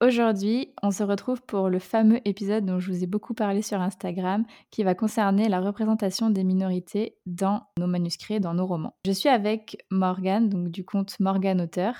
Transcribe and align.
Aujourd'hui, 0.00 0.72
on 0.80 0.92
se 0.92 1.02
retrouve 1.02 1.42
pour 1.42 1.68
le 1.68 1.80
fameux 1.80 2.20
épisode 2.24 2.64
dont 2.64 2.78
je 2.78 2.92
vous 2.92 3.02
ai 3.02 3.08
beaucoup 3.08 3.34
parlé 3.34 3.62
sur 3.62 3.80
Instagram, 3.80 4.44
qui 4.70 4.84
va 4.84 4.94
concerner 4.94 5.48
la 5.48 5.60
représentation 5.60 6.30
des 6.30 6.44
minorités 6.44 7.16
dans 7.26 7.64
nos 7.80 7.88
manuscrits, 7.88 8.38
dans 8.38 8.54
nos 8.54 8.64
romans. 8.64 8.94
Je 9.04 9.10
suis 9.10 9.28
avec 9.28 9.84
Morgane, 9.90 10.48
donc 10.48 10.68
du 10.68 10.84
compte 10.84 11.18
Morgane 11.18 11.60
Auteur, 11.60 11.96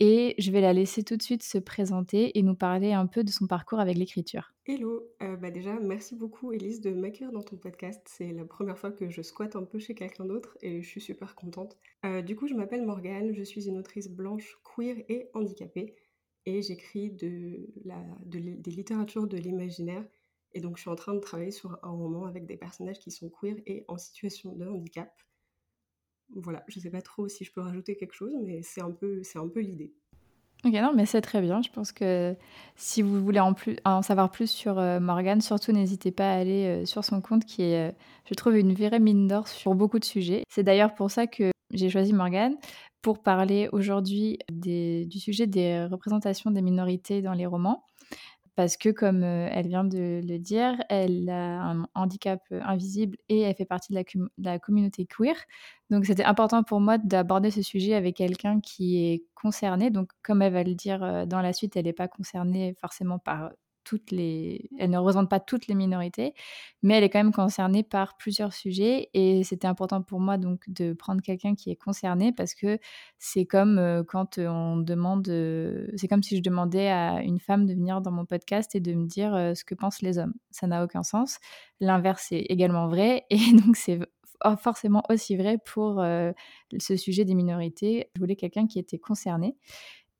et 0.00 0.34
je 0.36 0.50
vais 0.50 0.60
la 0.60 0.74
laisser 0.74 1.02
tout 1.02 1.16
de 1.16 1.22
suite 1.22 1.42
se 1.42 1.56
présenter 1.56 2.38
et 2.38 2.42
nous 2.42 2.54
parler 2.54 2.92
un 2.92 3.06
peu 3.06 3.24
de 3.24 3.30
son 3.30 3.46
parcours 3.46 3.80
avec 3.80 3.96
l'écriture. 3.96 4.52
Hello, 4.66 5.02
euh, 5.22 5.36
bah 5.36 5.50
déjà 5.50 5.72
merci 5.80 6.16
beaucoup 6.16 6.52
Elise 6.52 6.82
de 6.82 6.90
m'accueillir 6.90 7.32
dans 7.32 7.42
ton 7.42 7.56
podcast. 7.56 8.02
C'est 8.04 8.32
la 8.32 8.44
première 8.44 8.78
fois 8.78 8.90
que 8.90 9.08
je 9.08 9.22
squatte 9.22 9.56
un 9.56 9.64
peu 9.64 9.78
chez 9.78 9.94
quelqu'un 9.94 10.26
d'autre 10.26 10.58
et 10.60 10.82
je 10.82 10.88
suis 10.88 11.00
super 11.00 11.34
contente. 11.34 11.78
Euh, 12.04 12.20
du 12.20 12.36
coup, 12.36 12.48
je 12.48 12.54
m'appelle 12.54 12.84
Morgane, 12.84 13.32
je 13.32 13.42
suis 13.42 13.66
une 13.66 13.78
autrice 13.78 14.10
blanche, 14.10 14.58
queer 14.62 14.96
et 15.08 15.28
handicapée 15.32 15.96
et 16.46 16.62
j'écris 16.62 17.10
de 17.10 17.68
la, 17.84 18.02
des 18.26 18.70
littératures 18.70 19.26
de 19.26 19.36
l'imaginaire. 19.36 20.04
Et 20.52 20.60
donc, 20.60 20.76
je 20.76 20.82
suis 20.82 20.90
en 20.90 20.96
train 20.96 21.14
de 21.14 21.20
travailler 21.20 21.52
sur 21.52 21.78
un 21.82 21.90
roman 21.90 22.26
avec 22.26 22.46
des 22.46 22.56
personnages 22.56 22.98
qui 22.98 23.10
sont 23.10 23.30
queer 23.30 23.56
et 23.66 23.84
en 23.88 23.98
situation 23.98 24.52
de 24.54 24.66
handicap. 24.66 25.12
Voilà, 26.34 26.64
je 26.68 26.78
ne 26.78 26.82
sais 26.82 26.90
pas 26.90 27.02
trop 27.02 27.28
si 27.28 27.44
je 27.44 27.52
peux 27.52 27.60
rajouter 27.60 27.96
quelque 27.96 28.14
chose, 28.14 28.34
mais 28.42 28.62
c'est 28.62 28.82
un 28.82 28.90
peu, 28.90 29.22
c'est 29.22 29.38
un 29.38 29.48
peu 29.48 29.60
l'idée. 29.60 29.94
Ok, 30.64 30.74
non, 30.74 30.92
mais 30.94 31.06
c'est 31.06 31.22
très 31.22 31.40
bien. 31.40 31.62
Je 31.62 31.70
pense 31.70 31.90
que 31.90 32.36
si 32.76 33.00
vous 33.00 33.24
voulez 33.24 33.40
en, 33.40 33.54
plus, 33.54 33.76
en 33.84 34.02
savoir 34.02 34.30
plus 34.30 34.50
sur 34.50 34.78
euh, 34.78 35.00
Morgane, 35.00 35.40
surtout 35.40 35.72
n'hésitez 35.72 36.10
pas 36.10 36.30
à 36.30 36.34
aller 36.34 36.66
euh, 36.66 36.84
sur 36.84 37.02
son 37.02 37.22
compte 37.22 37.46
qui 37.46 37.62
est, 37.62 37.88
euh, 37.88 37.92
je 38.28 38.34
trouve, 38.34 38.56
une 38.58 38.74
vraie 38.74 39.00
mine 39.00 39.26
d'or 39.26 39.48
sur 39.48 39.74
beaucoup 39.74 39.98
de 39.98 40.04
sujets. 40.04 40.42
C'est 40.50 40.62
d'ailleurs 40.62 40.94
pour 40.94 41.10
ça 41.10 41.26
que 41.26 41.50
j'ai 41.72 41.88
choisi 41.88 42.12
Morgane 42.12 42.56
pour 43.02 43.22
parler 43.22 43.68
aujourd'hui 43.72 44.38
du 44.50 45.18
sujet 45.18 45.46
des 45.46 45.86
représentations 45.86 46.50
des 46.50 46.62
minorités 46.62 47.22
dans 47.22 47.34
les 47.34 47.46
romans. 47.46 47.84
Parce 48.56 48.76
que, 48.76 48.90
comme 48.90 49.22
euh, 49.22 49.48
elle 49.50 49.68
vient 49.68 49.84
de 49.84 50.20
le 50.22 50.38
dire, 50.38 50.76
elle 50.88 51.30
a 51.30 51.62
un 51.70 51.86
handicap 51.94 52.42
euh, 52.52 52.60
invisible 52.62 53.16
et 53.28 53.40
elle 53.40 53.54
fait 53.54 53.64
partie 53.64 53.92
de 53.92 54.02
la, 54.38 54.58
communauté 54.58 55.06
queer. 55.06 55.34
Donc, 55.88 56.04
c'était 56.04 56.24
important 56.24 56.62
pour 56.62 56.80
moi 56.80 56.98
d'aborder 56.98 57.50
ce 57.50 57.62
sujet 57.62 57.94
avec 57.94 58.16
quelqu'un 58.16 58.60
qui 58.60 58.98
est 59.06 59.24
concerné. 59.34 59.90
Donc, 59.90 60.10
comme 60.22 60.42
elle 60.42 60.52
va 60.52 60.62
le 60.62 60.74
dire 60.74 61.02
euh, 61.02 61.26
dans 61.26 61.40
la 61.40 61.52
suite, 61.52 61.76
elle 61.76 61.86
n'est 61.86 61.92
pas 61.94 62.08
concernée 62.08 62.74
forcément 62.80 63.18
par 63.18 63.50
elle 64.08 64.90
ne 64.90 64.98
représente 64.98 65.28
pas 65.28 65.40
toutes 65.40 65.66
les 65.66 65.74
minorités, 65.74 66.34
mais 66.82 66.94
elle 66.94 67.04
est 67.04 67.10
quand 67.10 67.18
même 67.18 67.32
concernée 67.32 67.82
par 67.82 68.16
plusieurs 68.16 68.52
sujets 68.52 69.08
et 69.14 69.44
c'était 69.44 69.66
important 69.66 70.02
pour 70.02 70.20
moi 70.20 70.38
donc 70.38 70.62
de 70.68 70.92
prendre 70.92 71.22
quelqu'un 71.22 71.54
qui 71.54 71.70
est 71.70 71.76
concerné 71.76 72.32
parce 72.32 72.54
que 72.54 72.78
c'est 73.18 73.44
comme 73.44 73.78
euh, 73.78 74.02
quand 74.02 74.38
on 74.38 74.76
demande, 74.76 75.28
euh, 75.28 75.86
c'est 75.96 76.08
comme 76.08 76.22
si 76.22 76.36
je 76.36 76.42
demandais 76.42 76.88
à 76.88 77.22
une 77.22 77.40
femme 77.40 77.66
de 77.66 77.74
venir 77.74 78.00
dans 78.00 78.12
mon 78.12 78.24
podcast 78.24 78.74
et 78.74 78.80
de 78.80 78.92
me 78.94 79.06
dire 79.06 79.34
euh, 79.34 79.54
ce 79.54 79.64
que 79.64 79.74
pensent 79.74 80.02
les 80.02 80.18
hommes. 80.18 80.34
Ça 80.50 80.66
n'a 80.66 80.84
aucun 80.84 81.02
sens. 81.02 81.38
L'inverse 81.80 82.32
est 82.32 82.46
également 82.48 82.88
vrai 82.88 83.24
et 83.30 83.38
donc 83.64 83.76
c'est 83.76 84.00
forcément 84.62 85.02
aussi 85.10 85.36
vrai 85.36 85.58
pour 85.58 86.02
ce 86.78 86.96
sujet 86.96 87.26
des 87.26 87.34
minorités. 87.34 88.08
Je 88.14 88.20
voulais 88.20 88.36
quelqu'un 88.36 88.66
qui 88.66 88.78
était 88.78 88.98
concerné. 88.98 89.54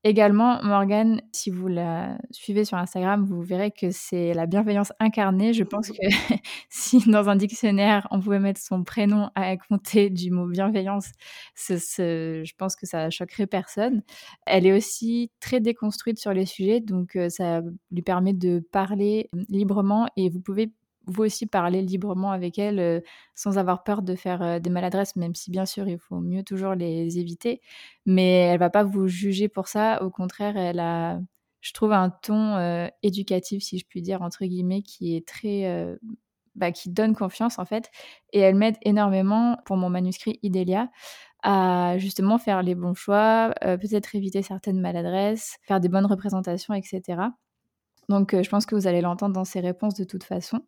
Également, 0.02 0.62
Morgane, 0.62 1.20
si 1.30 1.50
vous 1.50 1.68
la 1.68 2.16
suivez 2.30 2.64
sur 2.64 2.78
Instagram, 2.78 3.22
vous 3.22 3.42
verrez 3.42 3.70
que 3.70 3.90
c'est 3.90 4.32
la 4.32 4.46
bienveillance 4.46 4.94
incarnée. 4.98 5.52
Je 5.52 5.62
pense 5.62 5.90
que 5.90 5.96
si 6.70 7.00
dans 7.10 7.28
un 7.28 7.36
dictionnaire, 7.36 8.08
on 8.10 8.18
pouvait 8.18 8.38
mettre 8.38 8.62
son 8.62 8.82
prénom 8.82 9.28
à 9.34 9.54
compter 9.58 10.08
du 10.08 10.30
mot 10.30 10.46
bienveillance, 10.46 11.10
je 11.54 12.52
pense 12.56 12.76
que 12.76 12.86
ça 12.86 13.10
choquerait 13.10 13.46
personne. 13.46 14.02
Elle 14.46 14.66
est 14.66 14.72
aussi 14.72 15.30
très 15.38 15.60
déconstruite 15.60 16.18
sur 16.18 16.32
les 16.32 16.46
sujets, 16.46 16.80
donc 16.80 17.16
euh, 17.16 17.28
ça 17.28 17.60
lui 17.90 18.02
permet 18.02 18.32
de 18.32 18.66
parler 18.72 19.28
librement 19.50 20.08
et 20.16 20.30
vous 20.30 20.40
pouvez 20.40 20.72
vous 21.06 21.24
aussi 21.24 21.46
parler 21.46 21.82
librement 21.82 22.32
avec 22.32 22.58
elle 22.58 22.78
euh, 22.78 23.00
sans 23.34 23.58
avoir 23.58 23.82
peur 23.84 24.02
de 24.02 24.14
faire 24.14 24.42
euh, 24.42 24.58
des 24.58 24.70
maladresses, 24.70 25.16
même 25.16 25.34
si 25.34 25.50
bien 25.50 25.66
sûr 25.66 25.88
il 25.88 25.98
faut 25.98 26.20
mieux 26.20 26.42
toujours 26.42 26.74
les 26.74 27.18
éviter. 27.18 27.60
Mais 28.06 28.32
elle 28.32 28.58
va 28.58 28.70
pas 28.70 28.84
vous 28.84 29.08
juger 29.08 29.48
pour 29.48 29.68
ça. 29.68 30.02
Au 30.02 30.10
contraire, 30.10 30.56
elle 30.56 30.80
a, 30.80 31.20
je 31.60 31.72
trouve, 31.72 31.92
un 31.92 32.10
ton 32.10 32.56
euh, 32.56 32.88
éducatif, 33.02 33.62
si 33.62 33.78
je 33.78 33.86
puis 33.86 34.02
dire, 34.02 34.22
entre 34.22 34.44
guillemets, 34.44 34.82
qui 34.82 35.16
est 35.16 35.26
très. 35.26 35.96
Bah, 36.56 36.72
qui 36.72 36.90
donne 36.90 37.14
confiance 37.14 37.60
en 37.60 37.64
fait. 37.64 37.90
Et 38.32 38.40
elle 38.40 38.56
m'aide 38.56 38.76
énormément 38.82 39.56
pour 39.64 39.76
mon 39.76 39.88
manuscrit 39.88 40.40
Idélia 40.42 40.90
à 41.44 41.96
justement 41.98 42.38
faire 42.38 42.62
les 42.62 42.74
bons 42.74 42.94
choix, 42.94 43.54
peut-être 43.62 44.14
éviter 44.16 44.42
certaines 44.42 44.80
maladresses, 44.80 45.58
faire 45.62 45.80
des 45.80 45.88
bonnes 45.88 46.06
représentations, 46.06 46.74
etc. 46.74 47.30
Donc, 48.10 48.34
je 48.40 48.48
pense 48.50 48.66
que 48.66 48.74
vous 48.74 48.86
allez 48.86 49.00
l'entendre 49.00 49.34
dans 49.34 49.46
ses 49.46 49.60
réponses 49.60 49.94
de 49.94 50.04
toute 50.04 50.24
façon. 50.24 50.60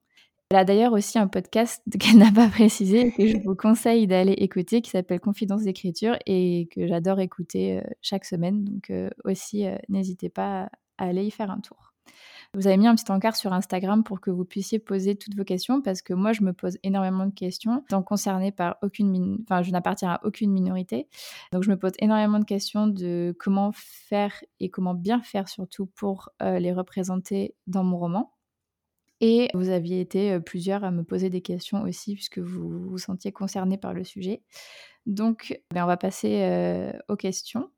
Elle 0.53 0.59
a 0.59 0.65
d'ailleurs 0.67 0.93
aussi 0.93 1.19
un 1.19 1.29
podcast 1.29 1.83
qu'elle 1.99 2.19
n'a 2.19 2.31
pas 2.31 2.47
précisé 2.47 3.07
et 3.07 3.11
que 3.13 3.27
je 3.27 3.39
vous 3.43 3.55
conseille 3.55 4.07
d'aller 4.07 4.33
écouter 4.33 4.83
qui 4.83 4.91
s'appelle 4.91 5.19
Confidence 5.19 5.63
d'écriture 5.63 6.19
et 6.27 6.69
que 6.71 6.87
j'adore 6.87 7.21
écouter 7.21 7.79
euh, 7.79 7.83
chaque 8.03 8.27
semaine. 8.27 8.63
Donc 8.63 8.91
euh, 8.91 9.09
aussi, 9.25 9.67
euh, 9.67 9.77
n'hésitez 9.89 10.29
pas 10.29 10.65
à 10.99 11.07
aller 11.07 11.25
y 11.25 11.31
faire 11.31 11.51
un 11.51 11.61
tour. 11.61 11.95
Vous 12.55 12.67
avez 12.67 12.77
mis 12.77 12.87
un 12.87 12.95
petit 12.95 13.11
encart 13.11 13.35
sur 13.35 13.55
Instagram 13.55 14.05
pour 14.05 14.21
que 14.21 14.31
vous 14.31 14.45
puissiez 14.45 14.79
poser 14.79 15.17
toutes 15.17 15.35
vos 15.35 15.45
questions 15.45 15.81
parce 15.81 16.03
que 16.03 16.13
moi, 16.13 16.35
je 16.35 16.43
me 16.43 16.53
pose 16.53 16.77
énormément 16.83 17.25
de 17.25 17.33
questions, 17.33 17.83
concernée 18.05 18.53
par 18.53 18.77
aucune, 18.83 19.39
enfin, 19.45 19.63
je 19.63 19.71
n'appartiens 19.71 20.11
à 20.11 20.21
aucune 20.23 20.53
minorité. 20.53 21.09
Donc, 21.53 21.63
je 21.63 21.71
me 21.71 21.79
pose 21.79 21.93
énormément 21.99 22.39
de 22.39 22.45
questions 22.45 22.87
de 22.89 23.35
comment 23.39 23.73
faire 23.75 24.35
et 24.61 24.69
comment 24.69 24.93
bien 24.93 25.23
faire 25.23 25.49
surtout 25.49 25.87
pour 25.87 26.29
les 26.41 26.75
représenter 26.75 27.55
dans 27.67 27.85
mon 27.85 27.97
roman. 27.97 28.35
Et 29.23 29.49
vous 29.55 29.71
aviez 29.71 30.01
été 30.01 30.39
plusieurs 30.41 30.85
à 30.85 30.91
me 30.91 31.05
poser 31.05 31.31
des 31.31 31.41
questions 31.41 31.85
aussi, 31.85 32.15
puisque 32.15 32.41
vous 32.41 32.91
vous 32.91 32.99
sentiez 32.99 33.33
concerné 33.33 33.79
par 33.79 33.95
le 33.95 34.05
sujet. 34.05 34.43
Donc, 35.07 35.59
ben, 35.73 35.85
on 35.85 35.87
va 35.87 35.97
passer 35.97 36.93
aux 37.09 37.17
questions. 37.17 37.71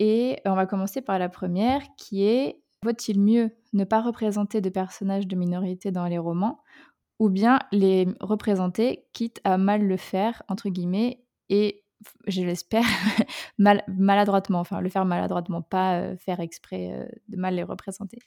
Et 0.00 0.40
on 0.44 0.54
va 0.54 0.66
commencer 0.66 1.00
par 1.00 1.18
la 1.18 1.28
première, 1.28 1.82
qui 1.96 2.24
est 2.24 2.61
vaut-il 2.82 3.20
mieux 3.20 3.50
ne 3.72 3.84
pas 3.84 4.00
représenter 4.00 4.60
de 4.60 4.68
personnages 4.68 5.26
de 5.26 5.36
minorité 5.36 5.90
dans 5.90 6.06
les 6.06 6.18
romans, 6.18 6.62
ou 7.18 7.28
bien 7.28 7.60
les 7.70 8.08
représenter, 8.20 9.06
quitte 9.12 9.40
à 9.44 9.58
mal 9.58 9.86
le 9.86 9.96
faire, 9.96 10.42
entre 10.48 10.68
guillemets, 10.68 11.24
et 11.48 11.84
je 12.26 12.42
l'espère, 12.42 12.84
maladroitement, 13.58 14.60
enfin 14.60 14.80
le 14.80 14.88
faire 14.88 15.04
maladroitement, 15.04 15.62
pas 15.62 16.16
faire 16.16 16.40
exprès 16.40 17.08
de 17.28 17.36
mal 17.36 17.54
les 17.54 17.62
représenter? 17.62 18.18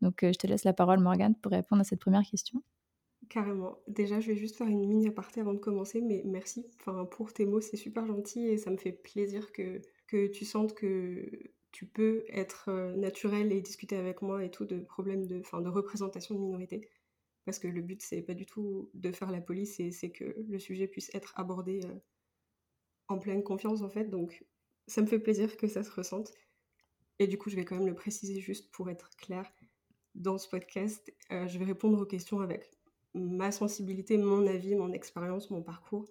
Donc, 0.00 0.22
euh, 0.22 0.32
je 0.32 0.38
te 0.38 0.46
laisse 0.46 0.64
la 0.64 0.72
parole, 0.72 1.00
Morgane, 1.00 1.34
pour 1.34 1.52
répondre 1.52 1.80
à 1.80 1.84
cette 1.84 2.00
première 2.00 2.22
question. 2.22 2.62
Carrément. 3.28 3.78
Déjà, 3.86 4.18
je 4.20 4.28
vais 4.28 4.36
juste 4.36 4.56
faire 4.56 4.66
une 4.66 4.80
mini 4.80 5.06
aparté 5.06 5.40
avant 5.40 5.52
de 5.52 5.58
commencer, 5.58 6.00
mais 6.00 6.22
merci 6.24 6.66
pour 7.10 7.32
tes 7.32 7.46
mots, 7.46 7.60
c'est 7.60 7.76
super 7.76 8.06
gentil 8.06 8.48
et 8.48 8.56
ça 8.56 8.70
me 8.70 8.76
fait 8.76 8.92
plaisir 8.92 9.52
que, 9.52 9.80
que 10.08 10.26
tu 10.26 10.44
sentes 10.44 10.74
que 10.74 11.30
tu 11.72 11.86
peux 11.86 12.24
être 12.28 12.68
euh, 12.68 12.94
naturel 12.96 13.52
et 13.52 13.60
discuter 13.60 13.96
avec 13.96 14.22
moi 14.22 14.44
et 14.44 14.50
tout 14.50 14.64
de 14.64 14.80
problèmes 14.80 15.26
de, 15.26 15.38
de 15.38 15.68
représentation 15.68 16.34
de 16.34 16.40
minorité. 16.40 16.88
Parce 17.44 17.58
que 17.58 17.68
le 17.68 17.80
but, 17.80 18.02
c'est 18.02 18.22
pas 18.22 18.34
du 18.34 18.46
tout 18.46 18.90
de 18.94 19.12
faire 19.12 19.30
la 19.30 19.40
police, 19.40 19.80
c'est 19.92 20.10
que 20.10 20.36
le 20.48 20.58
sujet 20.58 20.86
puisse 20.86 21.10
être 21.14 21.32
abordé 21.38 21.80
euh, 21.84 21.94
en 23.08 23.18
pleine 23.18 23.42
confiance, 23.42 23.82
en 23.82 23.88
fait. 23.88 24.10
Donc, 24.10 24.44
ça 24.86 25.00
me 25.00 25.06
fait 25.06 25.18
plaisir 25.18 25.56
que 25.56 25.68
ça 25.68 25.82
se 25.82 25.90
ressente. 25.90 26.32
Et 27.18 27.26
du 27.26 27.38
coup, 27.38 27.50
je 27.50 27.56
vais 27.56 27.64
quand 27.64 27.76
même 27.76 27.86
le 27.86 27.94
préciser 27.94 28.40
juste 28.40 28.70
pour 28.72 28.90
être 28.90 29.10
clair 29.16 29.50
dans 30.14 30.38
ce 30.38 30.48
podcast, 30.48 31.12
euh, 31.30 31.46
je 31.46 31.58
vais 31.58 31.64
répondre 31.64 32.00
aux 32.00 32.06
questions 32.06 32.40
avec 32.40 32.68
ma 33.14 33.52
sensibilité, 33.52 34.18
mon 34.18 34.46
avis, 34.46 34.74
mon 34.74 34.92
expérience, 34.92 35.50
mon 35.50 35.62
parcours 35.62 36.06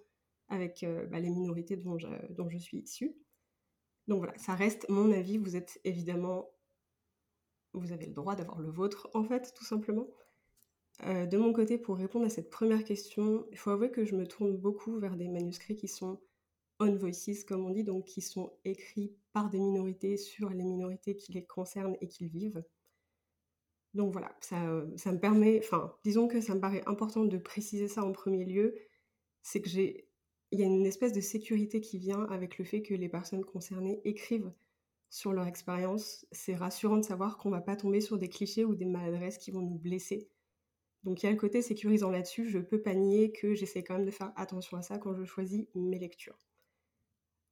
avec 0.48 0.84
bah, 1.10 1.20
les 1.20 1.30
minorités 1.30 1.76
dont 1.76 1.96
je 1.96 2.58
suis 2.58 2.78
issue. 2.78 3.14
Donc 4.10 4.18
voilà, 4.18 4.36
ça 4.38 4.56
reste 4.56 4.88
mon 4.88 5.12
avis. 5.12 5.38
Vous 5.38 5.54
êtes 5.54 5.80
évidemment, 5.84 6.50
vous 7.74 7.92
avez 7.92 8.06
le 8.06 8.12
droit 8.12 8.34
d'avoir 8.34 8.60
le 8.60 8.68
vôtre, 8.68 9.08
en 9.14 9.22
fait, 9.22 9.54
tout 9.54 9.64
simplement. 9.64 10.08
Euh, 11.04 11.26
de 11.26 11.38
mon 11.38 11.52
côté, 11.52 11.78
pour 11.78 11.96
répondre 11.96 12.26
à 12.26 12.28
cette 12.28 12.50
première 12.50 12.82
question, 12.82 13.46
il 13.52 13.56
faut 13.56 13.70
avouer 13.70 13.92
que 13.92 14.04
je 14.04 14.16
me 14.16 14.26
tourne 14.26 14.56
beaucoup 14.56 14.98
vers 14.98 15.16
des 15.16 15.28
manuscrits 15.28 15.76
qui 15.76 15.86
sont 15.86 16.20
on 16.80 16.92
voices, 16.96 17.44
comme 17.46 17.64
on 17.64 17.70
dit, 17.70 17.84
donc 17.84 18.06
qui 18.06 18.20
sont 18.20 18.52
écrits 18.64 19.14
par 19.32 19.48
des 19.48 19.60
minorités 19.60 20.16
sur 20.16 20.50
les 20.50 20.64
minorités 20.64 21.14
qui 21.14 21.32
les 21.32 21.46
concernent 21.46 21.96
et 22.00 22.08
qui 22.08 22.26
vivent. 22.26 22.64
Donc 23.94 24.10
voilà, 24.10 24.36
ça, 24.40 24.84
ça 24.96 25.12
me 25.12 25.20
permet, 25.20 25.60
enfin, 25.62 25.94
disons 26.02 26.26
que 26.26 26.40
ça 26.40 26.56
me 26.56 26.60
paraît 26.60 26.82
important 26.86 27.24
de 27.24 27.38
préciser 27.38 27.86
ça 27.86 28.02
en 28.04 28.10
premier 28.10 28.44
lieu, 28.44 28.74
c'est 29.42 29.60
que 29.60 29.68
j'ai 29.68 30.09
il 30.52 30.60
y 30.60 30.62
a 30.62 30.66
une 30.66 30.86
espèce 30.86 31.12
de 31.12 31.20
sécurité 31.20 31.80
qui 31.80 31.98
vient 31.98 32.24
avec 32.24 32.58
le 32.58 32.64
fait 32.64 32.82
que 32.82 32.94
les 32.94 33.08
personnes 33.08 33.44
concernées 33.44 34.00
écrivent 34.04 34.52
sur 35.08 35.32
leur 35.32 35.46
expérience. 35.46 36.26
C'est 36.32 36.54
rassurant 36.54 36.96
de 36.96 37.04
savoir 37.04 37.38
qu'on 37.38 37.50
va 37.50 37.60
pas 37.60 37.76
tomber 37.76 38.00
sur 38.00 38.18
des 38.18 38.28
clichés 38.28 38.64
ou 38.64 38.74
des 38.74 38.84
maladresses 38.84 39.38
qui 39.38 39.50
vont 39.50 39.62
nous 39.62 39.78
blesser. 39.78 40.28
Donc 41.04 41.22
il 41.22 41.26
y 41.26 41.28
a 41.28 41.32
le 41.32 41.38
côté 41.38 41.62
sécurisant 41.62 42.10
là-dessus. 42.10 42.48
Je 42.48 42.58
peux 42.58 42.82
pas 42.82 42.94
nier 42.94 43.32
que 43.32 43.54
j'essaie 43.54 43.82
quand 43.82 43.96
même 43.96 44.06
de 44.06 44.10
faire 44.10 44.32
attention 44.36 44.76
à 44.76 44.82
ça 44.82 44.98
quand 44.98 45.14
je 45.14 45.24
choisis 45.24 45.66
mes 45.74 45.98
lectures. 45.98 46.38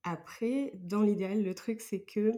Après, 0.03 0.73
dans 0.75 1.03
l'idéal, 1.03 1.43
le 1.43 1.55
truc 1.55 1.81
c'est 1.81 2.01
que 2.01 2.33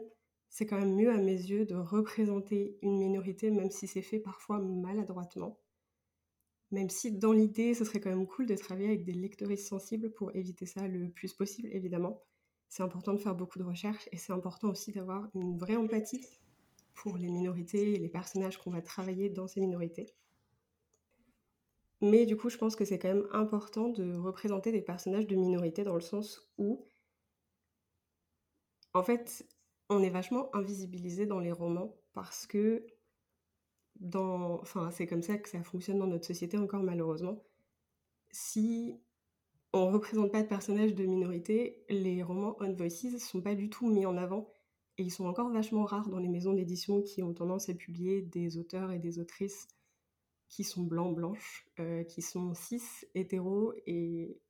c'est 0.48 0.66
quand 0.66 0.78
même 0.78 0.94
mieux 0.94 1.10
à 1.10 1.16
mes 1.16 1.32
yeux 1.32 1.64
de 1.64 1.76
représenter 1.76 2.76
une 2.82 2.98
minorité, 2.98 3.50
même 3.50 3.70
si 3.70 3.86
c'est 3.86 4.02
fait 4.02 4.18
parfois 4.18 4.58
maladroitement. 4.58 5.58
Même 6.70 6.88
si 6.88 7.12
dans 7.12 7.32
l'idée, 7.32 7.74
ce 7.74 7.84
serait 7.84 8.00
quand 8.00 8.10
même 8.10 8.26
cool 8.26 8.46
de 8.46 8.54
travailler 8.54 8.88
avec 8.88 9.04
des 9.04 9.12
lectrices 9.12 9.66
sensibles 9.68 10.12
pour 10.12 10.34
éviter 10.34 10.66
ça 10.66 10.86
le 10.86 11.10
plus 11.10 11.32
possible, 11.34 11.68
évidemment. 11.72 12.22
C'est 12.68 12.82
important 12.84 13.12
de 13.12 13.18
faire 13.18 13.34
beaucoup 13.34 13.58
de 13.58 13.64
recherches 13.64 14.08
et 14.12 14.16
c'est 14.16 14.32
important 14.32 14.70
aussi 14.70 14.92
d'avoir 14.92 15.28
une 15.34 15.58
vraie 15.58 15.76
empathie 15.76 16.24
pour 16.94 17.16
les 17.18 17.28
minorités 17.28 17.94
et 17.94 17.98
les 17.98 18.08
personnages 18.08 18.58
qu'on 18.58 18.70
va 18.70 18.82
travailler 18.82 19.28
dans 19.30 19.48
ces 19.48 19.60
minorités. 19.60 20.14
Mais 22.02 22.26
du 22.26 22.36
coup, 22.36 22.48
je 22.48 22.56
pense 22.56 22.76
que 22.76 22.84
c'est 22.84 22.98
quand 22.98 23.08
même 23.08 23.28
important 23.32 23.88
de 23.88 24.14
représenter 24.14 24.72
des 24.72 24.82
personnages 24.82 25.26
de 25.26 25.36
minorités 25.36 25.84
dans 25.84 25.94
le 25.94 26.00
sens 26.00 26.50
où, 26.58 26.86
en 28.94 29.02
fait, 29.02 29.46
on 29.88 30.02
est 30.02 30.10
vachement 30.10 30.54
invisibilisé 30.54 31.26
dans 31.26 31.40
les 31.40 31.52
romans 31.52 31.96
parce 32.12 32.46
que 32.46 32.86
dans, 34.00 34.60
enfin, 34.60 34.90
c'est 34.90 35.06
comme 35.06 35.22
ça 35.22 35.38
que 35.38 35.48
ça 35.48 35.62
fonctionne 35.62 35.98
dans 35.98 36.06
notre 36.06 36.26
société 36.26 36.58
encore 36.58 36.82
malheureusement. 36.82 37.42
Si 38.30 38.96
on 39.72 39.88
ne 39.88 39.94
représente 39.94 40.32
pas 40.32 40.42
de 40.42 40.48
personnages 40.48 40.94
de 40.94 41.04
minorité, 41.04 41.84
les 41.88 42.22
romans 42.22 42.56
on 42.60 42.72
voices 42.72 43.04
ne 43.04 43.18
sont 43.18 43.40
pas 43.40 43.54
du 43.54 43.70
tout 43.70 43.88
mis 43.88 44.06
en 44.06 44.16
avant 44.16 44.52
et 44.98 45.02
ils 45.04 45.10
sont 45.10 45.26
encore 45.26 45.50
vachement 45.50 45.84
rares 45.84 46.08
dans 46.08 46.18
les 46.18 46.28
maisons 46.28 46.54
d'édition 46.54 47.02
qui 47.02 47.22
ont 47.22 47.32
tendance 47.34 47.68
à 47.68 47.74
publier 47.74 48.22
des 48.22 48.58
auteurs 48.58 48.90
et 48.90 48.98
des 48.98 49.18
autrices 49.18 49.68
qui 50.48 50.64
sont 50.64 50.82
blancs, 50.82 51.14
blanches, 51.14 51.66
euh, 51.78 52.02
qui 52.04 52.22
sont 52.22 52.54
cis, 52.54 52.82
hétéros 53.14 53.72
et, 53.86 54.40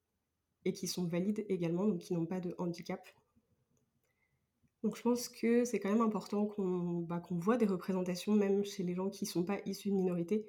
et 0.64 0.72
qui 0.72 0.86
sont 0.88 1.04
valides 1.04 1.44
également, 1.48 1.86
donc 1.86 1.98
qui 1.98 2.14
n'ont 2.14 2.26
pas 2.26 2.40
de 2.40 2.54
handicap. 2.58 3.06
Donc 4.82 4.96
je 4.96 5.02
pense 5.02 5.28
que 5.28 5.64
c'est 5.64 5.78
quand 5.78 5.90
même 5.90 6.00
important 6.00 6.46
qu'on 6.46 7.00
bah, 7.00 7.22
voit 7.30 7.56
des 7.56 7.66
représentations, 7.66 8.34
même 8.34 8.64
chez 8.64 8.82
les 8.82 8.94
gens 8.94 9.10
qui 9.10 9.24
ne 9.24 9.30
sont 9.30 9.44
pas 9.44 9.60
issus 9.66 9.90
de 9.90 9.94
minorités, 9.94 10.46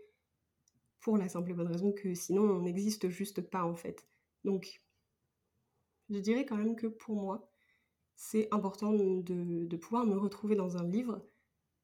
pour 1.02 1.18
la 1.18 1.28
simple 1.28 1.52
et 1.52 1.54
bonne 1.54 1.68
raison 1.68 1.92
que 1.92 2.14
sinon 2.14 2.44
on 2.44 2.62
n'existe 2.62 3.10
juste 3.10 3.42
pas 3.42 3.64
en 3.64 3.76
fait. 3.76 4.08
Donc 4.46 4.82
je 6.10 6.20
dirais 6.20 6.46
quand 6.46 6.58
même 6.58 6.76
que 6.76 6.88
pour 6.88 7.16
moi, 7.16 7.50
c'est 8.16 8.48
important 8.52 8.94
de, 8.94 9.76
pouvoir 9.78 10.06
me 10.06 10.18
retrouver 10.18 10.56
dans 10.56 10.78
un 10.78 10.88
livre. 10.88 11.26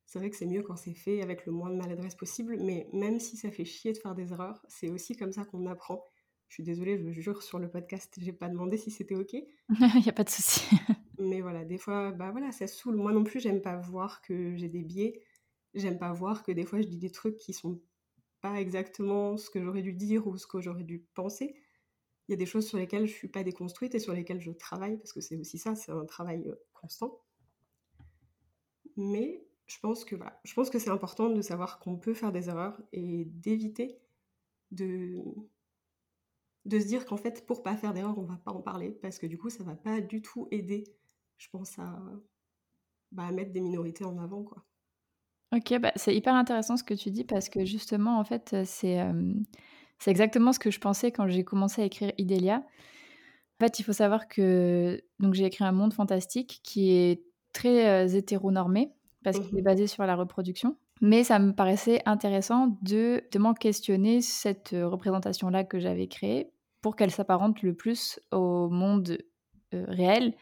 C'est 0.06 0.20
vrai 0.20 0.30
que 0.30 0.36
c'est 0.36 0.46
mieux 0.46 0.62
quand 0.62 0.76
c'est 0.76 0.94
fait 0.94 1.22
avec 1.22 1.46
le 1.46 1.52
moins 1.52 1.70
de 1.70 1.76
maladresse 1.76 2.16
possible, 2.16 2.58
mais 2.62 2.88
même 2.94 3.20
si 3.20 3.36
ça 3.36 3.52
fait 3.52 3.66
chier 3.66 3.92
de 3.92 3.98
faire 3.98 4.16
des 4.16 4.32
erreurs, 4.32 4.64
c'est 4.70 4.90
aussi 4.90 5.18
comme 5.18 5.32
ça 5.32 5.44
qu'on 5.46 5.66
apprend. 5.66 6.04
Je 6.48 6.56
suis 6.56 6.64
désolée, 6.64 6.98
je 6.98 7.20
jure 7.20 7.44
sur 7.44 7.60
le 7.60 7.70
podcast, 7.70 8.14
j'ai 8.22 8.32
pas 8.32 8.48
demandé 8.48 8.78
si 8.78 8.92
c'était 8.92 9.16
ok. 9.16 9.34
Il 9.70 10.02
n'y 10.02 10.10
a 10.10 10.14
pas 10.14 10.24
de 10.24 10.30
souci. 10.30 10.66
Mais 11.20 11.42
voilà, 11.42 11.66
des 11.66 11.78
fois, 11.78 12.12
bah 12.12 12.32
voilà, 12.32 12.52
ça 12.52 12.68
saoule. 12.68 12.96
Moi 12.96 13.12
non 13.12 13.24
plus, 13.24 13.40
j'aime 13.40 13.62
pas 13.62 13.76
voir 13.78 14.22
que 14.22 14.56
j'ai 14.56 14.70
des 14.70 14.84
biais. 14.84 15.22
J'aime 15.74 15.98
pas 15.98 16.14
voir 16.14 16.44
que 16.44 16.52
des 16.52 16.66
fois, 16.66 16.82
je 16.82 16.88
dis 16.88 16.98
des 16.98 17.12
trucs 17.12 17.38
qui 17.38 17.54
sont 17.54 17.82
pas 18.42 18.60
exactement 18.62 19.38
ce 19.38 19.50
que 19.50 19.64
j'aurais 19.64 19.82
dû 19.82 19.94
dire 19.94 20.28
ou 20.28 20.38
ce 20.38 20.48
que 20.48 20.62
j'aurais 20.62 20.84
dû 20.84 21.00
penser. 21.16 21.56
Il 22.28 22.32
y 22.32 22.36
a 22.36 22.38
des 22.38 22.46
choses 22.46 22.68
sur 22.68 22.78
lesquelles 22.78 23.08
je 23.08 23.14
suis 23.14 23.30
pas 23.30 23.44
déconstruite 23.44 23.96
et 23.96 24.00
sur 24.00 24.14
lesquelles 24.14 24.42
je 24.42 24.52
travaille, 24.52 24.98
parce 24.98 25.14
que 25.14 25.22
c'est 25.22 25.38
aussi 25.38 25.58
ça, 25.60 25.76
c'est 25.76 25.92
un 25.92 26.06
travail 26.06 26.54
constant. 26.74 27.22
Mais 28.98 29.46
je 29.68 29.80
pense 29.80 30.04
que 30.06 30.16
voilà, 30.16 30.40
je 30.44 30.54
pense 30.54 30.70
que 30.70 30.80
c'est 30.80 30.90
important 30.90 31.30
de 31.30 31.42
savoir 31.42 31.80
qu'on 31.80 31.98
peut 31.98 32.14
faire 32.14 32.32
des 32.32 32.50
erreurs 32.50 32.82
et 32.92 33.26
d'éviter 33.26 34.00
de 34.72 35.24
de 36.66 36.80
se 36.80 36.86
dire 36.86 37.06
qu'en 37.06 37.18
fait 37.18 37.46
pour 37.46 37.64
pas 37.64 37.78
faire 37.78 37.94
d'erreur 37.94 38.18
on 38.20 38.24
va 38.24 38.36
pas 38.44 38.52
en 38.52 38.62
parler 38.62 38.92
parce 38.92 39.18
que 39.20 39.26
du 39.26 39.38
coup 39.38 39.50
ça 39.50 39.64
va 39.64 39.76
pas 39.76 40.02
du 40.02 40.22
tout 40.22 40.48
aider 40.52 40.84
je 41.38 41.48
pense, 41.50 41.78
à, 41.80 42.00
bah, 43.12 43.32
mettre 43.32 43.52
des 43.52 43.62
minorités 43.62 44.06
en 44.06 44.18
avant. 44.18 44.44
Quoi. 44.44 44.66
Ok, 45.56 45.80
bah, 45.80 45.92
c'est 45.96 46.16
hyper 46.16 46.36
intéressant 46.36 46.78
ce 46.78 46.84
que 46.84 46.94
tu 46.94 47.10
dis 47.12 47.24
parce 47.24 47.50
que 47.50 47.66
justement, 47.66 48.20
en 48.20 48.24
fait, 48.24 48.56
c'est 48.66 49.00
c'est 50.00 50.12
exactement 50.12 50.54
ce 50.54 50.60
que 50.60 50.72
je 50.72 50.80
pensais 50.80 51.12
quand 51.12 51.28
j'ai 51.28 51.44
commencé 51.44 51.82
à 51.82 51.86
écrire 51.86 52.12
Idélia. 52.18 52.58
En 53.60 53.66
fait, 53.66 53.80
il 53.80 53.84
faut 53.84 53.94
savoir 53.94 54.28
que 54.28 55.02
donc 55.20 55.34
j'ai 55.34 55.46
écrit 55.46 55.64
un 55.64 55.72
monde 55.72 55.94
fantastique 55.94 56.60
qui 56.64 56.92
est 56.92 57.24
très 57.54 58.16
hétéronormé 58.16 58.92
parce 59.24 59.40
qu'il 59.40 59.58
est 59.58 59.62
mmh 59.62 59.66
basé 59.66 59.88
sur 59.88 60.06
la 60.06 60.16
reproduction. 60.16 60.78
Mais 61.02 61.24
ça 61.24 61.40
me 61.40 61.54
paraissait 61.54 62.02
intéressant 62.06 62.78
de, 62.82 63.24
de 63.32 63.58
questionner 63.60 64.22
cette 64.22 64.70
représentation-là 64.72 65.64
que 65.64 65.80
j'avais 65.80 66.08
créée 66.08 66.52
pour 66.82 66.96
qu'elle 66.96 67.12
s'apparente 67.12 67.62
le 67.62 67.74
plus 67.74 68.20
au 68.32 68.70
monde 68.70 69.18
réel 69.72 70.34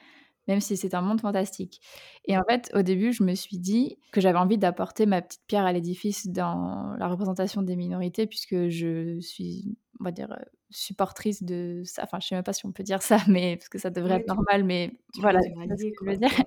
même 0.47 0.59
si 0.59 0.77
c'est 0.77 0.93
un 0.93 1.01
monde 1.01 1.21
fantastique. 1.21 1.81
Et 2.25 2.37
en 2.37 2.43
fait, 2.47 2.71
au 2.73 2.81
début, 2.81 3.13
je 3.13 3.23
me 3.23 3.35
suis 3.35 3.57
dit 3.57 3.97
que 4.11 4.21
j'avais 4.21 4.37
envie 4.37 4.57
d'apporter 4.57 5.05
ma 5.05 5.21
petite 5.21 5.41
pierre 5.47 5.65
à 5.65 5.73
l'édifice 5.73 6.27
dans 6.27 6.95
la 6.97 7.07
représentation 7.07 7.61
des 7.61 7.75
minorités, 7.75 8.27
puisque 8.27 8.69
je 8.69 9.19
suis, 9.19 9.77
on 9.99 10.03
va 10.03 10.11
dire, 10.11 10.37
supportrice 10.69 11.43
de 11.43 11.81
ça. 11.85 12.03
Enfin, 12.03 12.19
je 12.21 12.27
sais 12.27 12.35
même 12.35 12.43
pas 12.43 12.53
si 12.53 12.65
on 12.65 12.71
peut 12.71 12.83
dire 12.83 13.01
ça, 13.01 13.17
mais 13.27 13.57
parce 13.57 13.69
que 13.69 13.79
ça 13.79 13.89
devrait 13.89 14.15
être 14.15 14.27
normal, 14.27 14.63
mais 14.63 14.91
voilà, 15.19 15.39
ce 15.41 15.47
que 15.49 16.05
je 16.05 16.11
veux 16.11 16.17
dire. 16.17 16.29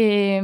Et 0.00 0.38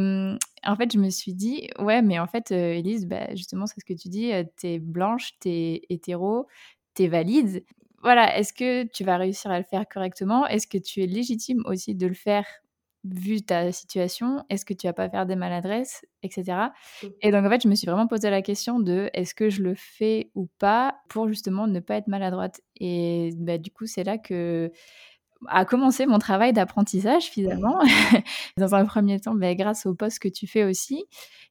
en 0.65 0.77
fait, 0.77 0.93
je 0.93 0.99
me 0.99 1.11
suis 1.11 1.33
dit, 1.33 1.69
ouais, 1.79 2.03
mais 2.03 2.19
en 2.19 2.27
fait, 2.27 2.51
Elise, 2.51 3.07
bah, 3.07 3.33
justement, 3.37 3.67
c'est 3.67 3.81
ce 3.81 3.85
que 3.85 3.93
tu 3.93 4.09
dis, 4.09 4.33
t'es 4.57 4.81
blanche, 4.81 5.39
t'es 5.39 5.83
hétéro, 5.91 6.49
t'es 6.95 7.07
valide. 7.07 7.65
Voilà, 8.03 8.37
est-ce 8.37 8.53
que 8.53 8.83
tu 8.89 9.05
vas 9.05 9.17
réussir 9.17 9.53
à 9.53 9.59
le 9.59 9.65
faire 9.65 9.89
correctement? 9.89 10.47
Est-ce 10.47 10.67
que 10.67 10.77
tu 10.77 11.03
es 11.03 11.07
légitime 11.07 11.63
aussi 11.67 11.95
de 11.95 12.07
le 12.09 12.15
faire 12.15 12.45
vu 13.05 13.43
ta 13.43 13.71
situation, 13.73 14.45
est-ce 14.49 14.65
que 14.65 14.75
tu 14.75 14.87
vas 14.87 14.93
pas 14.93 15.09
faire 15.09 15.27
des 15.27 15.37
maladresses, 15.37 16.05
etc. 16.23 16.45
Mmh. 17.03 17.07
Et 17.23 17.31
donc 17.31 17.45
en 17.45 17.51
fait, 17.51 17.63
je 17.63 17.69
me 17.69 17.75
suis 17.75 17.87
vraiment 17.87 18.07
posé 18.07 18.31
la 18.31 18.43
question 18.43 18.81
de 18.81 19.11
est-ce 19.13 19.35
que 19.35 19.51
je 19.51 19.63
le 19.63 19.75
fais 19.75 20.31
ou 20.35 20.49
pas 20.59 20.97
pour 21.09 21.29
justement 21.29 21.67
ne 21.67 21.81
pas 21.81 21.97
être 21.97 22.09
maladroite? 22.09 22.61
Et 22.81 23.31
bah, 23.37 23.59
du 23.59 23.71
coup, 23.71 23.87
c'est 23.87 24.05
là 24.05 24.19
que 24.19 24.73
a 25.49 25.65
commencé 25.65 26.07
mon 26.07 26.19
travail 26.19 26.53
d'apprentissage 26.53 27.25
finalement. 27.25 27.79
Dans 28.57 28.75
un 28.75 28.85
premier 28.85 29.21
temps, 29.21 29.35
bah, 29.35 29.55
grâce 29.55 29.87
au 29.87 29.95
poste 29.95 30.19
que 30.19 30.29
tu 30.29 30.47
fais 30.47 30.65
aussi. 30.65 31.05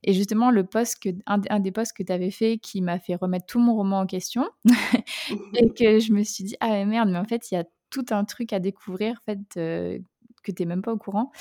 Et 0.03 0.13
justement, 0.13 0.51
le 0.51 0.65
poste 0.65 1.01
que, 1.01 1.10
un, 1.25 1.60
des 1.60 1.72
postes 1.72 1.93
que 1.95 2.03
tu 2.03 2.12
avais 2.12 2.31
fait 2.31 2.57
qui 2.57 2.81
m'a 2.81 3.00
fait 3.00 3.15
remettre 3.15 3.45
tout 3.45 3.60
mon 3.60 3.75
roman 3.75 4.00
en 4.00 4.05
question. 4.05 4.50
et 5.55 5.69
que 5.74 6.00
je 6.00 6.12
me 6.12 6.24
suis 6.24 6.43
dit, 6.43 6.55
ah 6.60 6.83
merde, 6.86 7.10
mais 7.10 7.19
en 7.19 7.25
fait, 7.25 7.51
il 7.51 7.55
y 7.55 7.57
a 7.57 7.65
tout 7.89 8.05
un 8.10 8.25
truc 8.25 8.53
à 8.53 8.60
découvrir 8.60 9.17
en 9.22 9.31
fait, 9.31 9.39
euh, 9.57 10.00
que 10.43 10.51
tu 10.51 10.62
n'es 10.62 10.67
même 10.67 10.81
pas 10.81 10.93
au 10.93 10.97
courant. 10.97 11.31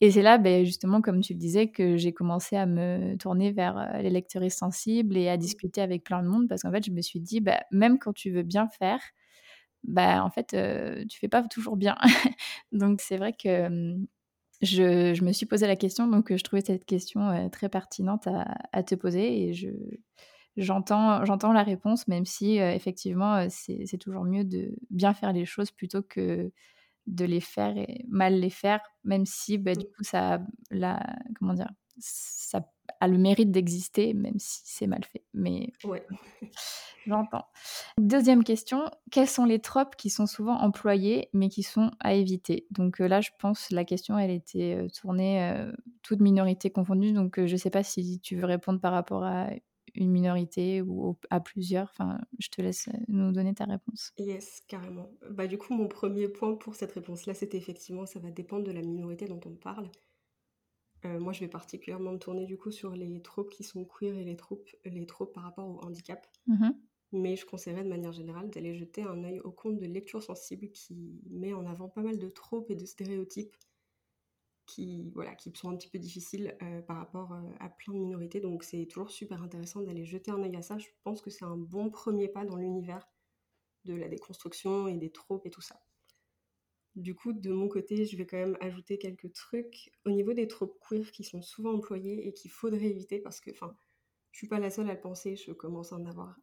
Et 0.00 0.10
c'est 0.10 0.22
là, 0.22 0.38
ben, 0.38 0.64
justement, 0.64 1.00
comme 1.00 1.20
tu 1.20 1.34
le 1.34 1.38
disais, 1.38 1.68
que 1.68 1.96
j'ai 1.96 2.12
commencé 2.12 2.56
à 2.56 2.66
me 2.66 3.16
tourner 3.16 3.52
vers 3.52 3.78
euh, 3.78 4.02
les 4.02 4.10
lecteurs 4.10 4.50
sensibles 4.50 5.16
et 5.16 5.28
à 5.28 5.36
discuter 5.36 5.80
avec 5.80 6.04
plein 6.04 6.22
de 6.22 6.28
monde 6.28 6.48
parce 6.48 6.62
qu'en 6.62 6.72
fait, 6.72 6.84
je 6.84 6.90
me 6.90 7.02
suis 7.02 7.20
dit, 7.20 7.40
bah, 7.40 7.62
même 7.70 7.98
quand 7.98 8.12
tu 8.12 8.30
veux 8.30 8.42
bien 8.42 8.68
faire, 8.68 9.00
bah, 9.84 10.24
en 10.24 10.30
fait, 10.30 10.54
euh, 10.54 11.04
tu 11.08 11.18
fais 11.18 11.28
pas 11.28 11.42
toujours 11.42 11.76
bien. 11.76 11.96
donc, 12.72 13.00
c'est 13.00 13.16
vrai 13.16 13.32
que 13.32 13.68
mmh, 13.68 14.06
je, 14.62 15.14
je, 15.14 15.24
me 15.24 15.32
suis 15.32 15.46
posé 15.46 15.66
la 15.66 15.76
question, 15.76 16.06
donc 16.08 16.34
je 16.34 16.42
trouvais 16.42 16.62
cette 16.64 16.84
question 16.84 17.28
euh, 17.30 17.48
très 17.48 17.68
pertinente 17.68 18.26
à, 18.28 18.46
à, 18.72 18.82
te 18.82 18.94
poser 18.94 19.48
et 19.48 19.54
je. 19.54 19.68
J'entends, 20.58 21.24
j'entends 21.24 21.54
la 21.54 21.62
réponse, 21.62 22.08
même 22.08 22.26
si 22.26 22.58
effectivement 22.58 23.48
c'est 23.48 23.96
toujours 23.96 24.24
mieux 24.24 24.44
de 24.44 24.76
bien 24.90 25.14
faire 25.14 25.32
les 25.32 25.46
choses 25.46 25.70
plutôt 25.70 26.02
que 26.02 26.52
de 27.06 27.24
les 27.24 27.40
faire 27.40 27.76
et 27.76 28.04
mal 28.08 28.38
les 28.38 28.50
faire, 28.50 28.80
même 29.04 29.26
si 29.26 29.58
bah, 29.58 29.74
du 29.74 29.86
coup 29.86 30.02
ça 30.02 30.34
a, 30.34 30.38
la, 30.70 31.00
comment 31.38 31.54
dire, 31.54 31.70
ça 31.98 32.66
a 33.00 33.08
le 33.08 33.18
mérite 33.18 33.50
d'exister, 33.50 34.14
même 34.14 34.38
si 34.38 34.60
c'est 34.64 34.86
mal 34.86 35.04
fait. 35.04 35.24
Mais 35.34 35.72
ouais. 35.84 36.06
j'entends. 37.06 37.44
Deuxième 37.98 38.44
question, 38.44 38.84
quels 39.10 39.28
sont 39.28 39.44
les 39.44 39.58
tropes 39.58 39.96
qui 39.96 40.10
sont 40.10 40.26
souvent 40.26 40.54
employés 40.54 41.28
mais 41.32 41.48
qui 41.48 41.62
sont 41.62 41.90
à 42.00 42.14
éviter? 42.14 42.66
Donc 42.70 42.98
là, 42.98 43.20
je 43.20 43.30
pense 43.38 43.70
la 43.70 43.84
question, 43.84 44.18
elle 44.18 44.30
était 44.30 44.86
tournée 45.00 45.54
toute 46.02 46.20
minorité 46.20 46.70
confondue, 46.70 47.12
donc 47.12 47.44
je 47.44 47.52
ne 47.52 47.58
sais 47.58 47.70
pas 47.70 47.82
si 47.82 48.20
tu 48.20 48.36
veux 48.36 48.46
répondre 48.46 48.80
par 48.80 48.92
rapport 48.92 49.24
à 49.24 49.48
une 49.94 50.10
minorité 50.10 50.82
ou 50.82 51.16
à 51.30 51.40
plusieurs 51.40 51.90
Enfin, 51.90 52.18
je 52.38 52.48
te 52.48 52.62
laisse 52.62 52.88
euh, 52.88 52.98
nous 53.08 53.32
donner 53.32 53.54
ta 53.54 53.64
réponse. 53.64 54.12
Yes, 54.18 54.62
carrément. 54.68 55.10
Bah, 55.30 55.46
du 55.46 55.58
coup, 55.58 55.74
mon 55.74 55.88
premier 55.88 56.28
point 56.28 56.54
pour 56.54 56.74
cette 56.74 56.92
réponse-là, 56.92 57.34
c'était 57.34 57.58
effectivement, 57.58 58.06
ça 58.06 58.20
va 58.20 58.30
dépendre 58.30 58.64
de 58.64 58.72
la 58.72 58.82
minorité 58.82 59.26
dont 59.26 59.40
on 59.46 59.54
parle. 59.54 59.90
Euh, 61.04 61.18
moi, 61.18 61.32
je 61.32 61.40
vais 61.40 61.48
particulièrement 61.48 62.12
me 62.12 62.18
tourner 62.18 62.46
du 62.46 62.56
coup 62.56 62.70
sur 62.70 62.94
les 62.94 63.20
tropes 63.22 63.50
qui 63.50 63.64
sont 63.64 63.84
queer 63.84 64.16
et 64.16 64.24
les 64.24 64.36
tropes, 64.36 64.68
les 64.84 65.06
tropes 65.06 65.34
par 65.34 65.44
rapport 65.44 65.68
au 65.68 65.84
handicap. 65.84 66.26
Mmh 66.46 66.70
mais 67.12 67.36
je 67.36 67.44
conseillerais 67.44 67.84
de 67.84 67.88
manière 67.88 68.12
générale 68.12 68.50
d'aller 68.50 68.74
jeter 68.74 69.02
un 69.02 69.22
œil 69.22 69.40
au 69.40 69.50
compte 69.50 69.78
de 69.78 69.86
Lecture 69.86 70.22
Sensible 70.22 70.70
qui 70.70 71.20
met 71.30 71.52
en 71.52 71.66
avant 71.66 71.88
pas 71.88 72.00
mal 72.00 72.18
de 72.18 72.28
tropes 72.28 72.70
et 72.70 72.74
de 72.74 72.86
stéréotypes 72.86 73.54
qui, 74.66 75.10
voilà, 75.14 75.34
qui 75.34 75.52
sont 75.54 75.70
un 75.70 75.76
petit 75.76 75.88
peu 75.88 75.98
difficiles 75.98 76.56
euh, 76.62 76.82
par 76.82 76.96
rapport 76.96 77.32
euh, 77.32 77.50
à 77.60 77.68
plein 77.68 77.94
de 77.94 77.98
minorités. 77.98 78.40
Donc 78.40 78.64
c'est 78.64 78.86
toujours 78.86 79.10
super 79.10 79.42
intéressant 79.42 79.82
d'aller 79.82 80.04
jeter 80.04 80.30
un 80.30 80.42
œil 80.42 80.56
à 80.56 80.62
ça. 80.62 80.78
Je 80.78 80.88
pense 81.04 81.20
que 81.20 81.30
c'est 81.30 81.44
un 81.44 81.56
bon 81.56 81.90
premier 81.90 82.28
pas 82.28 82.44
dans 82.44 82.56
l'univers 82.56 83.06
de 83.84 83.94
la 83.94 84.08
déconstruction 84.08 84.88
et 84.88 84.96
des 84.96 85.10
tropes 85.10 85.46
et 85.46 85.50
tout 85.50 85.60
ça. 85.60 85.80
Du 86.94 87.14
coup, 87.14 87.32
de 87.32 87.50
mon 87.50 87.68
côté, 87.68 88.04
je 88.04 88.16
vais 88.16 88.26
quand 88.26 88.36
même 88.36 88.58
ajouter 88.60 88.98
quelques 88.98 89.32
trucs 89.32 89.90
au 90.04 90.10
niveau 90.10 90.34
des 90.34 90.46
tropes 90.46 90.78
queer 90.86 91.10
qui 91.10 91.24
sont 91.24 91.40
souvent 91.40 91.72
employés 91.72 92.28
et 92.28 92.34
qu'il 92.34 92.50
faudrait 92.50 92.90
éviter 92.90 93.18
parce 93.18 93.40
que, 93.40 93.50
enfin, 93.50 93.74
je 94.30 94.38
suis 94.38 94.48
pas 94.48 94.58
la 94.58 94.70
seule 94.70 94.90
à 94.90 94.94
le 94.94 95.00
penser, 95.00 95.36
je 95.36 95.52
commence 95.52 95.92
à 95.92 95.96
en 95.96 96.04
avoir 96.04 96.36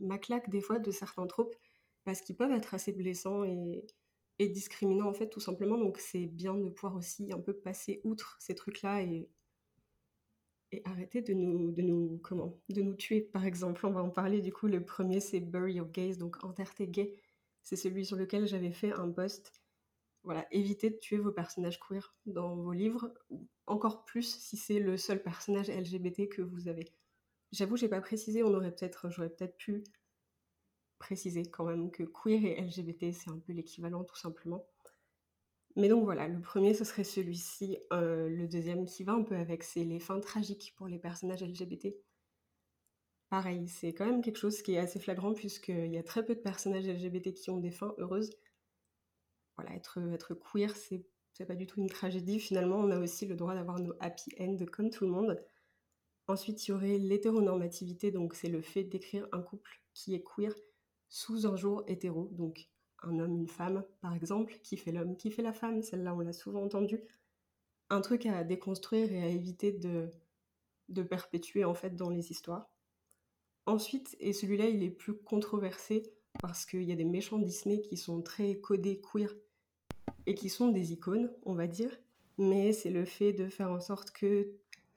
ma 0.00 0.18
claque 0.18 0.50
des 0.50 0.60
fois 0.60 0.78
de 0.78 0.90
certains 0.90 1.26
tropes 1.26 1.54
parce 2.04 2.20
qu'ils 2.20 2.36
peuvent 2.36 2.52
être 2.52 2.74
assez 2.74 2.92
blessants 2.92 3.44
et, 3.44 3.86
et 4.38 4.48
discriminants 4.48 5.08
en 5.08 5.14
fait 5.14 5.28
tout 5.28 5.40
simplement. 5.40 5.78
Donc 5.78 5.98
c'est 5.98 6.26
bien 6.26 6.54
de 6.54 6.68
pouvoir 6.68 6.96
aussi 6.96 7.32
un 7.32 7.40
peu 7.40 7.52
passer 7.52 8.00
outre 8.04 8.36
ces 8.40 8.54
trucs-là 8.54 9.02
et, 9.02 9.28
et 10.72 10.82
arrêter 10.84 11.22
de 11.22 11.34
nous, 11.34 11.72
de 11.72 11.82
nous 11.82 12.20
comment 12.22 12.58
de 12.68 12.82
nous 12.82 12.94
tuer 12.94 13.20
par 13.20 13.44
exemple. 13.44 13.86
On 13.86 13.92
va 13.92 14.02
en 14.02 14.10
parler 14.10 14.40
du 14.40 14.52
coup. 14.52 14.66
Le 14.66 14.84
premier 14.84 15.20
c'est 15.20 15.40
Bury 15.40 15.74
Your 15.74 15.88
Gays, 15.90 16.16
donc 16.16 16.42
enterre 16.44 16.74
tes 16.74 16.88
gays. 16.88 17.14
C'est 17.62 17.76
celui 17.76 18.04
sur 18.04 18.16
lequel 18.16 18.46
j'avais 18.46 18.72
fait 18.72 18.92
un 18.92 19.10
post. 19.10 19.62
Voilà, 20.22 20.46
évitez 20.50 20.88
de 20.90 20.96
tuer 20.96 21.18
vos 21.18 21.32
personnages 21.32 21.78
queer 21.78 22.14
dans 22.24 22.56
vos 22.56 22.72
livres, 22.72 23.12
encore 23.66 24.06
plus 24.06 24.22
si 24.22 24.56
c'est 24.56 24.78
le 24.78 24.96
seul 24.96 25.22
personnage 25.22 25.68
LGBT 25.68 26.28
que 26.30 26.40
vous 26.40 26.66
avez. 26.66 26.86
J'avoue, 27.52 27.76
j'ai 27.76 27.88
pas 27.88 28.00
précisé, 28.00 28.42
on 28.42 28.54
aurait 28.54 28.74
peut-être, 28.74 29.10
j'aurais 29.10 29.28
peut-être 29.28 29.56
pu 29.58 29.84
préciser 30.98 31.44
quand 31.44 31.64
même 31.64 31.90
que 31.90 32.02
queer 32.02 32.44
et 32.44 32.60
LGBT, 32.60 33.12
c'est 33.12 33.30
un 33.30 33.38
peu 33.38 33.52
l'équivalent 33.52 34.04
tout 34.04 34.16
simplement. 34.16 34.66
Mais 35.76 35.88
donc 35.88 36.04
voilà, 36.04 36.28
le 36.28 36.40
premier, 36.40 36.72
ce 36.74 36.84
serait 36.84 37.04
celui-ci. 37.04 37.78
Euh, 37.92 38.28
le 38.28 38.46
deuxième 38.46 38.86
qui 38.86 39.02
va 39.02 39.12
un 39.12 39.22
peu 39.22 39.34
avec, 39.34 39.64
c'est 39.64 39.84
les 39.84 39.98
fins 39.98 40.20
tragiques 40.20 40.74
pour 40.76 40.86
les 40.86 40.98
personnages 40.98 41.42
LGBT. 41.42 41.94
Pareil, 43.28 43.66
c'est 43.66 43.92
quand 43.92 44.06
même 44.06 44.22
quelque 44.22 44.38
chose 44.38 44.62
qui 44.62 44.74
est 44.74 44.78
assez 44.78 45.00
flagrant 45.00 45.34
puisqu'il 45.34 45.92
y 45.92 45.98
a 45.98 46.02
très 46.04 46.24
peu 46.24 46.36
de 46.36 46.40
personnages 46.40 46.86
LGBT 46.86 47.34
qui 47.34 47.50
ont 47.50 47.58
des 47.58 47.72
fins 47.72 47.94
heureuses. 47.98 48.30
Voilà, 49.56 49.74
être, 49.74 49.98
être 50.12 50.34
queer, 50.34 50.76
c'est, 50.76 51.04
c'est 51.32 51.46
pas 51.46 51.56
du 51.56 51.66
tout 51.66 51.80
une 51.80 51.88
tragédie. 51.88 52.38
Finalement, 52.38 52.76
on 52.76 52.90
a 52.90 52.98
aussi 52.98 53.26
le 53.26 53.34
droit 53.34 53.54
d'avoir 53.54 53.80
nos 53.80 53.94
happy 54.00 54.30
end 54.38 54.56
comme 54.70 54.90
tout 54.90 55.04
le 55.04 55.10
monde. 55.10 55.42
Ensuite, 56.28 56.66
il 56.66 56.70
y 56.70 56.74
aurait 56.74 56.98
l'hétéronormativité, 56.98 58.12
donc 58.12 58.34
c'est 58.34 58.48
le 58.48 58.62
fait 58.62 58.84
d'écrire 58.84 59.26
un 59.32 59.42
couple 59.42 59.82
qui 59.92 60.14
est 60.14 60.22
queer 60.22 60.54
sous 61.14 61.46
un 61.46 61.54
jour 61.54 61.84
hétéro, 61.86 62.28
donc 62.32 62.66
un 63.04 63.20
homme, 63.20 63.36
une 63.36 63.46
femme, 63.46 63.84
par 64.00 64.14
exemple, 64.14 64.58
qui 64.64 64.76
fait 64.76 64.90
l'homme, 64.90 65.16
qui 65.16 65.30
fait 65.30 65.42
la 65.42 65.52
femme, 65.52 65.80
celle-là 65.80 66.12
on 66.12 66.18
l'a 66.18 66.32
souvent 66.32 66.64
entendu. 66.64 67.00
Un 67.88 68.00
truc 68.00 68.26
à 68.26 68.42
déconstruire 68.42 69.12
et 69.12 69.22
à 69.22 69.28
éviter 69.28 69.70
de, 69.70 70.10
de 70.88 71.02
perpétuer 71.04 71.64
en 71.64 71.72
fait 71.72 71.94
dans 71.94 72.10
les 72.10 72.32
histoires. 72.32 72.68
Ensuite, 73.64 74.16
et 74.18 74.32
celui-là 74.32 74.68
il 74.68 74.82
est 74.82 74.90
plus 74.90 75.14
controversé 75.14 76.02
parce 76.40 76.66
qu'il 76.66 76.82
y 76.82 76.90
a 76.90 76.96
des 76.96 77.04
méchants 77.04 77.38
Disney 77.38 77.80
qui 77.80 77.96
sont 77.96 78.20
très 78.20 78.56
codés 78.56 79.00
queer 79.00 79.32
et 80.26 80.34
qui 80.34 80.48
sont 80.48 80.70
des 80.72 80.92
icônes, 80.92 81.32
on 81.44 81.54
va 81.54 81.68
dire, 81.68 81.96
mais 82.38 82.72
c'est 82.72 82.90
le 82.90 83.04
fait 83.04 83.32
de 83.32 83.48
faire 83.48 83.70
en 83.70 83.78
sorte 83.78 84.10
que 84.10 84.50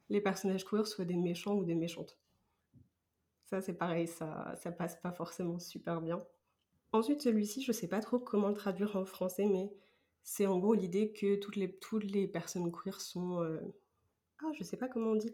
les 0.09 0.21
personnages 0.21 0.65
queer 0.65 0.87
soient 0.87 1.05
des 1.05 1.15
méchants 1.15 1.53
ou 1.53 1.63
des 1.63 1.75
méchantes. 1.75 2.17
Ça, 3.49 3.61
c'est 3.61 3.73
pareil, 3.73 4.07
ça, 4.07 4.53
ça 4.61 4.71
passe 4.71 4.97
pas 5.01 5.13
forcément 5.13 5.57
super 5.57 6.01
bien. 6.01 6.21
Ensuite, 6.91 7.21
celui-ci, 7.21 7.63
je 7.63 7.71
sais 7.71 7.87
pas 7.87 8.01
trop 8.01 8.19
comment 8.19 8.49
le 8.49 8.53
traduire 8.53 8.95
en 8.97 9.05
français, 9.05 9.45
mais 9.45 9.71
c'est 10.23 10.47
en 10.47 10.59
gros 10.59 10.73
l'idée 10.73 11.13
que 11.13 11.35
toutes 11.37 11.55
les, 11.55 11.77
toutes 11.79 12.03
les 12.03 12.27
personnes 12.27 12.71
queer 12.71 12.99
sont. 12.99 13.41
Euh, 13.41 13.59
ah, 14.39 14.51
je 14.53 14.63
sais 14.63 14.75
pas 14.75 14.89
comment 14.89 15.11
on 15.11 15.15
dit. 15.15 15.31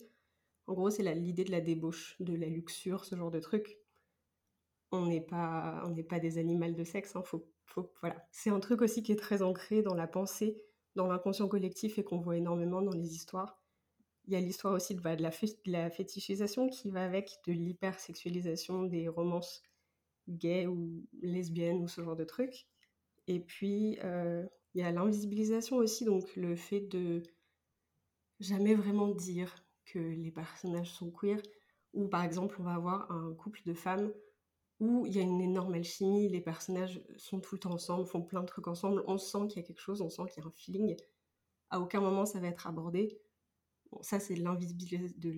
En 0.67 0.73
gros, 0.73 0.91
c'est 0.91 1.03
l'idée 1.15 1.43
de 1.43 1.51
la 1.51 1.59
débauche, 1.59 2.15
de 2.19 2.35
la 2.35 2.47
luxure, 2.47 3.03
ce 3.03 3.15
genre 3.15 3.31
de 3.31 3.39
truc. 3.39 3.79
On 4.91 5.07
n'est 5.07 5.21
pas, 5.21 5.83
pas 6.07 6.19
des 6.19 6.37
animaux 6.37 6.71
de 6.71 6.83
sexe, 6.83 7.15
hein, 7.15 7.23
faut, 7.23 7.47
faut, 7.65 7.91
voilà. 8.01 8.27
C'est 8.31 8.51
un 8.51 8.59
truc 8.59 8.83
aussi 8.83 9.01
qui 9.01 9.11
est 9.11 9.15
très 9.17 9.41
ancré 9.41 9.81
dans 9.81 9.95
la 9.95 10.07
pensée, 10.07 10.61
dans 10.95 11.07
l'inconscient 11.07 11.47
collectif 11.47 11.97
et 11.97 12.03
qu'on 12.03 12.19
voit 12.19 12.37
énormément 12.37 12.83
dans 12.83 12.93
les 12.93 13.15
histoires. 13.15 13.62
Il 14.25 14.33
y 14.33 14.35
a 14.35 14.39
l'histoire 14.39 14.73
aussi 14.73 14.95
de, 14.95 15.01
bah, 15.01 15.15
de, 15.15 15.23
la, 15.65 15.89
fétichisation 15.89 16.69
qui 16.69 16.89
va 16.89 17.03
avec, 17.03 17.39
de 17.45 17.51
l'hypersexualisation 17.51 18.83
des 18.83 19.09
romances 19.09 19.61
gays 20.29 20.67
ou 20.67 21.05
lesbiennes 21.21 21.83
ou 21.83 21.87
ce 21.87 22.01
genre 22.01 22.15
de 22.15 22.23
trucs. 22.23 22.67
Et 23.27 23.39
puis, 23.39 23.99
euh, 24.03 24.45
il 24.73 24.81
y 24.81 24.83
a 24.83 24.91
l'invisibilisation 24.91 25.77
aussi, 25.77 26.05
donc 26.05 26.35
le 26.35 26.55
fait 26.55 26.81
de 26.81 27.21
jamais 28.39 28.75
vraiment 28.75 29.09
dire 29.09 29.53
que 29.85 29.99
les 29.99 30.31
personnages 30.31 30.91
sont 30.91 31.11
queer, 31.11 31.41
ou 31.93 32.07
par 32.07 32.23
exemple, 32.23 32.55
on 32.59 32.63
va 32.63 32.73
avoir 32.73 33.11
un 33.11 33.33
couple 33.35 33.61
de 33.65 33.73
femmes 33.73 34.11
où 34.79 35.05
il 35.05 35.15
y 35.15 35.19
a 35.19 35.21
une 35.21 35.41
énorme 35.41 35.75
alchimie, 35.75 36.27
les 36.27 36.41
personnages 36.41 37.01
sont 37.17 37.39
tout 37.39 37.55
le 37.55 37.59
temps 37.59 37.73
ensemble, 37.73 38.05
font 38.05 38.21
plein 38.21 38.41
de 38.41 38.47
trucs 38.47 38.67
ensemble, 38.67 39.03
on 39.07 39.17
sent 39.17 39.47
qu'il 39.49 39.61
y 39.61 39.63
a 39.63 39.67
quelque 39.67 39.79
chose, 39.79 40.01
on 40.01 40.09
sent 40.09 40.23
qu'il 40.33 40.43
y 40.43 40.45
a 40.45 40.49
un 40.49 40.51
feeling. 40.51 40.97
À 41.69 41.79
aucun 41.79 42.01
moment 42.01 42.25
ça 42.25 42.39
va 42.39 42.47
être 42.47 42.67
abordé 42.67 43.21
ça, 44.01 44.19
c'est 44.19 44.35
de 44.35 44.43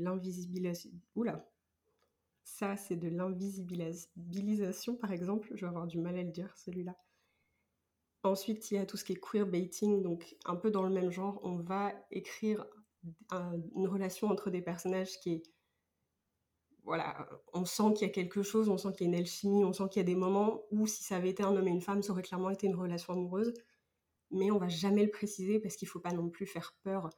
l'invisibilisation. 0.03 0.91
Oula 1.15 1.49
Ça, 2.43 2.77
c'est 2.77 2.95
de 2.95 3.07
l'invisibilisation, 3.07 4.95
par 4.95 5.11
exemple. 5.11 5.49
Je 5.55 5.61
vais 5.61 5.69
avoir 5.69 5.87
du 5.87 5.99
mal 5.99 6.17
à 6.17 6.23
le 6.23 6.31
dire, 6.31 6.55
celui-là. 6.57 6.95
Ensuite, 8.23 8.71
il 8.71 8.75
y 8.75 8.77
a 8.77 8.85
tout 8.85 8.97
ce 8.97 9.05
qui 9.05 9.13
est 9.13 9.19
queerbaiting, 9.19 10.01
donc 10.01 10.35
un 10.45 10.55
peu 10.55 10.71
dans 10.71 10.83
le 10.83 10.89
même 10.89 11.11
genre. 11.11 11.39
On 11.43 11.57
va 11.57 11.93
écrire 12.11 12.65
une 13.31 13.87
relation 13.87 14.29
entre 14.29 14.49
des 14.49 14.61
personnages 14.61 15.19
qui 15.19 15.33
est. 15.33 15.43
Voilà, 16.83 17.27
on 17.53 17.65
sent 17.65 17.93
qu'il 17.95 18.07
y 18.07 18.09
a 18.11 18.13
quelque 18.13 18.43
chose, 18.43 18.69
on 18.69 18.77
sent 18.77 18.89
qu'il 18.93 19.07
y 19.07 19.09
a 19.09 19.13
une 19.13 19.19
alchimie, 19.19 19.63
on 19.63 19.73
sent 19.73 19.85
qu'il 19.89 19.99
y 19.99 20.05
a 20.05 20.05
des 20.05 20.15
moments 20.15 20.61
où, 20.69 20.85
si 20.85 21.03
ça 21.03 21.15
avait 21.17 21.31
été 21.31 21.41
un 21.41 21.55
homme 21.55 21.67
et 21.67 21.71
une 21.71 21.81
femme, 21.81 22.03
ça 22.03 22.11
aurait 22.11 22.21
clairement 22.21 22.51
été 22.51 22.67
une 22.67 22.75
relation 22.75 23.13
amoureuse. 23.13 23.53
Mais 24.31 24.51
on 24.51 24.59
va 24.59 24.67
jamais 24.67 25.03
le 25.03 25.09
préciser 25.11 25.59
parce 25.59 25.75
qu'il 25.75 25.87
faut 25.87 25.99
pas 25.99 26.13
non 26.13 26.29
plus 26.29 26.45
faire 26.45 26.75
peur 26.83 27.09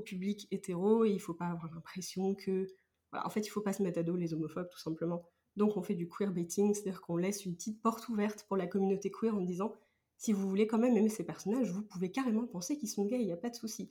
public 0.00 0.48
hétéro 0.50 1.04
et 1.04 1.10
il 1.10 1.20
faut 1.20 1.34
pas 1.34 1.46
avoir 1.46 1.72
l'impression 1.74 2.34
que. 2.34 2.66
en 3.12 3.30
fait, 3.30 3.40
il 3.46 3.50
faut 3.50 3.60
pas 3.60 3.72
se 3.72 3.82
mettre 3.82 3.98
à 3.98 4.02
dos 4.02 4.16
les 4.16 4.34
homophobes, 4.34 4.68
tout 4.70 4.78
simplement. 4.78 5.28
Donc, 5.56 5.76
on 5.76 5.82
fait 5.82 5.94
du 5.94 6.08
queerbaiting, 6.08 6.74
c'est-à-dire 6.74 7.02
qu'on 7.02 7.16
laisse 7.16 7.44
une 7.44 7.54
petite 7.54 7.82
porte 7.82 8.08
ouverte 8.08 8.44
pour 8.48 8.56
la 8.56 8.66
communauté 8.66 9.10
queer 9.10 9.34
en 9.34 9.40
disant 9.40 9.74
si 10.16 10.32
vous 10.32 10.48
voulez 10.48 10.66
quand 10.66 10.78
même 10.78 10.96
aimer 10.96 11.08
ces 11.08 11.24
personnages, 11.24 11.70
vous 11.70 11.82
pouvez 11.82 12.12
carrément 12.12 12.46
penser 12.46 12.78
qu'ils 12.78 12.88
sont 12.88 13.04
gays, 13.04 13.20
il 13.20 13.26
n'y 13.26 13.32
a 13.32 13.36
pas 13.36 13.50
de 13.50 13.56
souci. 13.56 13.90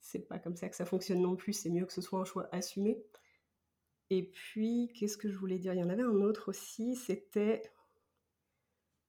C'est 0.00 0.26
pas 0.26 0.40
comme 0.40 0.56
ça 0.56 0.68
que 0.68 0.74
ça 0.74 0.84
fonctionne 0.84 1.20
non 1.22 1.36
plus, 1.36 1.52
c'est 1.52 1.70
mieux 1.70 1.86
que 1.86 1.92
ce 1.92 2.00
soit 2.00 2.18
un 2.18 2.24
choix 2.24 2.48
assumé. 2.50 3.00
Et 4.10 4.24
puis, 4.24 4.92
qu'est-ce 4.94 5.16
que 5.16 5.30
je 5.30 5.38
voulais 5.38 5.58
dire? 5.58 5.72
Il 5.72 5.78
y 5.78 5.84
en 5.84 5.88
avait 5.88 6.02
un 6.02 6.20
autre 6.20 6.48
aussi, 6.48 6.96
c'était 6.96 7.62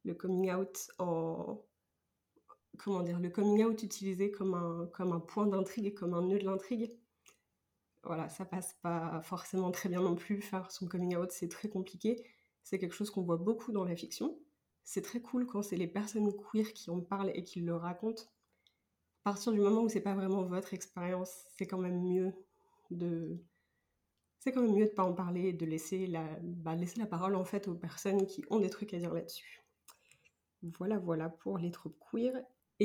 le 0.06 0.13
coming 0.13 0.53
out 0.53 0.92
en, 1.00 1.65
comment 2.77 3.01
dire, 3.01 3.20
le 3.20 3.30
coming 3.30 3.63
out 3.63 3.84
utilisé 3.84 4.32
comme 4.32 4.53
un, 4.53 5.20
point 5.20 5.48
d'intrigue, 5.48 5.94
comme 5.94 6.13
un 6.13 6.22
nœud 6.22 6.39
de 6.39 6.46
l'intrigue. 6.46 6.94
Voilà, 8.03 8.27
ça 8.30 8.46
passe 8.46 8.74
pas 8.82 9.22
forcément 9.22 9.72
très 9.72 9.89
bien 9.89 10.01
non 10.01 10.15
plus. 10.15 10.42
Faire 10.42 10.72
son 10.72 10.88
coming 10.88 11.15
out, 11.15 11.32
c'est 11.32 11.50
très 11.50 11.70
compliqué. 11.70 12.24
C'est 12.63 12.80
quelque 12.80 12.96
chose 12.96 13.10
qu'on 13.10 13.24
voit 13.24 13.38
beaucoup 13.38 13.72
dans 13.72 13.86
la 13.86 13.96
fiction. 13.96 14.38
C'est 14.84 15.01
très 15.01 15.22
cool 15.22 15.46
quand 15.46 15.62
c'est 15.62 15.77
les 15.77 15.88
personnes 15.88 16.32
queer 16.36 16.74
qui 16.74 16.89
en 16.89 17.00
parlent 17.00 17.32
et 17.34 17.44
qui 17.44 17.62
le 17.62 17.75
racontent. 17.75 18.24
À 19.25 19.32
partir 19.32 19.53
du 19.53 19.60
moment 19.62 19.84
où 19.84 19.89
c'est 19.89 20.01
pas 20.01 20.15
vraiment 20.15 20.44
votre 20.44 20.74
expérience, 20.74 21.46
c'est 21.56 21.65
quand 21.65 21.77
même 21.77 22.01
mieux 22.01 22.34
de 22.92 23.39
c'est 24.39 24.51
quand 24.51 24.62
même 24.62 24.75
mieux 24.75 24.88
de 24.88 24.92
pas 24.92 25.06
en 25.06 25.13
parler 25.13 25.48
et 25.48 25.53
de 25.53 25.65
laisser 25.65 26.06
la, 26.06 26.27
bah, 26.42 26.75
laisser 26.75 27.00
la 27.00 27.06
parole 27.06 27.36
en 27.36 27.46
fait 27.46 27.70
aux 27.70 27.75
personnes 27.75 28.27
qui 28.27 28.44
ont 28.50 28.60
des 28.60 28.70
trucs 28.70 28.94
à 28.94 28.98
dire 28.98 29.13
là-dessus. 29.13 29.63
Voilà, 30.77 31.00
voilà 31.00 31.30
pour 31.30 31.58
les 31.58 31.72
tropes 31.72 31.98
queer. 32.12 32.34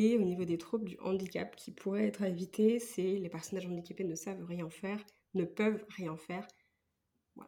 Et 0.00 0.16
au 0.16 0.22
niveau 0.22 0.44
des 0.44 0.58
troubles 0.58 0.84
du 0.84 0.96
handicap 1.00 1.56
qui 1.56 1.72
pourraient 1.72 2.06
être 2.06 2.22
à 2.22 2.28
éviter, 2.28 2.78
c'est 2.78 3.18
les 3.18 3.28
personnages 3.28 3.66
handicapés 3.66 4.04
ne 4.04 4.14
savent 4.14 4.44
rien 4.44 4.70
faire, 4.70 5.04
ne 5.34 5.44
peuvent 5.44 5.84
rien 5.88 6.16
faire. 6.16 6.46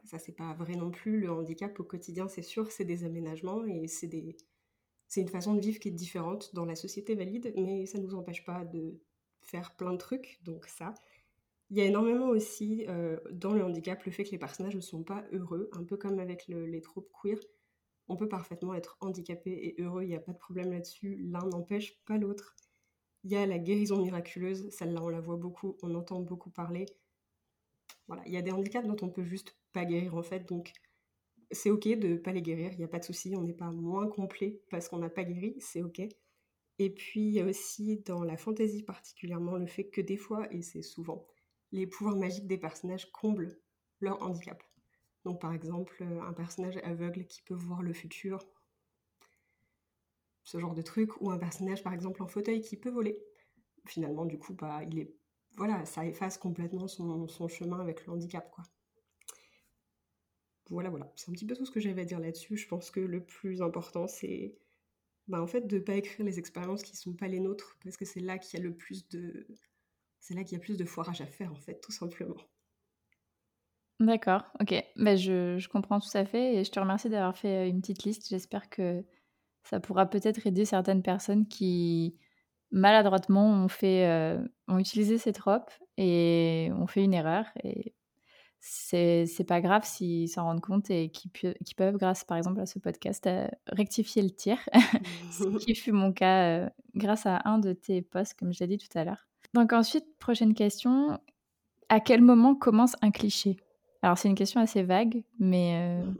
ça, 0.02 0.18
c'est 0.18 0.32
pas 0.32 0.52
vrai 0.54 0.74
non 0.74 0.90
plus. 0.90 1.20
Le 1.20 1.30
handicap 1.30 1.78
au 1.78 1.84
quotidien, 1.84 2.26
c'est 2.26 2.42
sûr, 2.42 2.72
c'est 2.72 2.84
des 2.84 3.04
aménagements 3.04 3.64
et 3.66 3.86
c'est 3.86 4.08
des... 4.08 4.36
Une 5.16 5.28
façon 5.28 5.54
de 5.54 5.60
vivre 5.60 5.78
qui 5.78 5.90
est 5.90 5.92
différente 5.92 6.52
dans 6.52 6.64
la 6.64 6.74
société 6.74 7.14
valide, 7.14 7.52
mais 7.56 7.86
ça 7.86 7.98
ne 7.98 8.02
nous 8.02 8.16
empêche 8.16 8.44
pas 8.44 8.64
de 8.64 9.00
faire 9.42 9.76
plein 9.76 9.92
de 9.92 9.98
trucs, 9.98 10.40
donc 10.42 10.66
ça. 10.66 10.92
Il 11.70 11.78
y 11.78 11.82
a 11.82 11.84
énormément 11.84 12.30
aussi 12.30 12.84
euh, 12.88 13.16
dans 13.30 13.52
le 13.52 13.62
handicap 13.62 14.04
le 14.04 14.10
fait 14.10 14.24
que 14.24 14.32
les 14.32 14.38
personnages 14.38 14.74
ne 14.74 14.80
sont 14.80 15.04
pas 15.04 15.24
heureux, 15.30 15.70
un 15.72 15.84
peu 15.84 15.96
comme 15.96 16.18
avec 16.18 16.48
les 16.48 16.80
tropes 16.80 17.12
queer 17.22 17.38
on 18.10 18.16
peut 18.16 18.28
parfaitement 18.28 18.74
être 18.74 18.96
handicapé 19.00 19.50
et 19.52 19.80
heureux, 19.80 20.02
il 20.02 20.08
n'y 20.08 20.16
a 20.16 20.20
pas 20.20 20.32
de 20.32 20.38
problème 20.38 20.72
là-dessus, 20.72 21.16
l'un 21.30 21.46
n'empêche 21.46 22.02
pas 22.04 22.18
l'autre. 22.18 22.56
Il 23.22 23.30
y 23.30 23.36
a 23.36 23.46
la 23.46 23.58
guérison 23.58 24.02
miraculeuse, 24.02 24.68
celle-là 24.70 25.00
on 25.02 25.08
la 25.08 25.20
voit 25.20 25.36
beaucoup, 25.36 25.76
on 25.82 25.94
entend 25.94 26.20
beaucoup 26.20 26.50
parler. 26.50 26.86
Voilà, 28.08 28.22
il 28.26 28.32
y 28.32 28.36
a 28.36 28.42
des 28.42 28.50
handicaps 28.50 28.86
dont 28.86 28.96
on 29.02 29.10
peut 29.10 29.22
juste 29.22 29.56
pas 29.72 29.84
guérir 29.84 30.16
en 30.16 30.22
fait, 30.24 30.48
donc 30.48 30.72
c'est 31.52 31.70
ok 31.70 31.86
de 31.86 32.16
pas 32.16 32.32
les 32.32 32.42
guérir, 32.42 32.72
il 32.72 32.78
n'y 32.78 32.84
a 32.84 32.88
pas 32.88 32.98
de 32.98 33.04
souci, 33.04 33.34
on 33.36 33.42
n'est 33.42 33.52
pas 33.52 33.70
moins 33.70 34.08
complet 34.08 34.60
parce 34.70 34.88
qu'on 34.88 34.98
n'a 34.98 35.10
pas 35.10 35.22
guéri, 35.22 35.54
c'est 35.60 35.82
ok. 35.82 36.00
Et 36.80 36.90
puis 36.90 37.20
il 37.20 37.32
y 37.32 37.40
a 37.40 37.44
aussi 37.44 37.98
dans 37.98 38.24
la 38.24 38.36
fantaisie 38.36 38.82
particulièrement 38.82 39.56
le 39.56 39.66
fait 39.66 39.88
que 39.88 40.00
des 40.00 40.16
fois, 40.16 40.52
et 40.52 40.62
c'est 40.62 40.82
souvent, 40.82 41.28
les 41.70 41.86
pouvoirs 41.86 42.16
magiques 42.16 42.48
des 42.48 42.58
personnages 42.58 43.12
comblent 43.12 43.56
leur 44.00 44.20
handicap. 44.22 44.60
Donc 45.24 45.40
par 45.40 45.52
exemple, 45.52 46.02
un 46.02 46.32
personnage 46.32 46.78
aveugle 46.78 47.26
qui 47.26 47.42
peut 47.42 47.54
voir 47.54 47.82
le 47.82 47.92
futur, 47.92 48.46
ce 50.44 50.58
genre 50.58 50.74
de 50.74 50.82
truc, 50.82 51.20
ou 51.20 51.30
un 51.30 51.38
personnage 51.38 51.82
par 51.82 51.92
exemple 51.92 52.22
en 52.22 52.26
fauteuil 52.26 52.60
qui 52.60 52.76
peut 52.76 52.90
voler. 52.90 53.18
Finalement, 53.86 54.24
du 54.24 54.38
coup, 54.38 54.54
bah, 54.54 54.82
il 54.84 54.98
est, 54.98 55.14
voilà, 55.56 55.84
ça 55.84 56.06
efface 56.06 56.38
complètement 56.38 56.88
son, 56.88 57.48
chemin 57.48 57.80
avec 57.80 58.06
le 58.06 58.12
handicap, 58.12 58.50
quoi. 58.50 58.64
Voilà, 60.70 60.88
voilà. 60.88 61.12
C'est 61.16 61.30
un 61.30 61.32
petit 61.32 61.46
peu 61.46 61.56
tout 61.56 61.66
ce 61.66 61.70
que 61.72 61.80
j'avais 61.80 62.02
à 62.02 62.04
dire 62.04 62.20
là-dessus. 62.20 62.56
Je 62.56 62.68
pense 62.68 62.90
que 62.90 63.00
le 63.00 63.24
plus 63.24 63.60
important, 63.60 64.06
c'est 64.06 64.54
bah, 65.26 65.42
en 65.42 65.46
fait 65.46 65.66
de 65.66 65.76
ne 65.76 65.80
pas 65.80 65.96
écrire 65.96 66.24
les 66.24 66.38
expériences 66.38 66.82
qui 66.82 66.92
ne 66.92 66.96
sont 66.96 67.14
pas 67.14 67.28
les 67.28 67.40
nôtres, 67.40 67.76
parce 67.82 67.96
que 67.96 68.04
c'est 68.04 68.20
là 68.20 68.38
qu'il 68.38 68.58
y 68.58 68.62
a 68.62 68.64
le 68.64 68.74
plus 68.74 69.08
de. 69.08 69.46
C'est 70.20 70.34
là 70.34 70.44
qu'il 70.44 70.58
y 70.58 70.60
a 70.60 70.62
plus 70.62 70.76
de 70.76 70.84
foirage 70.84 71.20
à 71.20 71.26
faire, 71.26 71.52
en 71.52 71.56
fait, 71.56 71.80
tout 71.80 71.92
simplement. 71.92 72.36
D'accord, 74.00 74.44
ok. 74.60 74.82
Bah, 74.96 75.14
je, 75.14 75.68
comprends 75.68 76.00
tout 76.00 76.08
à 76.14 76.24
fait 76.24 76.56
et 76.56 76.64
je 76.64 76.70
te 76.70 76.80
remercie 76.80 77.10
d'avoir 77.10 77.36
fait 77.36 77.68
une 77.68 77.80
petite 77.80 78.04
liste. 78.04 78.28
J'espère 78.30 78.70
que 78.70 79.04
ça 79.62 79.78
pourra 79.78 80.06
peut-être 80.06 80.46
aider 80.46 80.64
certaines 80.64 81.02
personnes 81.02 81.46
qui 81.46 82.16
maladroitement 82.70 83.46
ont 83.50 83.68
fait 83.68 84.06
euh, 84.06 84.42
ont 84.68 84.78
utilisé 84.78 85.18
ces 85.18 85.32
tropes 85.32 85.70
et 85.98 86.70
ont 86.78 86.86
fait 86.86 87.04
une 87.04 87.12
erreur 87.12 87.44
et 87.62 87.94
c'est 88.60 89.46
pas 89.46 89.60
grave 89.60 89.84
s'ils 89.84 90.28
s'en 90.28 90.44
rendent 90.44 90.60
compte 90.60 90.90
et 90.90 91.10
qu'ils 91.10 91.30
peuvent, 91.76 91.96
grâce 91.96 92.24
par 92.24 92.36
exemple 92.36 92.60
à 92.60 92.66
ce 92.66 92.78
podcast, 92.78 93.26
euh, 93.26 93.48
rectifier 93.66 94.22
le 94.22 94.30
tir, 94.30 94.58
ce 95.32 95.58
qui 95.58 95.74
fut 95.74 95.92
mon 95.92 96.12
cas 96.12 96.44
euh, 96.44 96.70
grâce 96.94 97.26
à 97.26 97.40
un 97.46 97.58
de 97.58 97.72
tes 97.72 98.02
posts, 98.02 98.34
comme 98.34 98.52
je 98.52 98.60
l'ai 98.60 98.66
dit 98.66 98.78
tout 98.78 98.98
à 98.98 99.04
l'heure. 99.04 99.28
Donc 99.54 99.72
ensuite, 99.72 100.04
prochaine 100.18 100.54
question, 100.54 101.18
à 101.88 102.00
quel 102.00 102.20
moment 102.20 102.54
commence 102.54 102.96
un 103.00 103.10
cliché? 103.10 103.56
Alors 104.02 104.18
c'est 104.18 104.28
une 104.28 104.34
question 104.34 104.60
assez 104.60 104.82
vague, 104.82 105.22
mais 105.38 106.02
euh, 106.02 106.10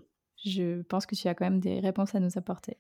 je 0.45 0.83
pense 0.83 1.07
que 1.07 1.15
tu 1.15 1.29
as 1.29 1.35
quand 1.35 1.47
même 1.47 1.61
des 1.61 1.81
réponses 1.81 2.15
à 2.15 2.21
nous 2.21 2.37
apporter. 2.37 2.77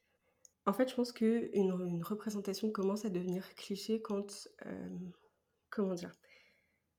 En 0.66 0.72
fait, 0.72 0.88
je 0.88 0.94
pense 0.94 1.12
qu'une 1.12 1.50
une 1.54 2.02
représentation 2.02 2.70
commence 2.70 3.04
à 3.04 3.08
devenir 3.08 3.54
cliché 3.54 4.00
quand... 4.02 4.48
comment 5.70 5.94
dire 5.94 6.12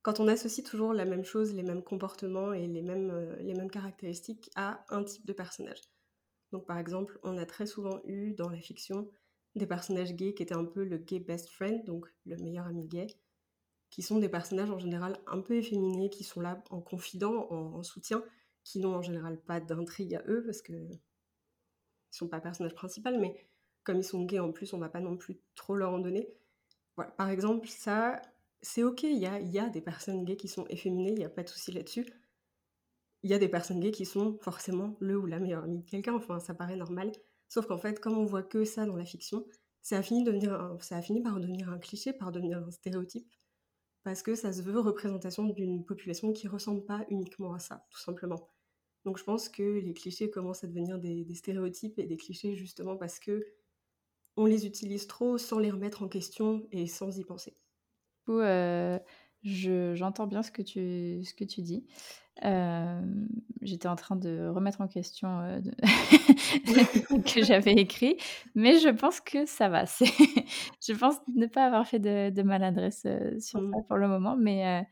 quand 0.01 0.19
on 0.19 0.27
associe 0.27 0.65
toujours 0.65 0.93
la 0.93 1.05
même 1.05 1.23
chose, 1.23 1.53
les 1.53 1.63
mêmes 1.63 1.83
comportements 1.83 2.53
et 2.53 2.67
les 2.67 2.81
mêmes, 2.81 3.11
euh, 3.11 3.35
les 3.37 3.53
mêmes 3.53 3.69
caractéristiques 3.69 4.49
à 4.55 4.83
un 4.89 5.03
type 5.03 5.25
de 5.25 5.33
personnage. 5.33 5.81
Donc 6.51 6.65
par 6.65 6.77
exemple, 6.79 7.19
on 7.23 7.37
a 7.37 7.45
très 7.45 7.67
souvent 7.67 8.01
eu 8.05 8.33
dans 8.33 8.49
la 8.49 8.59
fiction 8.59 9.09
des 9.55 9.67
personnages 9.67 10.13
gays 10.13 10.33
qui 10.33 10.43
étaient 10.43 10.55
un 10.55 10.65
peu 10.65 10.83
le 10.83 10.97
gay 10.97 11.19
best 11.19 11.49
friend, 11.49 11.85
donc 11.85 12.07
le 12.25 12.35
meilleur 12.37 12.65
ami 12.65 12.87
gay, 12.87 13.07
qui 13.91 14.01
sont 14.01 14.17
des 14.17 14.29
personnages 14.29 14.71
en 14.71 14.79
général 14.79 15.19
un 15.27 15.41
peu 15.41 15.55
efféminés, 15.57 16.09
qui 16.09 16.23
sont 16.23 16.39
là 16.39 16.63
en 16.71 16.81
confident, 16.81 17.47
en, 17.51 17.83
soutien, 17.83 18.23
qui 18.63 18.79
n'ont 18.79 18.95
en 18.95 19.01
général 19.01 19.39
pas 19.39 19.59
d'intrigue 19.59 20.15
à 20.15 20.23
eux 20.27 20.43
parce 20.45 20.61
que 20.61 20.71
ne 20.71 20.95
sont 22.09 22.29
pas 22.29 22.39
personnages 22.39 22.73
principaux, 22.73 23.11
mais 23.19 23.35
comme 23.83 23.97
ils 23.97 24.03
sont 24.03 24.23
gays 24.23 24.39
en 24.39 24.51
plus, 24.51 24.73
on 24.73 24.79
va 24.79 24.89
pas 24.89 25.01
non 25.01 25.17
plus 25.17 25.39
trop 25.55 25.75
leur 25.75 25.91
en 25.91 25.99
donner. 25.99 26.29
Voilà, 26.95 27.11
par 27.11 27.29
exemple, 27.29 27.67
ça, 27.67 28.21
c'est 28.61 28.83
ok, 28.83 29.03
il 29.03 29.17
y 29.17 29.25
a, 29.25 29.39
y 29.41 29.59
a 29.59 29.69
des 29.69 29.81
personnes 29.81 30.23
gays 30.23 30.37
qui 30.37 30.47
sont 30.47 30.65
efféminées, 30.69 31.11
il 31.11 31.17
n'y 31.19 31.25
a 31.25 31.29
pas 31.29 31.43
de 31.43 31.49
souci 31.49 31.71
là-dessus. 31.71 32.05
Il 33.23 33.29
y 33.29 33.33
a 33.33 33.39
des 33.39 33.49
personnes 33.49 33.81
gays 33.81 33.91
qui 33.91 34.05
sont 34.05 34.37
forcément 34.41 34.95
le 34.99 35.17
ou 35.17 35.25
la 35.25 35.39
meilleure 35.39 35.65
amie 35.65 35.79
de 35.79 35.89
quelqu'un, 35.89 36.15
enfin 36.15 36.39
ça 36.39 36.53
paraît 36.53 36.77
normal. 36.77 37.11
Sauf 37.49 37.67
qu'en 37.67 37.77
fait, 37.77 37.99
comme 37.99 38.17
on 38.17 38.25
voit 38.25 38.43
que 38.43 38.63
ça 38.63 38.85
dans 38.85 38.95
la 38.95 39.05
fiction, 39.05 39.45
ça 39.81 39.97
a 39.97 40.01
fini, 40.01 40.23
devenir 40.23 40.77
ça 40.79 40.95
a 40.95 41.01
fini 41.01 41.21
par 41.21 41.39
devenir 41.39 41.69
un 41.69 41.77
cliché, 41.77 42.13
par 42.13 42.31
devenir 42.31 42.59
un 42.59 42.71
stéréotype, 42.71 43.27
parce 44.03 44.23
que 44.23 44.35
ça 44.35 44.51
se 44.51 44.61
veut 44.61 44.79
représentation 44.79 45.47
d'une 45.47 45.85
population 45.85 46.33
qui 46.33 46.47
ressemble 46.47 46.83
pas 46.85 47.05
uniquement 47.09 47.53
à 47.53 47.59
ça, 47.59 47.85
tout 47.89 47.99
simplement. 47.99 48.49
Donc 49.05 49.17
je 49.17 49.23
pense 49.23 49.49
que 49.49 49.79
les 49.79 49.93
clichés 49.93 50.29
commencent 50.29 50.63
à 50.63 50.67
devenir 50.67 50.99
des, 50.99 51.25
stéréotypes 51.33 51.97
et 51.99 52.05
des 52.05 52.17
clichés 52.17 52.55
justement 52.55 52.95
parce 52.97 53.19
que 53.19 53.45
on 54.37 54.45
les 54.45 54.65
utilise 54.65 55.07
trop 55.07 55.37
sans 55.37 55.59
les 55.59 55.71
remettre 55.71 56.03
en 56.03 56.07
question 56.07 56.67
et 56.71 56.87
sans 56.87 57.17
y 57.17 57.23
penser 57.23 57.55
j'entends 59.43 60.27
bien 60.27 60.43
ce 60.43 60.51
que 60.51 60.61
tu, 60.61 61.23
ce 61.23 61.33
que 61.33 61.43
tu 61.43 61.61
dis. 61.61 61.85
Euh, 62.43 63.01
j'étais 63.61 63.87
en 63.87 63.95
train 63.95 64.15
de 64.15 64.47
remettre 64.47 64.81
en 64.81 64.87
question 64.87 65.41
euh, 65.41 65.61
que 67.25 67.43
j'avais 67.43 67.73
écrit, 67.73 68.17
mais 68.55 68.79
je 68.79 68.89
pense 68.89 69.19
que 69.19 69.45
ça 69.45 69.69
va. 69.69 69.85
je 70.81 70.93
pense 70.93 71.15
ne 71.35 71.45
pas 71.45 71.65
avoir 71.65 71.85
fait 71.85 71.99
de, 71.99 72.41
maladresse 72.41 73.05
sur 73.39 73.59
ça 73.59 73.61
mmh. 73.61 73.83
pour 73.87 73.97
le 73.97 74.07
moment, 74.07 74.35
mais 74.35 74.87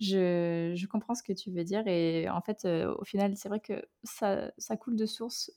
je, 0.00 0.72
je, 0.76 0.86
comprends 0.86 1.14
ce 1.14 1.22
que 1.22 1.32
tu 1.32 1.50
veux 1.50 1.64
dire. 1.64 1.86
Et 1.86 2.28
en 2.28 2.40
fait, 2.40 2.66
au 2.66 3.04
final, 3.04 3.36
c'est 3.36 3.48
vrai 3.48 3.60
que 3.60 3.84
ça, 4.04 4.52
ça, 4.58 4.76
coule 4.76 4.96
de 4.96 5.06
source. 5.06 5.50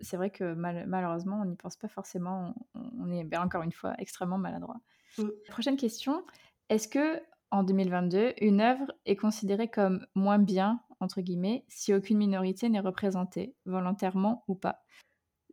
C'est 0.00 0.16
vrai 0.16 0.30
que 0.30 0.54
malheureusement, 0.54 1.40
on 1.42 1.44
n'y 1.44 1.56
pense 1.56 1.76
pas 1.76 1.88
forcément. 1.88 2.54
On, 2.74 2.90
on 3.00 3.10
est, 3.10 3.24
ben, 3.24 3.42
encore 3.42 3.62
une 3.62 3.72
fois, 3.72 3.94
extrêmement 3.98 4.38
maladroit. 4.38 4.80
Mmh. 5.18 5.28
Prochaine 5.48 5.76
question. 5.76 6.24
Est-ce 6.68 6.88
que 6.88 7.20
en 7.52 7.62
2022, 7.62 8.32
une 8.40 8.62
œuvre 8.62 8.90
est 9.04 9.14
considérée 9.14 9.68
comme 9.68 10.06
moins 10.14 10.38
bien, 10.38 10.80
entre 11.00 11.20
guillemets, 11.20 11.64
si 11.68 11.92
aucune 11.92 12.16
minorité 12.16 12.68
n'est 12.70 12.80
représentée, 12.80 13.54
volontairement 13.66 14.42
ou 14.48 14.54
pas 14.54 14.82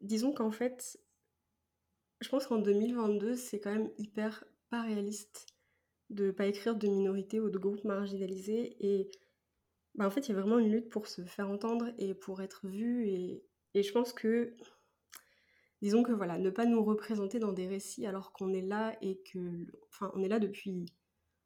Disons 0.01 0.33
qu'en 0.33 0.49
fait, 0.49 0.97
je 2.21 2.29
pense 2.29 2.47
qu'en 2.47 2.59
2022, 2.59 3.35
c'est 3.35 3.59
quand 3.59 3.73
même 3.73 3.91
hyper 3.97 4.45
pas 4.69 4.81
réaliste 4.81 5.45
de 6.09 6.31
pas 6.31 6.47
écrire 6.47 6.75
de 6.75 6.87
minorité 6.87 7.41
ou 7.41 7.49
de 7.49 7.57
groupes 7.57 7.83
marginalisés. 7.83 8.77
Et 8.79 9.11
bah, 9.95 10.07
en 10.07 10.09
fait, 10.09 10.21
il 10.21 10.29
y 10.29 10.35
a 10.35 10.39
vraiment 10.39 10.59
une 10.59 10.71
lutte 10.71 10.89
pour 10.89 11.07
se 11.07 11.21
faire 11.23 11.49
entendre 11.49 11.87
et 11.97 12.13
pour 12.13 12.41
être 12.41 12.65
vu. 12.65 13.09
Et, 13.09 13.43
et 13.73 13.83
je 13.83 13.91
pense 13.91 14.13
que 14.13 14.55
disons 15.81 16.03
que 16.03 16.13
voilà, 16.13 16.37
ne 16.37 16.49
pas 16.49 16.65
nous 16.65 16.81
représenter 16.81 17.39
dans 17.39 17.51
des 17.51 17.67
récits 17.67 18.05
alors 18.05 18.31
qu'on 18.31 18.53
est 18.53 18.61
là 18.61 18.97
et 19.01 19.21
que, 19.21 19.67
enfin, 19.89 20.11
on 20.15 20.23
est 20.23 20.29
là 20.29 20.39
depuis, 20.39 20.85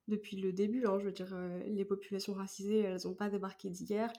depuis 0.08 0.38
le 0.38 0.54
début. 0.54 0.86
Hein, 0.86 1.00
je 1.00 1.06
veux 1.06 1.12
dire, 1.12 1.34
euh, 1.34 1.60
les 1.66 1.86
populations 1.86 2.34
racisées, 2.34 2.80
elles 2.80 3.02
n'ont 3.06 3.13
pas 3.13 3.30
débarqué 3.30 3.70
d'hier. 3.70 4.12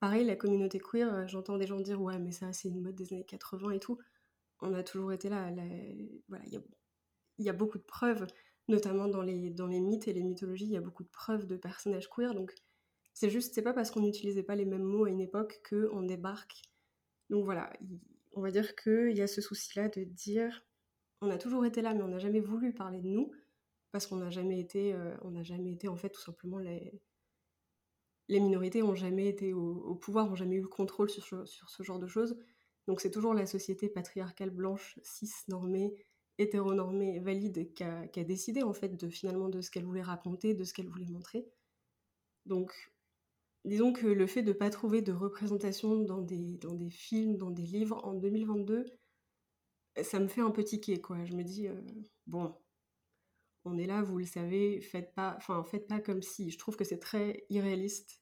Pareil, 0.00 0.24
la 0.24 0.36
communauté 0.36 0.78
queer, 0.78 1.12
euh, 1.12 1.26
j'entends 1.26 1.58
des 1.58 1.66
gens 1.66 1.80
dire 1.80 2.00
ouais, 2.00 2.18
mais 2.18 2.32
ça, 2.32 2.52
c'est 2.52 2.68
une 2.68 2.82
mode 2.82 2.94
des 2.94 3.12
années 3.12 3.24
80 3.24 3.70
et 3.70 3.80
tout. 3.80 3.98
On 4.60 4.74
a 4.74 4.82
toujours 4.82 5.12
été 5.12 5.28
là. 5.28 5.50
voilà, 6.28 6.44
il 6.46 7.44
y 7.44 7.48
a, 7.48 7.52
beaucoup 7.52 7.78
de 7.78 7.82
preuves, 7.84 8.26
notamment 8.68 9.08
dans 9.08 9.22
les, 9.22 9.50
dans 9.50 9.66
les 9.66 9.80
mythes 9.80 10.08
et 10.08 10.12
les 10.12 10.22
mythologies, 10.22 10.66
il 10.66 10.72
y 10.72 10.76
a 10.76 10.80
beaucoup 10.80 11.02
de 11.02 11.08
preuves 11.08 11.46
de 11.46 11.56
personnages 11.56 12.08
queer. 12.08 12.34
Donc, 12.34 12.54
c'est 13.12 13.30
juste, 13.30 13.54
c'est 13.54 13.62
pas 13.62 13.72
parce 13.72 13.90
qu'on 13.90 14.00
n'utilisait 14.00 14.42
pas 14.42 14.56
les 14.56 14.64
mêmes 14.64 14.82
mots 14.82 15.04
à 15.04 15.10
une 15.10 15.20
époque 15.20 15.60
qu'on 15.68 16.02
débarque. 16.02 16.62
Donc 17.30 17.44
voilà, 17.44 17.72
on 18.34 18.40
va 18.40 18.50
dire 18.50 18.74
qu'il 18.76 19.16
y 19.16 19.22
a 19.22 19.26
ce 19.26 19.40
souci-là 19.40 19.88
de 19.88 20.04
dire 20.04 20.64
on 21.20 21.30
a 21.30 21.38
toujours 21.38 21.64
été 21.64 21.80
là, 21.80 21.94
mais 21.94 22.02
on 22.02 22.08
n'a 22.08 22.18
jamais 22.18 22.40
voulu 22.40 22.72
parler 22.72 23.00
de 23.00 23.08
nous 23.08 23.32
parce 23.94 24.08
qu'on 24.08 24.16
n'a 24.16 24.30
jamais 24.30 24.58
été, 24.58 24.92
euh, 24.92 25.14
on 25.22 25.30
n'a 25.30 25.44
jamais 25.44 25.70
été 25.70 25.86
en 25.86 25.94
fait 25.94 26.10
tout 26.10 26.20
simplement 26.20 26.58
les, 26.58 27.00
les 28.26 28.40
minorités 28.40 28.82
ont 28.82 28.96
jamais 28.96 29.28
été 29.28 29.52
au, 29.52 29.94
pouvoir, 29.94 30.28
ont 30.28 30.34
jamais 30.34 30.56
eu 30.56 30.62
le 30.62 30.66
contrôle 30.66 31.08
sur, 31.08 31.46
ce 31.46 31.82
genre 31.84 32.00
de 32.00 32.08
choses. 32.08 32.36
Donc 32.88 33.00
c'est 33.00 33.12
toujours 33.12 33.34
la 33.34 33.46
société 33.46 33.88
patriarcale 33.88 34.50
blanche, 34.50 34.98
cis-normée, 35.04 35.94
hétéronormée, 36.38 37.20
valide 37.20 37.72
qui 37.72 37.84
a, 37.84 38.08
qui 38.08 38.18
a, 38.18 38.24
décidé 38.24 38.64
en 38.64 38.72
fait 38.72 38.96
de 38.96 39.08
finalement 39.08 39.48
de 39.48 39.60
ce 39.60 39.70
qu'elle 39.70 39.84
voulait 39.84 40.02
raconter, 40.02 40.54
de 40.54 40.64
ce 40.64 40.74
qu'elle 40.74 40.88
voulait 40.88 41.06
montrer. 41.06 41.46
Donc 42.46 42.72
disons 43.64 43.92
que 43.92 44.08
le 44.08 44.26
fait 44.26 44.42
de 44.42 44.48
ne 44.48 44.58
pas 44.58 44.70
trouver 44.70 45.02
de 45.02 45.12
représentation 45.12 46.00
dans 46.00 46.20
des, 46.20 46.58
dans 46.58 46.74
des 46.74 46.90
films, 46.90 47.36
dans 47.36 47.50
des 47.50 47.62
livres 47.62 48.04
en 48.04 48.14
2022, 48.14 48.86
ça 50.02 50.18
me 50.18 50.26
fait 50.26 50.40
un 50.40 50.50
petit 50.50 50.80
tiquer, 50.80 51.00
quoi. 51.00 51.24
Je 51.24 51.34
me 51.34 51.44
dis, 51.44 51.68
euh, 51.68 51.80
bon, 52.26 52.56
on 53.64 53.78
est 53.78 53.86
là, 53.86 54.02
vous 54.02 54.18
le 54.18 54.26
savez, 54.26 54.80
faites 54.80 55.14
pas, 55.14 55.34
enfin, 55.36 55.62
faites 55.64 55.86
pas 55.86 56.00
comme 56.00 56.22
si. 56.22 56.50
Je 56.50 56.58
trouve 56.58 56.76
que 56.76 56.84
c'est 56.84 56.98
très 56.98 57.46
irréaliste 57.50 58.20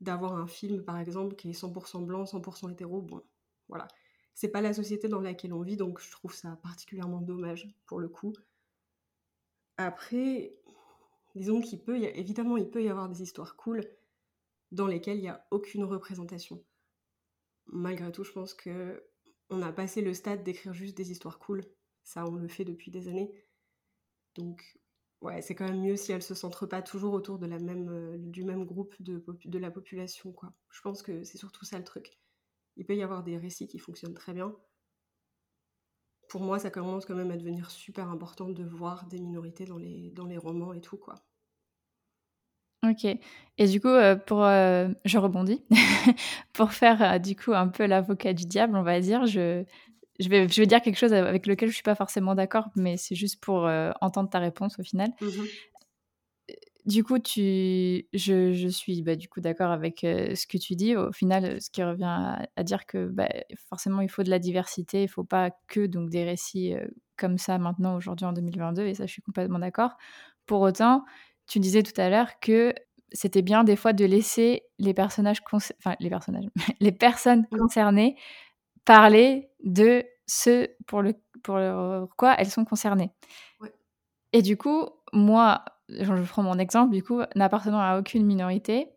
d'avoir 0.00 0.34
un 0.34 0.46
film, 0.46 0.84
par 0.84 0.98
exemple, 0.98 1.36
qui 1.36 1.50
est 1.50 1.52
100% 1.52 2.04
blanc, 2.04 2.24
100% 2.24 2.70
hétéro. 2.70 3.02
Bon, 3.02 3.22
voilà. 3.68 3.88
C'est 4.34 4.48
pas 4.48 4.60
la 4.60 4.72
société 4.72 5.08
dans 5.08 5.20
laquelle 5.20 5.52
on 5.52 5.62
vit, 5.62 5.76
donc 5.76 6.00
je 6.00 6.10
trouve 6.10 6.34
ça 6.34 6.56
particulièrement 6.62 7.20
dommage, 7.20 7.68
pour 7.86 8.00
le 8.00 8.08
coup. 8.08 8.32
Après, 9.76 10.54
disons 11.34 11.60
qu'il 11.60 11.82
peut, 11.82 11.98
y 11.98 12.04
évidemment, 12.04 12.56
il 12.56 12.70
peut 12.70 12.82
y 12.82 12.88
avoir 12.88 13.08
des 13.08 13.22
histoires 13.22 13.56
cool, 13.56 13.84
dans 14.70 14.86
lesquels 14.86 15.18
il 15.18 15.22
n'y 15.22 15.28
a 15.28 15.46
aucune 15.50 15.84
représentation. 15.84 16.64
Malgré 17.66 18.10
tout, 18.10 18.24
je 18.24 18.32
pense 18.32 18.54
que 18.54 19.04
on 19.50 19.60
a 19.60 19.72
passé 19.72 20.00
le 20.00 20.14
stade 20.14 20.42
d'écrire 20.42 20.72
juste 20.72 20.96
des 20.96 21.10
histoires 21.10 21.38
cool. 21.38 21.62
Ça, 22.04 22.26
on 22.26 22.36
le 22.36 22.48
fait 22.48 22.64
depuis 22.64 22.90
des 22.90 23.08
années. 23.08 23.32
Donc, 24.34 24.78
ouais, 25.20 25.42
c'est 25.42 25.54
quand 25.54 25.64
même 25.64 25.80
mieux 25.80 25.96
si 25.96 26.12
elles 26.12 26.22
se 26.22 26.34
centrent 26.34 26.66
pas 26.66 26.82
toujours 26.82 27.14
autour 27.14 27.38
de 27.38 27.46
la 27.46 27.58
même, 27.58 27.88
euh, 27.90 28.16
du 28.18 28.44
même 28.44 28.64
groupe 28.64 28.94
de, 29.00 29.58
la 29.58 29.70
population, 29.70 30.32
quoi. 30.32 30.52
Je 30.70 30.80
pense 30.80 31.02
que 31.02 31.24
c'est 31.24 31.38
surtout 31.38 31.64
ça 31.64 31.78
le 31.78 31.84
truc. 31.84 32.18
il 32.76 32.84
peut 32.86 32.96
y 32.96 33.02
avoir 33.02 33.22
des 33.22 33.36
récits 33.36 33.68
qui 33.68 33.78
fonctionnent 33.78 34.14
très 34.14 34.32
bien. 34.32 34.54
Pour 36.28 36.40
moi, 36.42 36.58
ça 36.58 36.70
commence 36.70 37.04
quand 37.04 37.14
même 37.14 37.30
à 37.30 37.36
devenir 37.36 37.70
super 37.70 38.08
important 38.08 38.48
de 38.48 38.64
voir 38.64 39.06
des 39.06 39.18
minorités 39.18 39.66
dans 39.66 39.76
les, 39.76 40.38
romans 40.38 40.72
et 40.72 40.80
tout, 40.80 40.96
quoi. 40.96 41.14
Ok. 42.84 43.04
Et 43.58 43.66
du 43.68 43.80
coup, 43.80 43.88
euh, 43.88 44.16
pour, 44.16 44.42
euh, 44.42 44.88
je 45.04 45.18
rebondis. 45.18 45.62
pour 46.52 46.72
faire 46.72 47.20
du 47.20 47.36
coup 47.36 47.52
un 47.52 47.68
peu 47.68 47.86
l'avocat 47.86 48.32
du 48.32 48.46
diable, 48.46 48.76
on 48.76 48.82
va 48.82 48.98
dire, 49.00 49.26
je, 49.26 49.64
je, 50.22 50.28
vais, 50.28 50.48
je 50.48 50.60
vais 50.60 50.66
dire 50.66 50.80
quelque 50.80 50.98
chose 50.98 51.12
avec 51.12 51.46
lequel 51.46 51.68
je 51.68 51.74
suis 51.74 51.82
pas 51.82 51.94
forcément 51.94 52.34
d'accord, 52.34 52.68
mais 52.76 52.96
c'est 52.96 53.14
juste 53.14 53.40
pour 53.40 53.68
entendre 54.00 54.30
ta 54.30 54.38
réponse 54.38 54.78
au 54.78 54.82
final. 54.82 55.10
Mmh 55.20 55.26
du 56.84 57.04
coup, 57.04 57.18
tu, 57.18 58.06
je, 58.12 58.52
je 58.52 58.68
suis 58.68 59.02
bah, 59.02 59.14
du 59.14 59.28
coup 59.28 59.40
d'accord 59.40 59.70
avec 59.70 60.00
ce 60.00 60.46
que 60.46 60.58
tu 60.58 60.74
dis. 60.74 60.96
Au 60.96 61.12
final, 61.12 61.60
ce 61.60 61.70
qui 61.70 61.82
revient 61.82 62.36
à, 62.56 62.62
dire 62.64 62.86
que 62.86 63.06
bah, 63.06 63.28
forcément, 63.68 64.00
il 64.00 64.10
faut 64.10 64.22
de 64.22 64.30
la 64.30 64.40
diversité. 64.40 65.04
Il 65.04 65.08
faut 65.08 65.24
pas 65.24 65.50
que 65.68 65.86
donc 65.86 66.10
des 66.10 66.24
récits 66.24 66.74
comme 67.16 67.38
ça 67.38 67.58
maintenant, 67.58 67.96
aujourd'hui, 67.96 68.26
en 68.26 68.32
2022. 68.32 68.86
Et 68.86 68.94
ça, 68.94 69.06
je 69.06 69.12
suis 69.12 69.22
complètement 69.22 69.60
d'accord. 69.60 69.96
Pour 70.46 70.60
autant, 70.60 71.04
tu 71.46 71.60
disais 71.60 71.82
tout 71.82 71.98
à 72.00 72.10
l'heure 72.10 72.40
que 72.40 72.74
c'était 73.12 73.42
bien 73.42 73.62
des 73.62 73.76
fois 73.76 73.92
de 73.92 74.04
laisser 74.04 74.62
les 74.78 74.94
personnages, 74.94 75.40
enfin 75.52 75.94
les 76.00 76.10
personnages, 76.10 76.46
les 76.80 76.92
personnes 76.92 77.46
mmh. 77.52 77.58
concernées 77.58 78.16
parler 78.84 79.50
de 79.62 80.04
ce 80.32 80.68
pour 80.86 81.02
le 81.02 81.14
pour 81.42 81.58
quoi 82.16 82.34
elles 82.38 82.50
sont 82.50 82.64
concernées. 82.64 83.10
Et 84.32 84.40
du 84.40 84.56
coup, 84.56 84.88
moi, 85.12 85.64
je 85.88 86.22
prends 86.22 86.42
mon 86.42 86.58
exemple, 86.58 86.94
du 86.94 87.02
coup, 87.02 87.20
n'appartenant 87.34 87.80
à 87.80 87.98
aucune 87.98 88.24
minorité, 88.24 88.88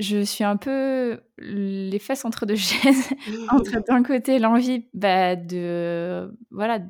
je 0.00 0.22
suis 0.22 0.44
un 0.44 0.56
peu 0.56 1.20
les 1.38 1.98
fesses 1.98 2.24
entre 2.24 2.44
deux 2.44 2.56
chaises, 2.70 3.08
entre 3.50 3.82
d'un 3.88 4.02
côté 4.02 4.38
l'envie 4.38 4.86
bah, 4.92 5.36
de 5.36 6.30
voilà 6.50 6.80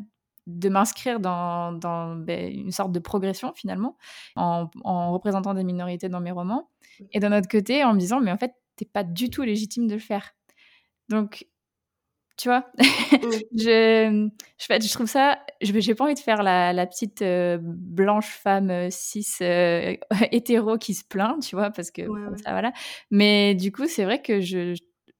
de 0.46 0.68
m'inscrire 0.68 1.20
dans, 1.20 1.72
dans 1.72 2.16
ben, 2.16 2.52
une 2.52 2.70
sorte 2.70 2.92
de 2.92 2.98
progression 2.98 3.54
finalement, 3.54 3.96
en, 4.36 4.68
en, 4.82 5.12
représentant 5.12 5.54
des 5.54 5.64
minorités 5.64 6.10
dans 6.10 6.20
mes 6.20 6.32
romans, 6.32 6.68
et 7.12 7.20
d'un 7.20 7.36
autre 7.36 7.48
côté 7.48 7.82
en 7.84 7.94
me 7.94 7.98
disant 7.98 8.20
mais 8.20 8.32
en 8.32 8.36
fait 8.36 8.52
t'es 8.76 8.84
pas 8.84 9.04
du 9.04 9.30
tout 9.30 9.42
légitime 9.42 9.86
de 9.86 9.94
le 9.94 10.00
faire. 10.00 10.34
Donc 11.08 11.46
tu 12.36 12.48
vois? 12.48 12.66
Mmh. 12.78 12.82
je, 13.56 14.28
je, 14.58 14.80
je, 14.80 14.92
trouve 14.92 15.06
ça 15.06 15.38
je 15.62 15.78
j'ai 15.78 15.94
pas 15.94 16.04
envie 16.04 16.14
de 16.14 16.18
faire 16.18 16.42
la, 16.42 16.72
la 16.72 16.86
petite 16.86 17.22
euh, 17.22 17.58
blanche 17.60 18.28
femme 18.28 18.90
cis 18.90 19.26
euh, 19.40 19.96
hétéro 20.32 20.78
qui 20.78 20.94
se 20.94 21.04
plaint 21.04 21.40
tu 21.42 21.56
vois? 21.56 21.70
Parce 21.70 21.90
que 21.90 22.02
ça 22.42 22.50
voilà 22.50 22.72
mais 23.10 23.54
du 23.54 23.72
coup 23.72 23.86
c'est 23.86 24.04
vrai 24.04 24.20
que 24.22 24.40
je, 24.40 24.74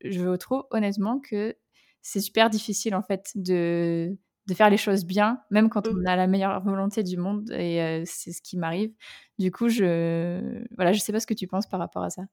je 0.05 0.37
trouve 0.37 0.64
honnêtement 0.70 1.20
que 1.20 1.57
c'est 2.03 2.20
super 2.20 2.50
difficile 2.50 2.94
en 2.94 3.03
fait 3.03 3.31
de 3.35 4.16
de 4.46 4.53
faire 4.53 4.68
les 4.68 4.77
choses 4.77 5.07
bien, 5.07 5.40
même 5.50 5.70
quand 5.70 5.88
on 5.88 5.94
mmh. 5.94 6.07
a 6.07 6.16
la 6.16 6.27
meilleure 6.27 6.62
volonté 6.62 7.03
du 7.03 7.16
monde, 7.16 7.50
et 7.53 8.03
c'est 8.05 8.31
ce 8.31 8.42
qui 8.42 8.59
m'arrive. 8.59 8.92
Du 9.38 9.50
coup, 9.50 9.70
je 9.70 10.42
voilà, 10.77 10.92
je 10.92 11.00
sais 11.00 11.12
pas 11.12 11.20
ce 11.20 11.27
que 11.27 11.33
tu 11.33 11.46
penses 11.46 11.66
par 11.66 11.81
rapport 11.81 12.03
à 12.03 12.11
ça. 12.11 12.24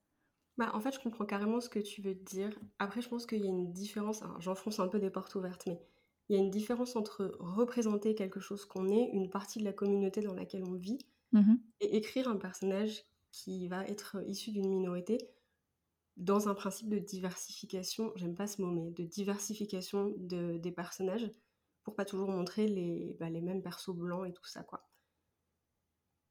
Bah, 0.61 0.69
en 0.75 0.79
fait, 0.79 0.93
je 0.93 0.99
comprends 0.99 1.25
carrément 1.25 1.59
ce 1.59 1.69
que 1.69 1.79
tu 1.79 2.03
veux 2.03 2.13
dire. 2.13 2.51
Après, 2.77 3.01
je 3.01 3.09
pense 3.09 3.25
qu'il 3.25 3.39
y 3.39 3.47
a 3.47 3.49
une 3.49 3.73
différence. 3.73 4.21
J'enfonce 4.37 4.79
un 4.79 4.87
peu 4.87 4.99
des 4.99 5.09
portes 5.09 5.33
ouvertes, 5.33 5.65
mais 5.65 5.81
il 6.29 6.35
y 6.35 6.39
a 6.39 6.39
une 6.39 6.51
différence 6.51 6.95
entre 6.95 7.35
représenter 7.39 8.13
quelque 8.13 8.39
chose 8.39 8.65
qu'on 8.65 8.87
est, 8.87 9.09
une 9.11 9.31
partie 9.31 9.57
de 9.57 9.63
la 9.63 9.73
communauté 9.73 10.21
dans 10.21 10.35
laquelle 10.35 10.63
on 10.63 10.75
vit, 10.75 10.99
mmh 11.31 11.55
et 11.79 11.97
écrire 11.97 12.27
un 12.27 12.37
personnage 12.37 13.05
qui 13.31 13.67
va 13.67 13.87
être 13.87 14.23
issu 14.27 14.51
d'une 14.51 14.69
minorité 14.69 15.17
dans 16.15 16.47
un 16.47 16.53
principe 16.53 16.89
de 16.89 16.99
diversification. 16.99 18.13
J'aime 18.15 18.35
pas 18.35 18.45
ce 18.45 18.61
mot, 18.61 18.69
mais 18.69 18.91
de 18.91 19.03
diversification 19.03 20.13
de, 20.19 20.59
des 20.59 20.71
personnages 20.71 21.31
pour 21.81 21.95
pas 21.95 22.05
toujours 22.05 22.29
montrer 22.29 22.67
les, 22.67 23.17
bah, 23.19 23.31
les 23.31 23.41
mêmes 23.41 23.63
persos 23.63 23.95
blancs 23.95 24.27
et 24.27 24.31
tout 24.31 24.45
ça, 24.45 24.61
quoi. 24.61 24.91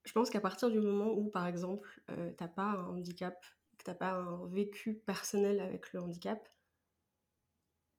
Je 0.04 0.12
pense 0.12 0.30
qu'à 0.30 0.40
partir 0.40 0.70
du 0.70 0.78
moment 0.78 1.10
où, 1.10 1.30
par 1.30 1.48
exemple, 1.48 2.00
euh, 2.10 2.32
t'as 2.36 2.48
pas 2.48 2.62
un 2.62 2.86
handicap, 2.86 3.44
que 3.80 3.84
t'as 3.84 3.94
pas 3.94 4.12
un 4.12 4.46
vécu 4.46 4.94
personnel 4.94 5.60
avec 5.60 5.92
le 5.92 6.00
handicap, 6.00 6.48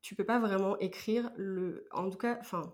tu 0.02 0.16
peux 0.16 0.26
pas 0.26 0.40
vraiment 0.40 0.78
écrire 0.80 1.32
le... 1.36 1.88
En 1.92 2.10
tout 2.10 2.18
cas, 2.18 2.38
enfin, 2.40 2.74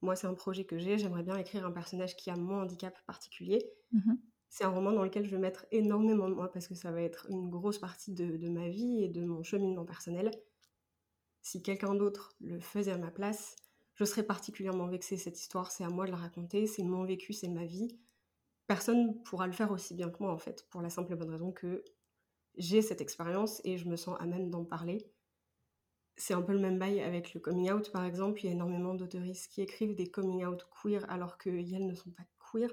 moi 0.00 0.16
c'est 0.16 0.26
un 0.26 0.34
projet 0.34 0.64
que 0.64 0.78
j'ai, 0.78 0.98
j'aimerais 0.98 1.22
bien 1.22 1.36
écrire 1.36 1.66
un 1.66 1.72
personnage 1.72 2.16
qui 2.16 2.30
a 2.30 2.36
mon 2.36 2.62
handicap 2.62 2.96
particulier. 3.06 3.72
Mmh 3.92 4.14
c'est 4.54 4.64
un 4.64 4.68
roman 4.68 4.92
dans 4.92 5.02
lequel 5.02 5.24
je 5.24 5.30
vais 5.30 5.38
mettre 5.38 5.64
énormément 5.70 6.28
de 6.28 6.34
moi 6.34 6.52
parce 6.52 6.68
que 6.68 6.74
ça 6.74 6.92
va 6.92 7.00
être 7.00 7.24
une 7.30 7.48
grosse 7.48 7.78
partie 7.78 8.12
de, 8.12 8.36
de 8.36 8.48
ma 8.50 8.68
vie 8.68 9.02
et 9.02 9.08
de 9.08 9.24
mon 9.24 9.42
cheminement 9.42 9.86
personnel. 9.86 10.30
Si 11.40 11.62
quelqu'un 11.62 11.94
d'autre 11.94 12.36
le 12.42 12.60
faisait 12.60 12.92
à 12.92 12.98
ma 12.98 13.10
place, 13.10 13.56
je 13.94 14.04
serais 14.04 14.24
particulièrement 14.24 14.88
vexée. 14.88 15.16
Cette 15.16 15.40
histoire, 15.40 15.70
c'est 15.70 15.84
à 15.84 15.88
moi 15.88 16.04
de 16.04 16.10
la 16.10 16.18
raconter, 16.18 16.66
c'est 16.66 16.82
mon 16.82 17.04
vécu, 17.04 17.32
c'est 17.32 17.48
ma 17.48 17.64
vie. 17.64 17.98
Personne 18.66 19.22
pourra 19.22 19.46
le 19.46 19.54
faire 19.54 19.70
aussi 19.70 19.94
bien 19.94 20.10
que 20.10 20.22
moi, 20.22 20.30
en 20.30 20.38
fait, 20.38 20.66
pour 20.68 20.82
la 20.82 20.90
simple 20.90 21.14
et 21.14 21.16
bonne 21.16 21.30
raison 21.30 21.50
que 21.50 21.82
j'ai 22.56 22.82
cette 22.82 23.00
expérience 23.00 23.60
et 23.64 23.78
je 23.78 23.88
me 23.88 23.96
sens 23.96 24.16
à 24.20 24.26
même 24.26 24.50
d'en 24.50 24.64
parler. 24.64 25.10
C'est 26.16 26.34
un 26.34 26.42
peu 26.42 26.52
le 26.52 26.58
même 26.58 26.78
bail 26.78 27.00
avec 27.00 27.34
le 27.34 27.40
coming 27.40 27.72
out, 27.72 27.90
par 27.90 28.04
exemple. 28.04 28.40
Il 28.40 28.46
y 28.46 28.48
a 28.50 28.52
énormément 28.52 28.94
d'auteuristes 28.94 29.50
qui 29.50 29.62
écrivent 29.62 29.94
des 29.94 30.10
coming 30.10 30.44
out 30.44 30.66
queer 30.70 31.04
alors 31.10 31.38
qu'elles 31.38 31.86
ne 31.86 31.94
sont 31.94 32.10
pas 32.10 32.24
queer. 32.50 32.70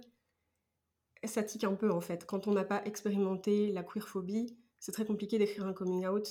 Ça 1.24 1.44
tique 1.44 1.64
un 1.64 1.76
peu, 1.76 1.92
en 1.92 2.02
fait. 2.02 2.26
Quand 2.26 2.48
on 2.48 2.54
n'a 2.54 2.66
pas 2.66 2.84
expérimenté 2.86 3.72
la 3.72 3.84
queerphobie, 3.84 4.58
c'est 4.80 4.92
très 4.92 5.06
compliqué 5.06 5.38
d'écrire 5.38 5.66
un 5.66 5.74
coming 5.74 6.06
out. 6.08 6.28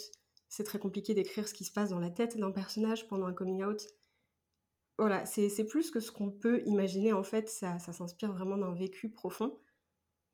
C'est 0.48 0.64
très 0.64 0.78
compliqué 0.78 1.14
d'écrire 1.14 1.48
ce 1.48 1.54
qui 1.54 1.64
se 1.64 1.72
passe 1.72 1.90
dans 1.90 2.00
la 2.00 2.11
tête 2.11 2.38
d'un 2.38 2.52
personnage 2.52 3.06
pendant 3.08 3.26
un 3.26 3.34
coming 3.34 3.64
out 3.64 3.82
voilà, 4.98 5.24
c'est 5.26 5.64
plus 5.64 5.92
que 5.92 6.00
ce 6.00 6.11
qu'on 6.11 6.30
peut 6.30 6.61
imaginer, 6.66 7.12
en 7.12 7.22
fait, 7.22 7.48
ça, 7.48 7.78
ça 7.78 7.92
s'inspire 7.92 8.32
vraiment 8.32 8.58
d'un 8.58 8.74
vécu 8.74 9.08
profond. 9.08 9.56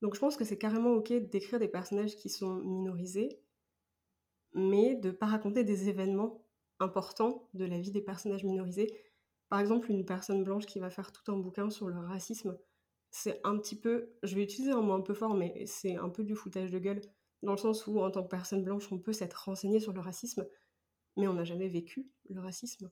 Donc 0.04 0.16
je 0.16 0.20
pense 0.20 0.36
que 0.36 0.44
c'est 0.44 0.58
carrément 0.58 0.92
ok 0.92 1.14
d'écrire 1.30 1.58
des 1.58 1.66
personnages 1.66 2.14
qui 2.14 2.28
sont 2.28 2.56
minorisés, 2.56 3.40
mais 4.52 4.96
de 4.96 5.08
ne 5.08 5.14
pas 5.14 5.24
raconter 5.24 5.64
des 5.64 5.88
événements 5.88 6.44
importants 6.78 7.48
de 7.54 7.64
la 7.64 7.80
vie 7.80 7.90
des 7.90 8.02
personnages 8.02 8.44
minorisés. 8.44 8.94
Par 9.48 9.60
exemple, 9.60 9.90
une 9.90 10.04
personne 10.04 10.44
blanche 10.44 10.66
qui 10.66 10.78
va 10.78 10.90
faire 10.90 11.10
tout 11.10 11.32
un 11.32 11.38
bouquin 11.38 11.70
sur 11.70 11.88
le 11.88 11.98
racisme, 11.98 12.54
c'est 13.10 13.40
un 13.44 13.56
petit 13.56 13.80
peu, 13.80 14.10
je 14.22 14.34
vais 14.34 14.42
utiliser 14.42 14.72
un 14.72 14.82
mot 14.82 14.92
un 14.92 15.00
peu 15.00 15.14
fort, 15.14 15.32
mais 15.32 15.64
c'est 15.64 15.96
un 15.96 16.10
peu 16.10 16.22
du 16.22 16.34
foutage 16.34 16.70
de 16.70 16.78
gueule, 16.78 17.00
dans 17.42 17.52
le 17.52 17.56
sens 17.56 17.86
où 17.86 17.98
en 18.00 18.10
tant 18.10 18.24
que 18.24 18.28
personne 18.28 18.62
blanche, 18.62 18.92
on 18.92 18.98
peut 18.98 19.14
s'être 19.14 19.44
renseigné 19.46 19.80
sur 19.80 19.94
le 19.94 20.00
racisme, 20.00 20.46
mais 21.16 21.28
on 21.28 21.32
n'a 21.32 21.44
jamais 21.44 21.70
vécu 21.70 22.10
le 22.28 22.42
racisme. 22.42 22.90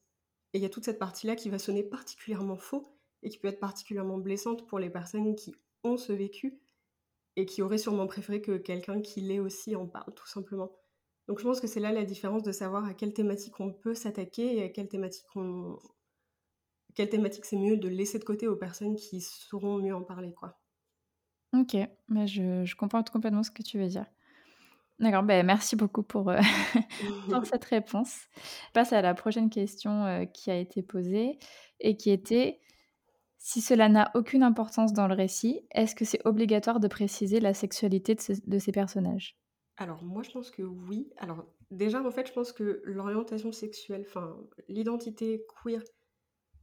Et 0.55 0.59
il 0.61 0.63
y 0.63 0.67
a 0.67 0.71
toute 0.71 0.87
cette 0.87 0.99
partie-là 0.99 1.37
qui 1.37 1.51
va 1.51 1.59
sonner 1.59 1.83
particulièrement 1.83 2.57
faux 2.57 2.97
et 3.23 3.29
qui 3.29 3.37
peut 3.37 3.49
être 3.49 3.61
particulièrement 3.61 4.17
blessante 4.17 4.67
pour 4.67 4.79
les 4.79 4.89
personnes 4.89 5.37
qui 5.37 5.55
ont 5.85 5.99
ce 5.99 6.15
vécu 6.15 6.59
et 7.37 7.47
qui 7.47 7.63
auraient 7.63 7.79
sûrement 7.79 8.07
préféré 8.07 8.41
que 8.41 8.57
quelqu'un 8.59 9.01
qui 9.01 9.21
l'ait 9.21 9.41
aussi 9.41 9.75
en 9.77 9.87
parle, 9.87 10.13
tout 10.15 10.27
simplement. 10.27 10.71
Donc 11.29 11.39
je 11.39 11.45
pense 11.45 11.61
que 11.61 11.67
c'est 11.67 11.81
là 11.81 11.93
la 11.93 12.05
différence 12.05 12.43
de 12.43 12.53
savoir 12.53 12.85
à 12.85 12.95
quelle 12.95 13.15
thématique 13.15 13.59
on 13.61 13.73
peut 13.73 13.95
s'attaquer 13.95 14.57
et 14.57 14.63
à 14.65 14.69
quelle 14.69 14.89
thématique. 14.89 15.27
Quelle 16.95 17.09
thématique 17.09 17.47
c'est 17.47 17.57
mieux 17.57 17.77
de 17.77 17.89
laisser 17.89 18.19
de 18.19 18.25
côté 18.25 18.49
aux 18.49 18.57
personnes 18.57 18.97
qui 18.97 19.23
sauront 19.23 19.79
mieux 19.79 19.95
en 19.95 20.03
parler, 20.03 20.35
quoi. 20.35 20.59
Ok, 21.55 21.77
mais 22.09 22.27
je, 22.27 22.65
je 22.65 22.77
comprends 22.77 23.03
complètement 23.03 23.43
ce 23.43 23.51
que 23.51 23.63
tu 23.63 23.79
veux 23.79 23.89
dire. 23.89 24.07
D'accord, 24.99 25.23
ben, 25.23 25.45
merci 25.45 25.75
beaucoup 25.75 26.03
pour, 26.03 26.31
euh, 26.31 26.39
pour 27.31 27.45
cette 27.45 27.65
réponse. 27.65 28.27
Je 28.69 28.73
passe 28.73 28.93
à 28.93 29.03
la 29.03 29.15
prochaine 29.15 29.51
question 29.51 30.05
euh, 30.05 30.25
qui 30.27 30.51
a 30.51 30.57
été 30.57 30.83
posée 30.83 31.39
et 31.81 31.97
qui 31.97 32.11
était 32.11 32.61
si 33.45 33.61
cela 33.61 33.89
n'a 33.89 34.13
aucune 34.15 34.45
importance 34.45 34.93
dans 34.93 35.09
le 35.09 35.15
récit, 35.15 35.67
est-ce 35.73 35.97
que 35.97 36.05
c'est 36.05 36.25
obligatoire 36.25 36.79
de 36.79 36.87
préciser 36.87 37.41
la 37.41 37.55
sexualité 37.55 38.15
de, 38.15 38.59
ces 38.61 38.73
personnages? 38.73 39.37
Alors 39.77 40.05
moi 40.05 40.23
je 40.23 40.31
pense 40.31 40.53
que 40.53 40.63
oui. 40.63 41.11
Alors 41.19 41.45
déjà 41.73 42.01
en 42.01 42.11
fait 42.13 42.29
je 42.29 42.33
pense 42.33 42.53
que 42.53 42.81
l'orientation 42.85 43.51
sexuelle, 43.51 44.05
enfin 44.07 44.39
l'identité 44.69 45.45
queer 45.61 45.83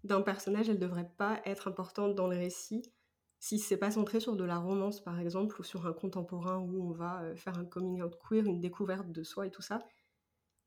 d'un 0.05 0.21
personnage, 0.21 0.69
elle 0.69 0.79
devrait 0.79 1.11
pas 1.17 1.41
être 1.43 1.67
importante 1.67 2.15
dans 2.15 2.27
le 2.27 2.37
récit 2.37 2.81
si 3.39 3.59
c'est 3.59 3.77
pas 3.77 3.91
centré 3.91 4.21
sur 4.21 4.37
de 4.37 4.45
la 4.45 4.57
romance 4.57 5.03
par 5.03 5.19
exemple 5.19 5.59
ou 5.59 5.65
sur 5.65 5.85
un 5.85 5.93
contemporain 5.93 6.59
où 6.59 6.89
on 6.89 6.91
va 6.91 7.23
euh, 7.23 7.35
faire 7.35 7.57
un 7.57 7.65
coming 7.65 8.01
out 8.01 8.17
queer, 8.25 8.45
une 8.45 8.61
découverte 8.61 9.11
de 9.11 9.23
soi 9.23 9.47
et 9.47 9.51
tout 9.51 9.61
ça, 9.61 9.79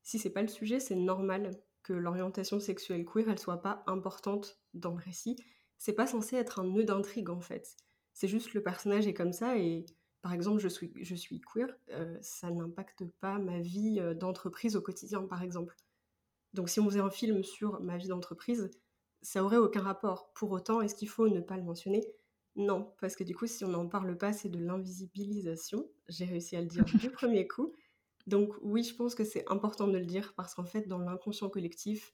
si 0.02 0.18
c'est 0.18 0.30
pas 0.30 0.42
le 0.42 0.48
sujet, 0.48 0.78
c'est 0.78 0.94
normal 0.94 1.52
que 1.82 1.94
l'orientation 1.94 2.60
sexuelle 2.60 3.06
queer 3.06 3.30
elle 3.30 3.38
soit 3.38 3.62
pas 3.62 3.82
importante 3.86 4.58
dans 4.74 4.94
le 4.94 5.02
récit. 5.02 5.36
C'est 5.82 5.94
pas 5.94 6.06
censé 6.06 6.36
être 6.36 6.60
un 6.60 6.64
nœud 6.64 6.84
d'intrigue 6.84 7.28
en 7.28 7.40
fait. 7.40 7.76
C'est 8.12 8.28
juste 8.28 8.54
le 8.54 8.62
personnage 8.62 9.08
est 9.08 9.14
comme 9.14 9.32
ça 9.32 9.58
et 9.58 9.84
par 10.20 10.32
exemple 10.32 10.60
je 10.60 10.68
suis, 10.68 10.92
je 10.94 11.16
suis 11.16 11.40
queer, 11.40 11.76
euh, 11.90 12.16
ça 12.20 12.52
n'impacte 12.52 13.02
pas 13.18 13.40
ma 13.40 13.58
vie 13.58 13.98
euh, 13.98 14.14
d'entreprise 14.14 14.76
au 14.76 14.80
quotidien 14.80 15.24
par 15.24 15.42
exemple. 15.42 15.74
Donc 16.54 16.68
si 16.68 16.78
on 16.78 16.84
faisait 16.84 17.00
un 17.00 17.10
film 17.10 17.42
sur 17.42 17.80
ma 17.80 17.96
vie 17.96 18.06
d'entreprise, 18.06 18.70
ça 19.22 19.42
aurait 19.42 19.56
aucun 19.56 19.82
rapport. 19.82 20.32
Pour 20.34 20.52
autant, 20.52 20.82
est-ce 20.82 20.94
qu'il 20.94 21.08
faut 21.08 21.26
ne 21.28 21.40
pas 21.40 21.56
le 21.56 21.64
mentionner? 21.64 22.06
Non, 22.54 22.94
parce 23.00 23.16
que 23.16 23.24
du 23.24 23.34
coup, 23.34 23.48
si 23.48 23.64
on 23.64 23.68
n'en 23.70 23.88
parle 23.88 24.16
pas, 24.16 24.32
c'est 24.32 24.50
de 24.50 24.60
l'invisibilisation. 24.60 25.90
J'ai 26.06 26.26
réussi 26.26 26.54
à 26.54 26.60
le 26.60 26.68
dire 26.68 26.84
du 26.84 27.10
premier 27.10 27.48
coup. 27.48 27.72
Donc 28.28 28.54
oui, 28.62 28.84
je 28.84 28.94
pense 28.94 29.16
que 29.16 29.24
c'est 29.24 29.50
important 29.50 29.88
de 29.88 29.98
le 29.98 30.06
dire 30.06 30.32
parce 30.36 30.54
qu'en 30.54 30.64
fait, 30.64 30.86
dans 30.86 30.98
l'inconscient 30.98 31.48
collectif, 31.48 32.12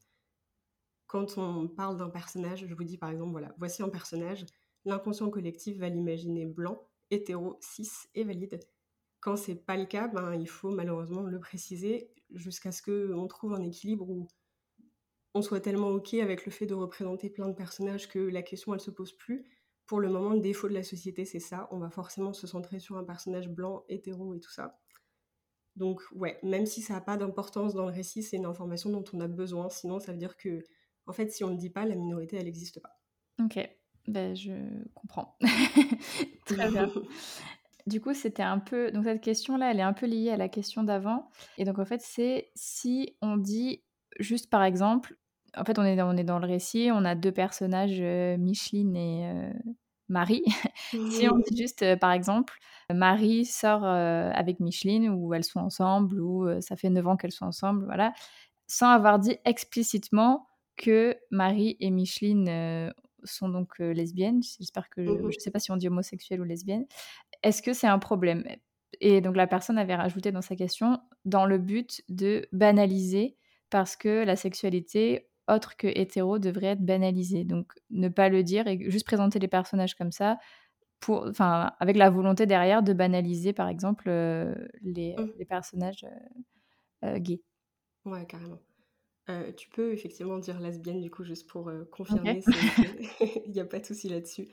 quand 1.09 1.38
on 1.38 1.66
parle 1.66 1.97
d'un 1.97 2.11
personnage, 2.11 2.66
je 2.68 2.75
vous 2.75 2.85
dis 2.85 2.99
par 2.99 3.11
exemple, 3.11 3.33
voilà, 3.33 3.53
voici 3.59 3.83
un 3.83 3.88
personnage, 3.88 4.47
l'inconscient 4.85 5.31
collectif 5.31 5.79
va 5.79 5.88
l'imaginer 5.88 6.47
blanc, 6.47 6.88
hétéro, 7.11 7.59
cis 7.61 7.90
et 8.14 8.23
valide. 8.23 8.61
Quand 9.21 9.37
c'est 9.37 9.57
pas 9.57 9.77
le 9.77 9.87
cas, 9.87 10.07
ben, 10.07 10.35
il 10.35 10.49
faut 10.49 10.71
malheureusement 10.71 11.23
le 11.23 11.40
préciser 11.40 12.11
jusqu'à 12.31 12.71
ce 12.71 12.83
qu'on 12.83 13.27
trouve 13.27 13.55
un 13.55 13.62
équilibre 13.62 14.09
où 14.09 14.29
on 15.35 15.42
soit 15.42 15.61
tellement 15.61 15.88
ok 15.88 16.14
avec 16.14 16.47
le 16.47 16.53
fait 16.53 16.66
de 16.66 16.75
représenter 16.75 17.31
plein 17.31 17.49
de 17.49 17.55
personnages 17.55 18.09
que 18.09 18.18
la 18.18 18.42
question 18.42 18.75
elle 18.75 18.81
se 18.81 18.90
pose 18.90 19.12
plus. 19.12 19.44
Pour 19.87 20.01
le 20.01 20.11
moment, 20.11 20.35
le 20.35 20.40
défaut 20.40 20.68
de 20.68 20.75
la 20.75 20.83
société, 20.83 21.25
c'est 21.25 21.40
ça. 21.40 21.68
On 21.71 21.79
va 21.79 21.90
forcément 21.90 22.35
se 22.35 22.47
centrer 22.47 22.79
sur 22.79 22.97
un 22.99 23.05
personnage 23.05 23.49
blanc, 23.49 23.85
hétéro 23.88 24.35
et 24.35 24.40
tout 24.40 24.51
ça. 24.51 24.79
Donc 25.77 26.03
ouais, 26.12 26.38
même 26.42 26.66
si 26.66 26.83
ça 26.83 26.94
n'a 26.94 27.01
pas 27.01 27.16
d'importance 27.16 27.73
dans 27.73 27.87
le 27.87 27.92
récit, 27.92 28.23
c'est 28.23 28.37
une 28.37 28.47
information 28.47 28.90
dont 28.90 29.05
on 29.12 29.21
a 29.21 29.29
besoin. 29.29 29.71
Sinon, 29.71 30.01
ça 30.01 30.12
veut 30.12 30.18
dire 30.18 30.37
que, 30.37 30.62
en 31.09 31.12
fait, 31.12 31.33
si 31.33 31.42
on 31.42 31.49
ne 31.49 31.53
le 31.53 31.59
dit 31.59 31.71
pas, 31.71 31.85
la 31.85 31.97
minorité, 31.97 32.37
elle 32.37 32.44
n'existe 32.44 32.81
pas. 32.81 33.01
Ok, 33.42 33.59
ben, 34.07 34.37
je 34.37 34.53
comprends. 34.94 35.37
Très 36.47 36.71
bien. 36.71 36.90
Du 37.87 38.01
coup, 38.01 38.12
c'était 38.14 38.42
un 38.42 38.59
peu. 38.59 38.90
Donc, 38.92 39.05
cette 39.05 39.23
question-là, 39.23 39.71
elle 39.71 39.81
est 39.81 39.83
un 39.83 39.94
peu 39.94 40.07
liée 40.07 40.31
à 40.31 40.37
la 40.37 40.49
question 40.49 40.83
d'avant. 40.85 41.31
Et 41.57 41.64
donc, 41.64 41.79
en 41.79 41.85
fait, 41.85 42.03
c'est 42.03 42.51
si 42.55 43.16
on 43.23 43.37
dit 43.37 43.83
juste 44.21 44.51
par 44.51 44.62
exemple, 44.62 45.16
en 45.57 45.64
fait, 45.64 45.79
on 45.79 45.85
est 45.85 45.97
dans, 45.97 46.12
on 46.12 46.16
est 46.16 46.25
dans 46.25 46.38
le 46.38 46.47
récit, 46.47 46.90
on 46.92 47.05
a 47.05 47.14
deux 47.14 47.33
personnages, 47.33 47.99
euh, 48.01 48.37
Micheline 48.37 48.97
et 48.97 49.31
euh, 49.31 49.53
Marie. 50.09 50.44
si 50.90 51.29
on 51.29 51.38
dit 51.38 51.57
juste, 51.57 51.83
euh, 51.83 51.97
par 51.97 52.12
exemple, 52.12 52.55
Marie 52.92 53.44
sort 53.44 53.85
avec 53.85 54.61
Micheline, 54.61 55.11
ou 55.11 55.35
elles 55.35 55.44
sont 55.44 55.61
ensemble, 55.61 56.23
ou 56.23 56.49
ça 56.62 56.75
fait 56.75 56.88
9 56.88 57.07
ans 57.07 57.16
qu'elles 57.18 57.33
sont 57.33 57.44
ensemble, 57.44 57.85
voilà, 57.85 58.14
sans 58.66 58.88
avoir 58.88 59.18
dit 59.18 59.37
explicitement 59.44 60.47
que 60.79 61.17
Marie 61.31 61.77
et 61.81 61.91
Micheline 61.91 62.93
sont 63.25 63.49
donc 63.49 63.79
lesbiennes. 63.79 64.43
J'espère 64.59 64.88
que 64.88 65.05
je 65.05 65.25
ne 65.25 65.31
sais 65.33 65.51
pas 65.51 65.59
si 65.59 65.71
on 65.71 65.77
dit 65.77 65.88
homosexuelle 65.88 66.41
ou 66.41 66.45
lesbienne. 66.45 66.87
Est-ce 67.43 67.61
que 67.61 67.73
c'est 67.73 67.87
un 67.87 67.99
problème? 67.99 68.45
Et 69.01 69.21
donc 69.21 69.37
la 69.37 69.47
personne 69.47 69.77
avait 69.77 69.95
rajouté 69.95 70.33
dans 70.33 70.43
sa 70.43 70.57
question 70.57 71.01
dans 71.25 71.45
le 71.45 71.59
but 71.59 72.03
de 72.09 72.49
banaliser 72.53 73.37
parce 73.71 73.97
que 73.97 74.25
la 74.25 74.37
sexualité 74.37 75.29
autre 75.49 75.77
que 75.77 75.87
hétéro 75.87 76.38
devrait 76.38 76.69
être 76.69 76.85
banalisée. 76.85 77.45
Donc 77.45 77.73
ne 77.91 78.09
pas 78.09 78.29
le 78.29 78.43
dire 78.43 78.67
et 78.67 78.91
juste 78.91 79.07
présenter 79.07 79.38
les 79.38 79.49
personnages 79.49 79.95
comme 79.95 80.12
ça, 80.12 80.38
pour, 81.01 81.27
enfin, 81.29 81.73
avec 81.81 81.97
la 81.97 82.11
volonté 82.11 82.47
derrière 82.47 82.83
de 82.83 82.93
banaliser 82.93 83.53
par 83.53 83.69
exemple 83.69 84.09
euh, 84.09 84.55
les, 84.83 85.14
mmh. 85.17 85.33
les, 85.38 85.45
personnages 85.45 86.05
euh, 86.05 87.09
euh, 87.09 87.19
gays. 87.19 87.41
Ouais, 88.05 88.27
carrément. 88.27 88.59
Tu 89.57 89.69
peux 89.71 89.93
effectivement 89.93 90.38
dire 90.38 90.59
lesbienne 90.61 91.01
du 91.01 91.11
coup 91.11 91.25
juste 91.25 91.49
pour 91.49 91.71
confirmer, 91.91 92.43
il 93.47 93.53
n'y 93.53 93.61
a 93.61 93.64
pas 93.64 93.79
de 93.79 93.87
souci 93.87 94.09
là-dessus. 94.09 94.49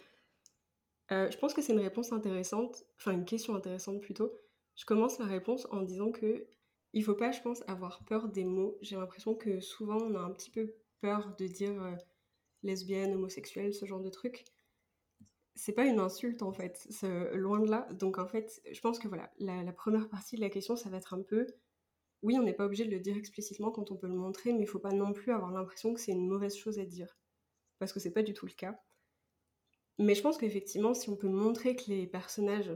je 1.09 1.38
pense 1.38 1.53
que 1.53 1.61
c'est 1.61 1.73
une 1.73 1.79
réponse 1.79 2.11
intéressante, 2.11 2.83
enfin 2.97 3.11
une 3.11 3.25
question 3.25 3.55
intéressante 3.55 4.01
plutôt. 4.01 4.31
Je 4.75 4.85
commence 4.85 5.19
la 5.19 5.25
réponse 5.25 5.67
en 5.71 5.81
disant 5.81 6.11
que 6.11 6.47
il 6.95 7.03
faut 7.03 7.13
pas, 7.13 7.31
je 7.31 7.41
pense, 7.41 7.61
avoir 7.67 8.03
peur 8.05 8.29
des 8.29 8.45
mots. 8.45 8.77
J'ai 8.81 8.95
l'impression 8.95 9.35
que 9.35 9.59
souvent 9.59 9.97
on 9.97 10.15
a 10.15 10.19
un 10.19 10.31
petit 10.31 10.49
peu 10.49 10.73
peur 11.01 11.35
de 11.38 11.45
dire 11.45 11.83
euh, 11.83 11.93
lesbienne, 12.63 13.13
homosexuelle, 13.13 13.73
ce 13.73 13.85
genre 13.85 13.99
de 13.99 14.09
truc. 14.09 14.45
C'est 15.55 15.73
pas 15.73 15.85
une 15.85 15.99
insulte 15.99 16.41
en 16.41 16.53
fait, 16.53 16.88
loin 17.33 17.59
de 17.59 17.69
là. 17.69 17.88
Donc 17.91 18.17
en 18.17 18.27
fait, 18.27 18.61
je 18.71 18.79
pense 18.79 18.97
que 18.97 19.09
voilà, 19.09 19.29
la, 19.39 19.71
première 19.73 20.09
partie 20.09 20.38
de 20.38 20.41
la 20.41 20.49
question, 20.49 20.75
ça 20.77 20.89
va 20.89 20.97
être 20.97 21.13
un 21.13 21.21
peu 21.21 21.47
oui, 22.23 22.38
on 22.39 22.43
n'est 22.43 22.54
pas 22.54 22.65
obligé 22.65 22.86
de 22.86 22.91
le 22.91 22.99
dire 22.99 23.17
explicitement 23.17 23.71
quand 23.71 23.91
on 23.91 23.97
peut 23.97 24.08
le 24.08 24.15
montrer, 24.15 24.54
mais 24.54 24.62
il 24.62 24.67
faut 24.67 24.80
pas 24.80 24.93
non 24.93 25.13
plus 25.13 25.32
avoir 25.32 25.51
l'impression 25.51 25.93
que 25.93 25.99
c'est 25.99 26.12
une 26.12 26.28
mauvaise 26.28 26.56
chose 26.56 26.80
à 26.80 26.86
dire. 26.86 27.17
Parce 27.80 27.93
que 27.93 27.99
c'est 27.99 28.13
pas 28.13 28.23
du 28.23 28.34
tout 28.34 28.45
le 28.45 28.54
cas. 28.54 28.80
Mais 29.99 30.15
je 30.15 30.21
pense 30.21 30.38
qu'effectivement, 30.38 30.93
si 30.93 31.10
on 31.10 31.15
peut 31.15 31.30
montrer 31.30 31.75
que 31.75 31.86
les 31.88 32.08
personnages 32.08 32.75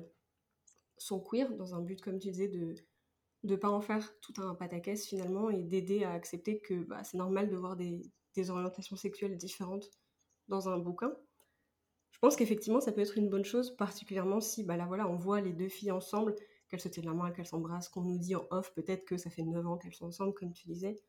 sont 0.97 1.19
queer, 1.19 1.53
dans 1.55 1.75
un 1.75 1.81
but, 1.81 2.01
comme 2.01 2.19
tu 2.19 2.29
disais, 2.29 2.47
de 2.47 2.75
de 3.43 3.55
pas 3.55 3.69
en 3.69 3.81
faire 3.81 4.13
tout 4.19 4.33
un 4.37 4.53
pataquès 4.55 5.05
finalement 5.07 5.49
et 5.49 5.63
d'aider 5.63 6.03
à 6.03 6.11
accepter 6.11 6.59
que 6.59 6.83
bah, 6.83 7.03
c'est 7.03 7.17
normal 7.17 7.49
de 7.49 7.55
voir 7.55 7.75
des, 7.75 8.01
orientations 8.49 8.95
sexuelles 8.95 9.35
différentes 9.35 9.91
dans 10.47 10.69
un 10.69 10.77
bouquin. 10.77 11.13
Je 12.11 12.19
pense 12.19 12.37
qu'effectivement 12.37 12.79
ça 12.79 12.93
peut 12.93 13.01
être 13.01 13.17
une 13.17 13.29
bonne 13.29 13.43
chose, 13.43 13.75
particulièrement 13.75 14.39
si 14.39 14.63
bah 14.63 14.77
là 14.77 14.85
voilà 14.85 15.09
on 15.09 15.17
voit 15.17 15.41
les 15.41 15.51
deux 15.51 15.67
filles 15.67 15.91
ensemble, 15.91 16.35
qu'elles 16.69 16.79
se 16.79 16.87
tiennent 16.87 17.05
la 17.05 17.13
main, 17.13 17.31
qu'elles 17.31 17.47
s'embrassent, 17.47 17.89
qu'on 17.89 18.01
nous 18.01 18.17
dit 18.17 18.35
en 18.35 18.45
off 18.51 18.73
peut-être 18.73 19.05
que 19.05 19.17
ça 19.17 19.29
fait 19.29 19.43
9 19.43 19.65
ans 19.67 19.77
qu'elles 19.77 19.93
sont 19.93 20.07
ensemble 20.07 20.33
comme 20.33 20.53
tu 20.53 20.67
disais. 20.67 21.01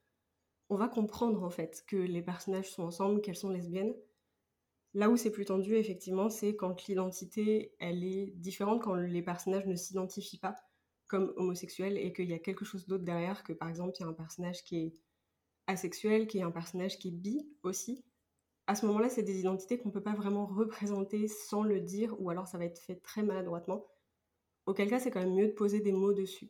On 0.68 0.76
va 0.76 0.88
comprendre 0.88 1.42
en 1.42 1.50
fait 1.50 1.84
que 1.86 1.96
les 1.96 2.22
personnages 2.22 2.70
sont 2.70 2.84
ensemble, 2.84 3.20
qu'elles 3.20 3.36
sont 3.36 3.50
lesbiennes. 3.50 3.94
Là 4.94 5.08
où 5.10 5.16
c'est 5.16 5.30
plus 5.30 5.44
tendu 5.44 5.76
effectivement 5.76 6.30
c'est 6.30 6.56
quand 6.56 6.86
l'identité 6.86 7.74
elle 7.78 8.04
est 8.04 8.32
différente, 8.36 8.82
quand 8.82 8.94
les 8.94 9.22
personnages 9.22 9.66
ne 9.66 9.76
s'identifient 9.76 10.38
pas 10.38 10.56
comme 11.06 11.32
homosexuel 11.36 11.98
et 11.98 12.12
qu'il 12.12 12.30
y 12.30 12.34
a 12.34 12.38
quelque 12.38 12.64
chose 12.64 12.86
d'autre 12.86 13.04
derrière, 13.04 13.42
que 13.42 13.52
par 13.52 13.68
exemple 13.68 13.96
il 13.98 14.02
y 14.02 14.04
a 14.04 14.08
un 14.08 14.12
personnage 14.12 14.64
qui 14.64 14.76
est 14.78 14.94
asexuel, 15.66 16.26
qui 16.26 16.38
est 16.38 16.42
un 16.42 16.50
personnage 16.50 16.98
qui 16.98 17.08
est 17.08 17.12
bi 17.12 17.48
aussi. 17.62 18.04
À 18.66 18.74
ce 18.76 18.86
moment-là, 18.86 19.08
c'est 19.08 19.22
des 19.22 19.40
identités 19.40 19.78
qu'on 19.78 19.88
ne 19.88 19.92
peut 19.92 20.02
pas 20.02 20.14
vraiment 20.14 20.46
représenter 20.46 21.26
sans 21.26 21.64
le 21.64 21.80
dire, 21.80 22.14
ou 22.20 22.30
alors 22.30 22.46
ça 22.46 22.58
va 22.58 22.64
être 22.64 22.80
fait 22.80 22.96
très 22.96 23.22
maladroitement. 23.22 23.86
Auquel 24.70 24.88
cas, 24.88 25.00
c'est 25.00 25.10
quand 25.10 25.18
même 25.18 25.34
mieux 25.34 25.48
de 25.48 25.52
poser 25.52 25.80
des 25.80 25.90
mots 25.90 26.12
dessus. 26.12 26.48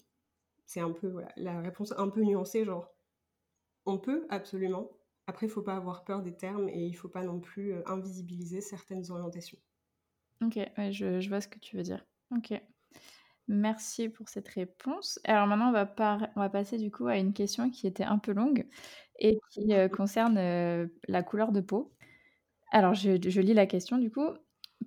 C'est 0.66 0.80
un 0.80 0.90
peu 0.90 1.24
la 1.38 1.58
réponse 1.62 1.94
un 1.96 2.10
peu 2.10 2.20
nuancée, 2.20 2.66
genre 2.66 2.92
on 3.86 3.96
peut 3.96 4.26
absolument. 4.28 4.90
Après, 5.26 5.46
il 5.46 5.48
faut 5.48 5.62
pas 5.62 5.74
avoir 5.74 6.04
peur 6.04 6.20
des 6.20 6.36
termes 6.36 6.68
et 6.68 6.84
il 6.84 6.92
faut 6.92 7.08
pas 7.08 7.24
non 7.24 7.40
plus 7.40 7.72
euh, 7.72 7.82
invisibiliser 7.86 8.60
certaines 8.60 9.10
orientations. 9.10 9.56
Ok, 10.44 10.58
je, 10.90 11.18
je 11.18 11.28
vois 11.30 11.40
ce 11.40 11.48
que 11.48 11.58
tu 11.58 11.78
veux 11.78 11.82
dire. 11.82 12.04
Ok. 12.36 12.52
Merci 13.48 14.10
pour 14.10 14.28
cette 14.28 14.48
réponse. 14.48 15.18
Alors 15.24 15.46
maintenant, 15.46 15.70
on 15.70 16.40
va, 16.40 16.48
passer 16.50 16.76
du 16.76 16.90
coup 16.90 17.06
à 17.06 17.16
une 17.16 17.32
question 17.32 17.70
qui 17.70 17.86
était 17.86 18.04
un 18.04 18.18
peu 18.18 18.32
longue 18.32 18.66
et 19.18 19.38
qui 19.50 19.72
euh, 19.72 19.88
concerne 19.88 20.36
euh, 20.36 20.88
la 21.08 21.22
couleur 21.22 21.52
de 21.52 21.62
peau. 21.62 21.90
Alors, 22.70 22.92
je, 22.92 23.40
lis 23.40 23.54
la 23.54 23.66
question 23.66 23.96
du 23.96 24.10
coup. 24.10 24.28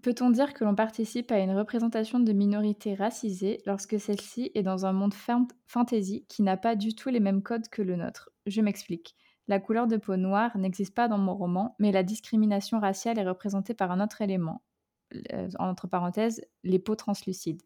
Peut-on 0.02 0.32
dire 0.32 0.54
que 0.54 0.64
l'on 0.64 0.76
participe 0.76 1.32
à 1.32 1.40
une 1.40 1.56
représentation 1.56 2.20
de 2.20 2.34
minorité 2.34 2.96
racisée 2.96 3.62
lorsque 3.66 4.00
celle-ci 4.00 4.52
est 4.54 4.64
dans 4.64 4.86
un 4.86 4.92
monde 4.92 5.14
fantasy 5.68 6.26
qui 6.28 6.42
n'a 6.42 6.58
pas 6.58 6.76
du 6.76 6.96
tout 6.96 7.10
les 7.10 7.20
mêmes 7.20 7.44
codes 7.44 7.70
que 7.70 7.82
le 7.82 7.96
nôtre? 7.96 8.30
Je 8.46 8.62
m'explique. 8.62 9.16
La 9.48 9.60
couleur 9.60 9.88
de 9.88 9.98
peau 9.98 10.16
noire 10.16 10.58
n'existe 10.58 10.96
pas 10.96 11.08
dans 11.08 11.18
mon 11.18 11.36
roman, 11.36 11.76
mais 11.80 11.92
la 11.92 12.04
discrimination 12.04 12.80
raciale 12.80 13.20
est 13.20 13.28
représentée 13.28 13.74
par 13.74 13.92
un 13.92 14.04
autre 14.04 14.22
élément, 14.22 14.64
euh, 15.32 15.50
entre 15.60 15.88
parenthèses, 15.88 16.42
les 16.64 16.80
peaux 16.80 16.96
translucides. 16.96 17.62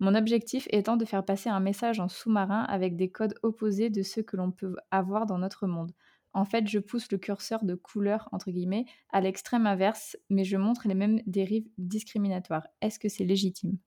Mon 0.00 0.14
objectif 0.14 0.66
étant 0.70 0.96
de 0.96 1.04
faire 1.04 1.24
passer 1.24 1.48
un 1.48 1.60
message 1.60 2.00
en 2.00 2.08
sous-marin 2.08 2.62
avec 2.62 2.96
des 2.96 3.10
codes 3.10 3.34
opposés 3.42 3.90
de 3.90 4.02
ceux 4.02 4.22
que 4.22 4.36
l'on 4.36 4.50
peut 4.50 4.76
avoir 4.90 5.26
dans 5.26 5.38
notre 5.38 5.66
monde. 5.66 5.92
En 6.34 6.44
fait, 6.44 6.68
je 6.68 6.78
pousse 6.78 7.10
le 7.12 7.18
curseur 7.18 7.64
de 7.64 7.74
couleur, 7.74 8.28
entre 8.32 8.50
guillemets, 8.50 8.84
à 9.10 9.20
l'extrême 9.20 9.66
inverse, 9.66 10.16
mais 10.30 10.44
je 10.44 10.56
montre 10.56 10.88
les 10.88 10.94
mêmes 10.94 11.20
dérives 11.26 11.68
discriminatoires. 11.78 12.66
Est-ce 12.80 12.98
que 12.98 13.08
c'est 13.08 13.24
légitime? 13.24 13.78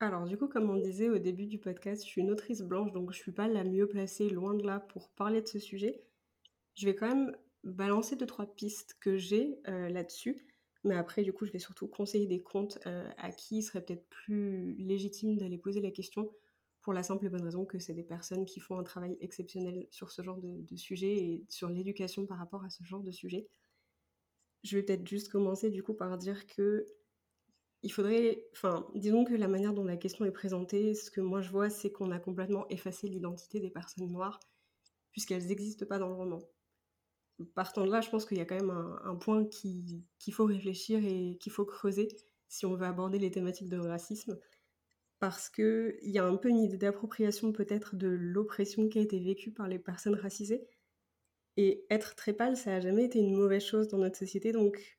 Alors 0.00 0.24
du 0.24 0.36
coup, 0.36 0.48
comme 0.48 0.68
on 0.70 0.76
disait 0.76 1.08
au 1.08 1.18
début 1.18 1.46
du 1.46 1.58
podcast, 1.58 2.02
je 2.02 2.08
suis 2.08 2.20
une 2.22 2.30
autrice 2.32 2.62
blanche, 2.62 2.92
donc 2.92 3.12
je 3.12 3.18
suis 3.18 3.32
pas 3.32 3.46
la 3.46 3.62
mieux 3.64 3.86
placée, 3.86 4.28
loin 4.28 4.54
de 4.54 4.66
là, 4.66 4.80
pour 4.80 5.10
parler 5.10 5.40
de 5.42 5.46
ce 5.46 5.58
sujet. 5.60 6.02
Je 6.74 6.86
vais 6.86 6.94
quand 6.96 7.08
même 7.08 7.36
balancer 7.64 8.16
deux 8.16 8.26
trois 8.26 8.46
pistes 8.46 8.96
que 9.00 9.16
j'ai 9.16 9.60
euh, 9.68 9.88
là-dessus. 9.88 10.46
Mais 10.84 10.96
après, 10.96 11.22
du 11.22 11.32
coup, 11.32 11.46
je 11.46 11.52
vais 11.52 11.60
surtout 11.60 11.86
conseiller 11.86 12.26
des 12.26 12.42
comptes 12.42 12.78
euh, 12.86 13.08
à 13.18 13.30
qui 13.30 13.58
il 13.58 13.62
serait 13.62 13.84
peut-être 13.84 14.08
plus 14.08 14.74
légitime 14.74 15.36
d'aller 15.36 15.58
poser 15.58 15.80
la 15.80 15.92
question 15.92 16.32
pour 16.82 16.92
la 16.92 17.02
simple 17.02 17.26
et 17.26 17.28
bonne 17.28 17.42
raison 17.42 17.64
que 17.64 17.78
c'est 17.78 17.94
des 17.94 18.02
personnes 18.02 18.44
qui 18.44 18.60
font 18.60 18.78
un 18.78 18.82
travail 18.82 19.16
exceptionnel 19.20 19.86
sur 19.90 20.10
ce 20.10 20.22
genre 20.22 20.38
de, 20.38 20.76
sujet 20.76 21.14
et 21.14 21.46
sur 21.48 21.68
l'éducation 21.68 22.26
par 22.26 22.38
rapport 22.38 22.64
à 22.64 22.70
ce 22.70 22.82
genre 22.84 23.02
de 23.02 23.12
sujet. 23.12 23.48
Je 24.64 24.76
vais 24.76 24.82
peut-être 24.82 25.06
juste 25.06 25.28
commencer 25.28 25.70
du 25.70 25.82
coup 25.82 25.94
par 25.94 26.18
dire 26.18 26.46
que 26.46 26.86
il 27.84 27.92
faudrait, 27.92 28.44
enfin, 28.52 28.86
disons 28.94 29.24
que 29.24 29.34
la 29.34 29.48
manière 29.48 29.74
dont 29.74 29.84
la 29.84 29.96
question 29.96 30.24
est 30.24 30.30
présentée, 30.30 30.94
ce 30.94 31.10
que 31.10 31.20
moi 31.20 31.40
je 31.40 31.50
vois, 31.50 31.68
c'est 31.68 31.90
qu'on 31.90 32.12
a 32.12 32.20
complètement 32.20 32.68
effacé 32.68 33.08
l'identité 33.08 33.58
des 33.60 33.70
personnes 33.70 34.10
noires 34.10 34.38
puisqu'elles 35.10 35.46
n'existent 35.46 35.86
pas 35.86 35.98
dans 35.98 36.08
le 36.08 36.14
roman 36.14 36.40
partant 37.44 37.84
de 37.84 37.90
là, 37.90 38.00
je 38.00 38.10
pense 38.10 38.24
qu'il 38.24 38.38
y 38.38 38.40
a 38.40 38.44
quand 38.44 38.54
même 38.54 38.70
un, 39.04 39.16
point 39.16 39.44
qu'il 39.44 40.04
faut 40.32 40.44
réfléchir 40.44 41.04
et 41.04 41.36
qu'il 41.40 41.52
faut 41.52 41.64
creuser 41.64 42.08
si 42.48 42.66
on 42.66 42.74
veut 42.74 42.86
aborder 42.86 43.18
les 43.18 43.30
thématiques 43.30 43.68
de 43.68 43.78
racisme. 43.78 44.38
Parce 45.22 45.48
qu'il 45.50 45.94
y 46.02 46.18
a 46.18 46.24
un 46.24 46.34
peu 46.34 46.48
une 46.48 46.58
idée 46.58 46.78
d'appropriation 46.78 47.52
peut-être 47.52 47.94
de 47.94 48.08
l'oppression 48.08 48.88
qui 48.88 48.98
a 48.98 49.02
été 49.02 49.20
vécue 49.20 49.52
par 49.52 49.68
les 49.68 49.78
personnes 49.78 50.16
racisées. 50.16 50.66
Et 51.56 51.86
être 51.90 52.16
très 52.16 52.32
pâle, 52.32 52.56
ça 52.56 52.70
n'a 52.70 52.80
jamais 52.80 53.04
été 53.04 53.20
une 53.20 53.36
mauvaise 53.36 53.62
chose 53.62 53.86
dans 53.86 53.98
notre 53.98 54.18
société, 54.18 54.50
donc 54.50 54.98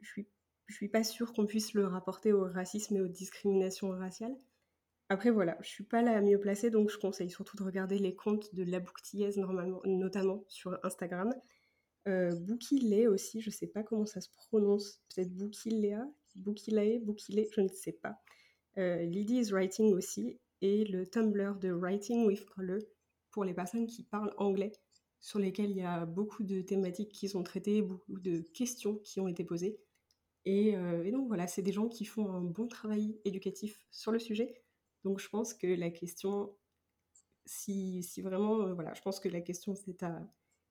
je 0.00 0.08
suis, 0.08 0.26
je 0.68 0.74
suis 0.74 0.88
pas 0.88 1.04
sûre 1.04 1.34
qu'on 1.34 1.44
puisse 1.44 1.74
le 1.74 1.84
rapporter 1.84 2.32
au 2.32 2.44
racisme 2.44 2.96
et 2.96 3.02
aux 3.02 3.08
discriminations 3.08 3.90
raciales. 3.90 4.38
Après 5.10 5.28
voilà, 5.28 5.58
je 5.60 5.68
suis 5.68 5.84
pas 5.84 6.00
la 6.00 6.22
mieux 6.22 6.40
placée, 6.40 6.70
donc 6.70 6.88
je 6.88 6.96
conseille 6.96 7.28
surtout 7.28 7.58
de 7.58 7.62
regarder 7.62 7.98
les 7.98 8.16
comptes 8.16 8.54
de 8.54 8.64
la 8.64 8.80
bouctillaise 8.80 9.36
notamment 9.84 10.44
sur 10.48 10.78
Instagram. 10.82 11.34
Euh, 12.06 12.32
aussi, 13.10 13.42
je 13.42 13.50
sais 13.50 13.66
pas 13.66 13.82
comment 13.82 14.06
ça 14.06 14.22
se 14.22 14.30
prononce, 14.30 15.02
peut-être 15.14 15.34
Boukilea, 15.34 16.06
Boukilae, 16.36 17.00
Boukile, 17.00 17.46
je 17.52 17.60
ne 17.60 17.68
sais 17.68 17.92
pas. 17.92 18.18
Euh, 18.78 19.02
Lydie 19.04 19.40
is 19.40 19.50
Writing 19.50 19.92
aussi, 19.94 20.38
et 20.60 20.84
le 20.84 21.06
Tumblr 21.06 21.58
de 21.58 21.70
Writing 21.70 22.26
with 22.26 22.44
Color 22.46 22.80
pour 23.30 23.44
les 23.44 23.54
personnes 23.54 23.86
qui 23.86 24.04
parlent 24.04 24.34
anglais, 24.36 24.72
sur 25.20 25.38
lesquelles 25.38 25.70
il 25.70 25.78
y 25.78 25.82
a 25.82 26.06
beaucoup 26.06 26.44
de 26.44 26.60
thématiques 26.62 27.12
qui 27.12 27.28
sont 27.28 27.42
traitées, 27.42 27.82
beaucoup 27.82 28.20
de 28.20 28.40
questions 28.54 28.96
qui 28.98 29.20
ont 29.20 29.28
été 29.28 29.44
posées. 29.44 29.80
Et, 30.44 30.76
euh, 30.76 31.04
et 31.04 31.10
donc 31.10 31.26
voilà, 31.26 31.46
c'est 31.46 31.62
des 31.62 31.72
gens 31.72 31.88
qui 31.88 32.04
font 32.04 32.30
un 32.30 32.40
bon 32.40 32.68
travail 32.68 33.20
éducatif 33.24 33.84
sur 33.90 34.12
le 34.12 34.18
sujet. 34.18 34.54
Donc 35.04 35.18
je 35.18 35.28
pense 35.28 35.54
que 35.54 35.66
la 35.66 35.90
question, 35.90 36.54
si, 37.46 38.02
si 38.02 38.22
vraiment, 38.22 38.60
euh, 38.62 38.74
voilà, 38.74 38.94
je 38.94 39.02
pense 39.02 39.20
que 39.20 39.28
la 39.28 39.40
question 39.40 39.74
c'est 39.74 40.02
à, 40.02 40.22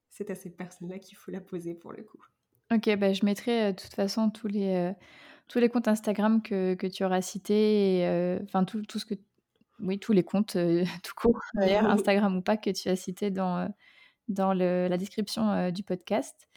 c'est 0.10 0.32
à 0.32 0.36
ces 0.36 0.50
personnes-là 0.50 1.00
qu'il 1.00 1.18
faut 1.18 1.32
la 1.32 1.42
poser 1.42 1.76
pour 1.76 1.92
le 1.92 2.04
coup. 2.04 2.24
Ok, 2.72 2.94
bah, 2.98 3.14
je 3.14 3.24
mettrai 3.24 3.68
euh, 3.68 3.72
de 3.72 3.78
toute 3.78 3.94
façon 3.94 4.30
tous 4.30 4.48
les, 4.48 4.76
euh, 4.76 4.94
tous 5.48 5.60
les 5.60 5.70
comptes 5.70 5.88
Instagram 5.88 6.42
que, 6.42 6.74
que 6.74 6.88
tu 6.88 7.06
auras 7.06 7.22
cités, 7.22 8.04
enfin 8.44 8.66
tout, 8.66 8.82
tout, 8.84 9.00
ce 9.00 9.06
que, 9.06 9.16
oui, 9.80 10.00
tous 10.00 10.12
les 10.12 10.24
comptes 10.24 10.58
tout 11.04 11.14
court, 11.16 11.40
Instagram 11.56 12.38
ou 12.38 12.42
pas, 12.42 12.58
que 12.58 12.70
tu 12.70 12.90
as 12.90 12.98
cités 12.98 13.32
dans, 13.32 13.74
dans 14.28 14.54
le, 14.54 14.88
la 14.90 14.98
description 14.98 15.72
du 15.72 15.84
podcast. 15.84 16.48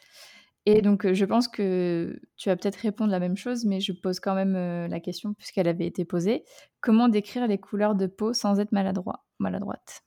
Et 0.66 0.82
donc, 0.82 1.10
je 1.10 1.24
pense 1.24 1.48
que 1.48 2.20
tu 2.36 2.48
vas 2.48 2.56
peut-être 2.56 2.76
répondre 2.76 3.10
la 3.10 3.20
même 3.20 3.36
chose, 3.36 3.64
mais 3.64 3.80
je 3.80 3.92
pose 3.92 4.20
quand 4.20 4.34
même 4.34 4.54
la 4.88 5.00
question 5.00 5.32
puisqu'elle 5.34 5.68
avait 5.68 5.86
été 5.86 6.04
posée. 6.04 6.44
Comment 6.80 7.08
décrire 7.08 7.46
les 7.46 7.58
couleurs 7.58 7.94
de 7.94 8.06
peau 8.06 8.32
sans 8.32 8.58
être 8.58 8.72
maladroit, 8.72 9.24
maladroite? 9.38 10.02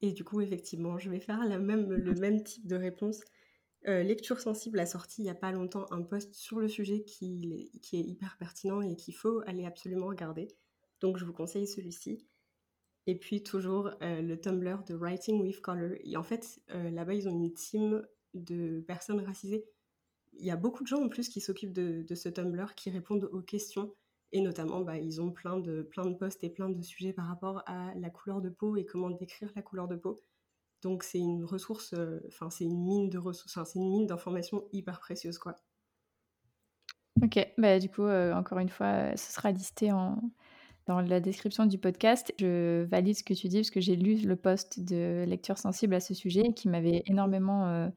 Et 0.00 0.12
du 0.12 0.22
coup, 0.22 0.40
effectivement, 0.40 0.98
je 0.98 1.10
vais 1.10 1.20
faire 1.20 1.44
la 1.44 1.58
même, 1.58 1.90
le 1.90 2.14
même 2.14 2.42
type 2.42 2.66
de 2.66 2.76
réponse. 2.76 3.20
Lecture 3.84 4.40
sensible 4.40 4.80
a 4.80 4.86
sorti 4.86 5.22
il 5.22 5.24
n'y 5.24 5.30
a 5.30 5.34
pas 5.34 5.52
longtemps 5.52 5.86
un 5.90 6.02
post 6.02 6.34
sur 6.34 6.58
le 6.58 6.68
sujet 6.68 7.04
qui, 7.04 7.70
est 7.92 7.96
hyper 7.96 8.36
pertinent 8.36 8.82
et 8.82 8.96
qu'il 8.96 9.14
faut 9.14 9.40
aller 9.46 9.64
absolument 9.64 10.06
regarder. 10.06 10.48
Donc, 11.00 11.16
je 11.16 11.24
vous 11.24 11.32
conseille 11.32 11.66
celui-ci. 11.66 12.26
Et 13.06 13.14
puis, 13.14 13.42
toujours 13.42 13.90
le 14.00 14.34
Tumblr 14.34 14.84
de 14.84 14.94
Writing 14.94 15.40
with 15.40 15.60
Color. 15.60 15.92
Et 16.04 16.16
en 16.16 16.22
fait, 16.22 16.60
là-bas, 16.68 17.14
ils 17.14 17.28
ont 17.28 17.32
une 17.32 17.54
team 17.54 18.06
de 18.34 18.80
personnes 18.80 19.20
racisées. 19.20 19.64
Il 20.34 20.44
y 20.44 20.50
a 20.50 20.56
beaucoup 20.56 20.82
de 20.82 20.88
gens 20.88 21.02
en 21.02 21.08
plus 21.08 21.28
qui 21.28 21.40
s'occupent 21.40 21.72
de, 21.72 22.14
ce 22.14 22.28
Tumblr, 22.28 22.74
qui 22.74 22.90
répondent 22.90 23.28
aux 23.32 23.42
questions. 23.42 23.94
Et 24.32 24.40
notamment, 24.40 24.82
bah, 24.82 24.98
ils 24.98 25.22
ont 25.22 25.30
plein 25.30 25.58
de 25.58 25.82
posts 26.18 26.44
et 26.44 26.50
plein 26.50 26.68
de 26.68 26.82
sujets 26.82 27.12
par 27.12 27.26
rapport 27.26 27.62
à 27.66 27.94
la 27.94 28.10
couleur 28.10 28.42
de 28.42 28.50
peau 28.50 28.76
et 28.76 28.84
comment 28.84 29.10
décrire 29.10 29.50
la 29.56 29.62
couleur 29.62 29.88
de 29.88 29.96
peau. 29.96 30.20
Donc 30.82 31.02
c'est 31.02 31.18
une 31.18 31.44
ressource, 31.44 31.92
euh, 31.94 32.20
enfin 32.28 32.50
c'est 32.50 32.64
une 32.64 32.82
mine 32.82 33.10
de 33.10 33.18
ressources, 33.18 33.58
c'est 33.64 33.78
une 33.78 33.90
mine 33.90 34.06
d'informations 34.06 34.64
hyper 34.72 35.00
précieuse 35.00 35.38
quoi. 35.38 35.56
Ok, 37.22 37.38
bah 37.58 37.78
du 37.78 37.88
coup 37.88 38.04
euh, 38.04 38.32
encore 38.32 38.58
une 38.58 38.68
fois, 38.68 39.16
ce 39.16 39.32
sera 39.32 39.50
listé 39.50 39.90
en, 39.90 40.22
dans 40.86 41.00
la 41.00 41.20
description 41.20 41.66
du 41.66 41.78
podcast. 41.78 42.32
Je 42.38 42.84
valide 42.84 43.16
ce 43.16 43.24
que 43.24 43.34
tu 43.34 43.48
dis 43.48 43.58
parce 43.58 43.70
que 43.70 43.80
j'ai 43.80 43.96
lu 43.96 44.16
le 44.16 44.36
post 44.36 44.80
de 44.80 45.24
lecture 45.26 45.58
sensible 45.58 45.94
à 45.94 46.00
ce 46.00 46.14
sujet 46.14 46.52
qui 46.54 46.68
m'avait 46.68 47.02
énormément 47.06 47.66
euh, 47.66 47.88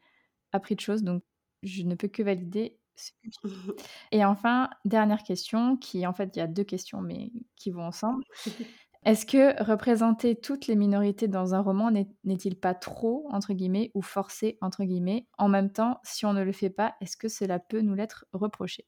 appris 0.52 0.76
de 0.76 0.82
choses, 0.82 1.04
donc 1.04 1.24
je 1.64 1.84
ne 1.84 1.94
peux 1.94 2.08
que 2.08 2.24
valider 2.24 2.80
ce 2.96 3.12
que 3.12 3.30
tu 3.30 3.40
Et 4.12 4.26
enfin, 4.26 4.70
dernière 4.86 5.24
question, 5.24 5.78
qui 5.78 6.06
en 6.06 6.14
fait, 6.14 6.36
il 6.36 6.40
y 6.40 6.42
a 6.42 6.48
deux 6.48 6.64
questions, 6.64 7.02
mais 7.02 7.32
qui 7.56 7.72
vont 7.72 7.86
ensemble. 7.86 8.24
Est-ce 9.04 9.26
que 9.26 9.64
représenter 9.64 10.36
toutes 10.36 10.68
les 10.68 10.76
minorités 10.76 11.28
dans 11.28 11.56
un 11.56 11.62
roman 11.62 11.90
n'est-il 11.90 12.60
pas 12.60 12.76
trop, 12.76 13.26
entre 13.32 13.54
guillemets, 13.54 13.90
ou 13.96 14.04
forcé, 14.04 14.60
entre 14.62 14.84
guillemets? 14.84 15.28
En 15.40 15.50
même 15.50 15.72
temps, 15.72 16.00
si 16.04 16.26
on 16.28 16.34
ne 16.34 16.44
le 16.44 16.52
fait 16.52 16.70
pas, 16.70 16.96
est-ce 17.02 17.18
que 17.18 17.28
cela 17.28 17.58
peut 17.58 17.82
nous 17.82 17.96
l'être 17.96 18.26
reproché? 18.32 18.86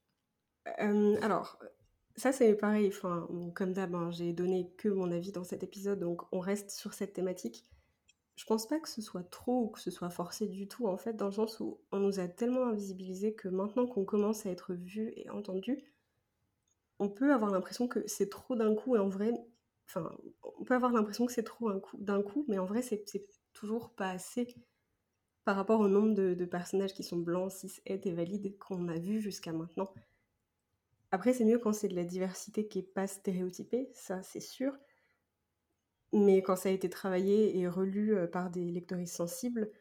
Alors, 1.21 1.57
ça 2.15 2.31
c'est 2.31 2.53
pareil, 2.55 2.91
comme 3.55 3.73
d'hab, 3.73 3.95
hein, 3.95 4.11
j'ai 4.11 4.33
donné 4.33 4.69
que 4.77 4.87
mon 4.87 5.11
avis 5.11 5.31
dans 5.31 5.43
cet 5.43 5.63
épisode, 5.63 5.99
donc 5.99 6.21
on 6.31 6.39
reste 6.39 6.69
sur 6.69 6.93
cette 6.93 7.13
thématique. 7.13 7.65
Je 8.35 8.45
pense 8.45 8.67
pas 8.67 8.79
que 8.79 8.89
ce 8.89 9.01
soit 9.01 9.29
trop 9.29 9.63
ou 9.63 9.67
que 9.69 9.79
ce 9.79 9.91
soit 9.91 10.09
forcé 10.09 10.47
du 10.47 10.67
tout, 10.67 10.87
en 10.87 10.97
fait, 10.97 11.15
dans 11.15 11.27
le 11.27 11.31
sens 11.31 11.59
où 11.59 11.81
on 11.91 11.99
nous 11.99 12.19
a 12.19 12.27
tellement 12.27 12.67
invisibilisé 12.67 13.33
que 13.33 13.47
maintenant 13.47 13.87
qu'on 13.87 14.05
commence 14.05 14.45
à 14.45 14.51
être 14.51 14.73
vu 14.73 15.11
et 15.15 15.29
entendu, 15.31 15.83
on 16.99 17.09
peut 17.09 17.33
avoir 17.33 17.51
l'impression 17.51 17.87
que 17.87 18.03
c'est 18.07 18.29
trop 18.29 18.55
d'un 18.55 18.75
coup, 18.75 18.95
et 18.95 18.99
en 18.99 19.09
vrai, 19.09 19.33
on 19.95 20.63
peut 20.63 20.75
avoir 20.75 20.91
l'impression 20.91 21.25
que 21.25 21.33
c'est 21.33 21.43
trop 21.43 21.71
d'un 21.93 22.21
coup, 22.21 22.45
mais 22.47 22.57
en 22.57 22.65
vrai, 22.65 22.81
c'est 22.81 23.03
toujours 23.53 23.91
pas 23.91 24.09
assez 24.09 24.55
par 25.43 25.55
rapport 25.55 25.81
au 25.81 25.87
nombre 25.87 26.13
de, 26.13 26.45
personnages 26.45 26.93
qui 26.93 27.03
sont 27.03 27.17
blancs, 27.17 27.51
cis, 27.51 27.81
et 27.85 28.11
valides 28.11 28.57
qu'on 28.57 28.87
a 28.87 28.97
vu 28.97 29.19
jusqu'à 29.19 29.51
maintenant. 29.51 29.93
Après, 31.11 31.33
c'est 31.33 31.45
mieux 31.45 31.59
quand 31.59 31.73
c'est 31.73 31.89
de 31.89 31.95
la 31.95 32.05
diversité 32.05 32.67
qui 32.67 32.79
est 32.79 32.93
pas 32.93 33.07
stéréotypée, 33.07 33.89
ça 33.93 34.23
c'est 34.23 34.39
sûr. 34.39 34.73
Mais 36.13 36.41
quand 36.41 36.55
ça 36.55 36.69
a 36.69 36.71
été 36.71 36.89
travaillé 36.89 37.57
et 37.57 37.67
relu 37.67 38.15
par 38.31 38.49
des 38.49 38.71
lectoristes 38.71 39.15
sensibles, 39.15 39.71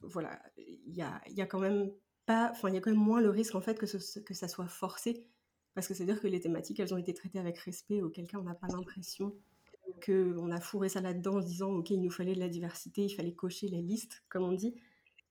voilà, 0.00 0.40
il 0.56 0.94
y 0.94 1.02
a, 1.02 1.46
quand 1.46 1.58
même 1.58 1.92
pas, 2.26 2.50
enfin, 2.52 2.68
il 2.68 2.74
y 2.74 2.78
a 2.78 2.80
quand 2.80 2.90
même 2.90 2.98
moins 2.98 3.20
le 3.20 3.28
risque 3.28 3.54
en 3.54 3.60
fait 3.60 3.78
que, 3.78 3.86
que 4.20 4.34
ça 4.34 4.48
soit 4.48 4.68
forcé, 4.68 5.26
parce 5.74 5.86
que 5.86 5.94
c'est-à-dire 5.94 6.20
que 6.20 6.28
les 6.28 6.40
thématiques, 6.40 6.80
elles 6.80 6.94
ont 6.94 6.98
été 6.98 7.12
traitées 7.12 7.38
avec 7.38 7.58
respect, 7.58 8.02
auquel 8.02 8.26
cas 8.26 8.38
on 8.38 8.44
n'a 8.44 8.54
pas 8.54 8.68
l'impression 8.68 9.34
qu'on 10.04 10.50
a 10.50 10.60
fourré 10.60 10.88
ça 10.88 11.00
là-dedans 11.00 11.36
en 11.36 11.42
se 11.42 11.46
disant, 11.46 11.70
ok, 11.70 11.90
il 11.90 12.00
nous 12.00 12.10
fallait 12.10 12.34
de 12.34 12.40
la 12.40 12.48
diversité, 12.48 13.02
il 13.02 13.10
fallait 13.10 13.34
cocher 13.34 13.68
les 13.68 13.82
listes, 13.82 14.22
comme 14.28 14.44
on 14.44 14.52
dit. 14.52 14.74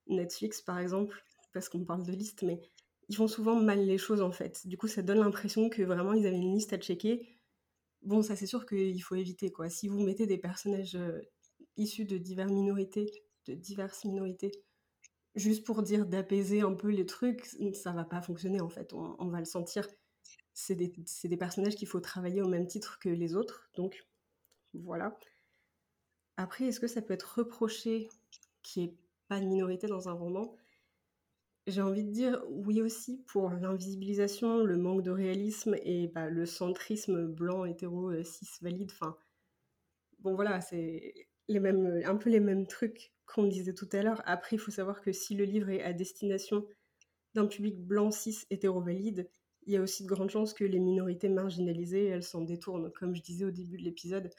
Netflix, 0.08 0.62
par 0.62 0.80
exemple, 0.80 1.24
parce 1.54 1.70
qu'on 1.70 1.86
parle 1.86 2.04
de 2.04 2.12
listes, 2.12 2.44
mais 2.44 2.62
ils 3.10 3.16
font 3.16 3.28
souvent 3.28 3.56
mal 3.56 3.86
les 3.86 3.98
choses 3.98 4.22
en 4.22 4.32
fait. 4.32 4.68
Du 4.68 4.78
coup, 4.78 4.88
ça 4.88 5.02
donne 5.02 5.20
l'impression 5.20 5.70
que 5.70 5.82
vraiment 5.82 6.14
ils 6.14 6.28
avaient 6.28 6.38
une 6.38 6.54
liste 6.54 6.74
à 6.74 6.78
checker 6.78 7.40
Bon, 8.02 8.22
ça 8.22 8.36
c'est 8.36 8.46
sûr 8.46 8.66
qu'il 8.66 9.02
faut 9.04 9.16
éviter 9.16 9.52
quoi. 9.52 9.70
Si 9.70 9.88
vous 9.88 10.00
mettez 10.00 10.26
des 10.26 10.38
personnages 10.38 10.96
euh, 10.96 11.20
issus 11.76 12.06
de 12.06 12.18
diverses 12.18 12.52
minorités, 12.52 13.12
de 13.46 13.56
diverses 13.56 14.06
minorités, 14.06 14.52
juste 15.36 15.66
pour 15.66 15.84
dire 15.84 16.06
d'apaiser 16.06 16.62
un 16.62 16.74
peu 16.74 16.90
les 16.90 17.06
trucs, 17.06 17.46
ça 17.74 17.92
va 17.92 18.06
pas 18.06 18.22
fonctionner 18.22 18.62
en 18.62 18.70
fait. 18.70 18.94
On, 18.94 19.28
va 19.28 19.40
le 19.40 19.46
sentir. 19.46 19.88
C'est 20.54 20.76
des, 20.76 20.94
des, 21.24 21.38
personnages 21.38 21.76
qu'il 21.76 21.88
faut 21.88 22.00
travailler 22.00 22.42
au 22.42 22.48
même 22.48 22.68
titre 22.68 23.00
que 23.00 23.10
les 23.10 23.36
autres, 23.36 23.70
donc 23.76 24.06
voilà. 24.74 25.18
Après, 26.38 26.66
est-ce 26.66 26.80
que 26.80 26.88
ça 26.88 27.02
peut 27.02 27.14
être 27.14 27.40
reproché 27.40 28.08
qu'il 28.64 28.84
n'y 28.84 28.90
ait 28.90 28.98
pas 29.28 29.40
de 29.40 29.46
minorité 29.46 29.88
dans 29.88 30.10
un 30.10 30.14
roman? 30.14 30.56
J'ai 31.68 31.82
envie 31.82 32.04
de 32.04 32.12
dire 32.12 32.44
oui 32.50 32.82
aussi 32.82 33.24
pour 33.28 33.50
l'invisibilisation, 33.50 34.64
le 34.64 34.78
manque 34.78 35.04
de 35.04 35.12
réalisme 35.12 35.76
et 35.84 36.08
bah, 36.08 36.30
le 36.30 36.46
centrisme 36.46 37.28
blanc, 37.28 37.66
hétéro, 37.66 38.10
euh, 38.10 38.24
cis, 38.24 38.48
valide. 38.62 38.90
Enfin, 38.92 39.18
bon 40.20 40.36
voilà, 40.36 40.62
c'est 40.62 41.14
les 41.48 41.60
mêmes, 41.60 42.02
un 42.06 42.16
peu 42.16 42.30
les 42.30 42.40
mêmes 42.40 42.68
trucs 42.68 43.14
qu'on 43.26 43.44
disait 43.44 43.74
tout 43.74 43.90
à 43.92 44.02
l'heure. 44.02 44.22
Après, 44.26 44.56
il 44.56 44.60
faut 44.60 44.72
savoir 44.72 45.02
que 45.02 45.12
si 45.12 45.36
le 45.36 45.44
livre 45.44 45.70
est 45.70 45.84
à 45.84 45.94
destination 45.94 46.66
d'un 47.36 47.48
public 47.48 47.80
blanc, 47.86 48.12
cis, 48.12 48.46
hétéro, 48.50 48.82
valide, 48.82 49.30
il 49.66 49.74
y 49.74 49.78
a 49.78 49.82
aussi 49.82 50.04
de 50.04 50.08
grandes 50.08 50.32
chances 50.32 50.54
que 50.54 50.64
les 50.64 50.80
minorités 50.80 51.30
marginalisées, 51.30 52.06
elles 52.06 52.24
s'en 52.24 52.42
détournent. 52.42 52.92
Comme 52.94 53.16
je 53.16 53.22
disais 53.22 53.46
au 53.46 53.52
début 53.52 53.78
de 53.78 53.84
l'épisode, 53.84 54.32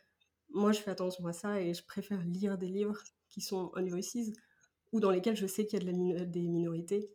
moi 0.53 0.73
je 0.73 0.81
fais 0.81 0.91
attention 0.91 1.27
à 1.27 1.33
ça 1.33 1.61
et 1.61 1.75
je 1.75 1.85
préfère 1.85 2.23
lire 2.25 2.59
des 2.59 2.69
livres 2.69 2.99
qui 3.29 3.41
sont 3.41 3.71
on 3.75 3.85
voices 3.87 4.33
ou 4.93 5.01
dans 5.01 5.11
lesquels 5.11 5.37
je 5.37 5.47
sais 5.47 5.67
qu'il 5.67 5.83
y 5.83 6.17
a 6.17 6.25
des 6.25 6.49
minorités 6.49 7.11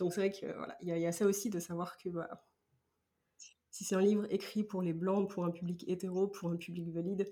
donc 0.00 0.14
c'est 0.14 0.20
vrai 0.20 0.30
qu'il 0.30 0.50
voilà, 0.52 0.76
y, 0.80 0.86
y, 0.86 1.06
a 1.06 1.12
ça 1.12 1.26
aussi 1.26 1.50
de 1.50 1.60
savoir 1.60 1.98
que 1.98 2.08
bah, 2.08 2.42
si 3.70 3.84
c'est 3.84 3.94
un 3.94 4.00
livre 4.00 4.26
écrit 4.30 4.64
pour 4.64 4.82
les 4.82 4.94
blancs, 4.94 5.30
pour 5.30 5.44
un 5.44 5.50
public 5.50 5.84
hétéro, 5.88 6.26
pour 6.26 6.50
un 6.50 6.56
public 6.56 6.90
valide, 6.90 7.30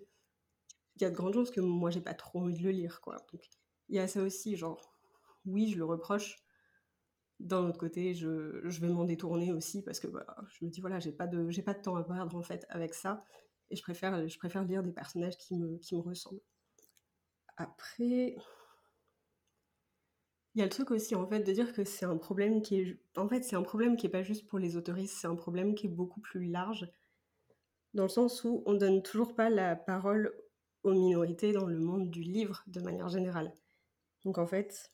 il 0.96 1.02
y 1.02 1.04
a 1.06 1.11
de 1.11 1.14
grandes 1.14 1.34
chances 1.34 1.50
que 1.50 1.61
moi 1.61 1.90
j'ai 1.90 2.00
pas 2.02 2.14
trop 2.14 2.40
envie 2.40 2.58
de 2.58 2.62
le 2.62 2.70
lire. 2.70 3.00
Donc 3.06 3.48
il 3.88 3.96
y 3.96 3.98
a 3.98 4.06
ça 4.06 4.22
aussi, 4.22 4.56
genre 4.56 4.98
oui 5.46 5.70
je 5.70 5.78
le 5.78 5.84
reproche. 5.84 6.36
D'un 7.40 7.68
autre 7.68 7.78
côté, 7.78 8.14
je, 8.14 8.28
vais 8.80 8.88
m'en 8.88 9.05
détourner 9.05 9.53
aussi 9.53 9.82
parce 9.82 10.01
que 10.01 10.09
bah, 10.09 10.26
je 10.49 10.64
me 10.64 10.70
dis 10.70 10.80
voilà 10.80 10.99
j'ai 10.99 11.12
pas 11.12 11.26
pas 11.26 11.74
de 11.74 11.82
temps 11.82 11.96
à 11.96 12.05
perdre 12.05 12.36
en 12.36 12.42
fait 12.42 12.66
avec 12.68 12.94
ça 12.94 13.24
et 13.71 13.77
je 13.77 13.83
préfère 13.83 14.29
je 14.29 14.39
préfère 14.39 14.64
lire 14.64 14.83
des 14.83 14.93
personnages 14.93 15.37
qui 15.39 15.57
me 15.57 15.79
qui 15.79 15.97
me 15.97 16.01
ressemblent. 16.01 16.41
Après, 17.57 18.37
il 20.55 20.61
y 20.61 20.62
a 20.62 20.64
le 20.64 20.71
truc 20.71 20.91
aussi, 20.91 21.14
en 21.14 21.27
fait, 21.27 21.41
de 21.41 21.53
dire 21.53 21.73
que 21.73 21.85
c'est 21.85 22.05
un 22.05 22.16
problème 22.16 22.62
qui 22.62 22.81
est... 22.81 22.99
En 23.16 23.29
fait, 23.29 23.43
c'est 23.43 23.57
un 23.57 23.62
problème 23.62 23.97
qui 23.97 24.07
est 24.07 24.11
pas 24.11 24.23
juste 24.23 24.47
pour 24.47 24.59
les 24.59 24.77
autoristes, 24.77 25.16
c'est 25.21 25.27
un 25.27 25.37
problème 25.37 25.75
qui 25.75 25.87
est 25.87 25.91
beaucoup 25.91 26.21
plus 26.21 26.47
large, 26.47 26.91
dans 27.95 28.05
le 28.05 28.09
sens 28.09 28.45
où 28.45 28.62
on 28.66 28.75
donne 28.75 29.03
toujours 29.03 29.35
pas 29.35 29.51
la 29.51 29.77
parole 29.77 30.33
aux 30.83 30.93
minorités 30.93 31.53
dans 31.53 31.66
le 31.66 31.79
monde 31.79 32.11
du 32.11 32.23
livre, 32.23 32.62
de 32.66 32.81
manière 32.81 33.09
générale. 33.09 33.53
Donc, 34.25 34.39
en 34.39 34.47
fait, 34.47 34.91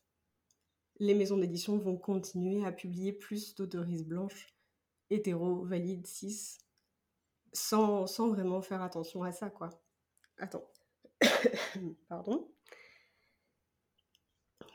les 0.99 1.15
maisons 1.15 1.39
d'édition 1.39 1.79
vont 1.79 1.97
continuer 1.97 2.65
à 2.67 2.73
publier 2.73 3.13
plus 3.13 3.55
d'autoristes 3.55 4.07
blanches, 4.07 4.55
hétéros, 5.11 5.65
valides, 5.65 6.07
cis, 6.07 6.59
sans, 7.55 8.29
vraiment 8.29 8.61
faire 8.61 8.83
attention 8.83 9.23
à 9.23 9.33
ça, 9.33 9.49
quoi. 9.49 9.71
Attends. 10.39 10.65
Pardon. 12.09 12.49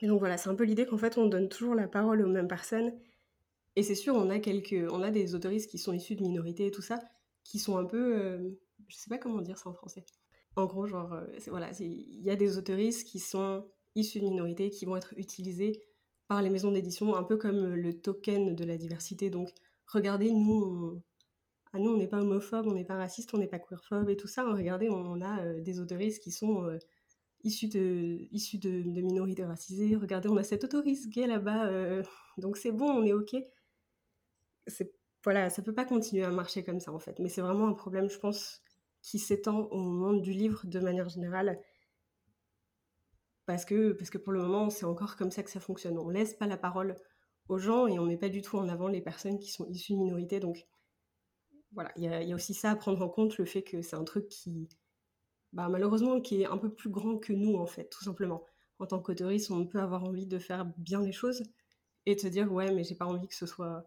Et 0.02 0.08
donc 0.08 0.20
voilà, 0.20 0.38
c'est 0.38 0.50
un 0.50 0.56
peu 0.56 0.64
l'idée 0.64 0.86
qu'en 0.86 0.98
fait, 0.98 1.18
on 1.18 1.28
donne 1.28 1.50
toujours 1.50 1.76
la 1.76 1.88
parole 1.88 2.22
aux 2.22 2.30
mêmes 2.30 2.48
personnes. 2.48 2.94
Et 3.76 3.84
c'est 3.84 3.96
sûr, 3.96 4.16
on 4.16 4.30
a 4.30 4.40
quelques, 4.40 4.90
on 4.92 5.04
a 5.04 5.12
des 5.12 5.36
autoristes 5.36 5.70
qui 5.70 5.78
sont 5.78 5.94
issus 5.94 6.16
de 6.16 6.24
minorités 6.24 6.68
et 6.68 6.72
tout 6.72 6.82
ça, 6.82 7.00
qui 7.44 7.60
sont 7.60 7.78
un 7.78 7.86
peu, 7.86 8.18
euh, 8.18 8.50
je 8.88 8.96
sais 8.96 9.10
pas 9.10 9.18
comment 9.18 9.42
dire 9.42 9.58
ça 9.58 9.70
en 9.70 9.74
français. 9.74 10.06
En 10.56 10.66
gros, 10.66 10.88
genre, 10.88 11.14
euh, 11.14 11.26
voilà, 11.48 11.70
il 11.80 12.22
y 12.22 12.32
a 12.32 12.36
des 12.36 12.58
autoristes 12.58 13.08
qui 13.08 13.20
sont 13.20 13.66
issus 13.96 14.20
de 14.20 14.26
minorités 14.26 14.70
qui 14.70 14.86
vont 14.86 14.96
être 14.96 15.14
utilisés 15.18 15.82
par 16.28 16.42
les 16.42 16.50
maisons 16.50 16.72
d'édition, 16.72 17.16
un 17.16 17.24
peu 17.24 17.38
comme 17.38 17.74
le 17.74 18.00
token 18.00 18.56
de 18.56 18.64
la 18.64 18.78
diversité. 18.78 19.30
Donc, 19.30 19.50
regardez, 19.88 20.32
nous, 20.32 21.02
ah, 21.74 21.80
nous, 21.80 21.92
on 21.92 21.98
n'est 21.98 22.08
pas 22.08 22.22
homophobe, 22.22 22.68
on 22.68 22.74
n'est 22.74 22.86
pas 22.86 22.96
raciste, 22.96 23.34
on 23.34 23.38
n'est 23.38 23.48
pas 23.48 23.60
queerphobe 23.60 24.10
et 24.10 24.18
tout 24.18 24.28
ça. 24.28 24.44
Regardez, 24.44 24.90
on 24.90 25.22
a 25.22 25.44
euh, 25.44 25.62
des 25.62 25.80
autoristes 25.80 26.24
qui 26.24 26.32
sont 26.32 26.68
issus, 27.44 27.68
de, 27.68 28.28
issus 28.32 28.58
de, 28.58 29.02
minorités 29.02 29.46
racisées. 29.46 29.96
Regardez, 29.96 30.30
on 30.30 30.38
a 30.38 30.44
cet 30.44 30.64
autoriste 30.64 31.10
gay 31.10 31.28
là-bas, 31.28 31.70
donc 32.38 32.58
c'est 32.58 32.72
bon, 32.72 32.90
on 32.90 33.04
est 33.06 33.14
OK. 33.14 33.36
Voilà, 35.24 35.50
ça 35.50 35.62
peut 35.62 35.74
pas 35.74 35.86
continuer 35.86 36.24
à 36.24 36.32
marcher 36.32 36.64
comme 36.64 36.80
ça 36.80 36.92
en 36.92 37.00
fait. 37.00 37.20
Mais 37.20 37.30
c'est 37.30 37.42
vraiment 37.42 37.68
un 37.68 37.74
problème, 37.74 38.10
je 38.10 38.18
pense, 38.18 38.62
qui 39.02 39.20
s'étend 39.20 39.68
au 39.72 39.80
monde 39.80 40.22
du 40.22 40.32
livre 40.32 40.62
de 40.66 40.80
manière 40.80 41.10
générale. 41.10 41.60
Parce 43.46 43.66
que, 43.66 43.94
parce 43.94 44.10
que 44.10 44.18
pour 44.18 44.32
le 44.32 44.42
moment, 44.42 44.70
c'est 44.70 44.86
encore 44.86 45.16
comme 45.16 45.32
ça 45.32 45.44
que 45.44 45.50
ça 45.50 45.60
fonctionne. 45.60 45.98
On 45.98 46.10
laisse 46.10 46.36
pas 46.36 46.48
la 46.48 46.58
parole 46.58 46.96
aux 47.50 47.58
gens 47.58 47.88
et 47.88 47.98
on 48.00 48.06
met 48.06 48.18
pas 48.18 48.30
du 48.30 48.42
tout 48.42 48.58
en 48.58 48.70
avant 48.70 48.88
les 48.88 49.02
personnes 49.02 49.40
qui 49.40 49.52
sont 49.52 49.66
issues 49.70 49.94
de 49.94 49.98
minorités. 49.98 50.40
Donc 50.40 50.68
voilà, 51.74 51.92
il 51.98 52.04
y, 52.04 52.32
a 52.32 52.36
aussi 52.36 52.54
ça 52.54 52.72
à 52.72 52.76
prendre 52.76 53.02
en 53.02 53.10
compte, 53.10 53.38
le 53.38 53.46
fait 53.46 53.62
que 53.64 53.82
c'est 53.82 53.96
un 53.96 54.04
truc 54.04 54.28
qui, 54.28 54.68
bah, 55.54 55.70
malheureusement, 55.70 56.22
qui 56.22 56.42
est 56.42 56.46
un 56.46 56.58
peu 56.58 56.74
plus 56.74 56.90
grand 56.90 57.18
que 57.18 57.34
nous 57.34 57.56
en 57.56 57.66
fait, 57.66 57.90
tout 57.90 58.04
simplement. 58.04 58.44
En 58.80 58.86
tant 58.88 59.00
qu'autoriste, 59.00 59.52
on 59.52 59.66
peut 59.68 59.80
avoir 59.80 60.04
envie 60.04 60.26
de 60.28 60.40
faire 60.40 60.66
bien 60.78 61.02
les 61.02 61.12
choses 61.12 61.44
et 62.06 62.18
se 62.18 62.28
dire 62.28 62.52
ouais, 62.52 62.72
mais 62.72 62.84
j'ai 62.84 62.96
pas 62.96 63.06
envie 63.06 63.28
que 63.28 63.36
ce 63.36 63.46
soit 63.46 63.86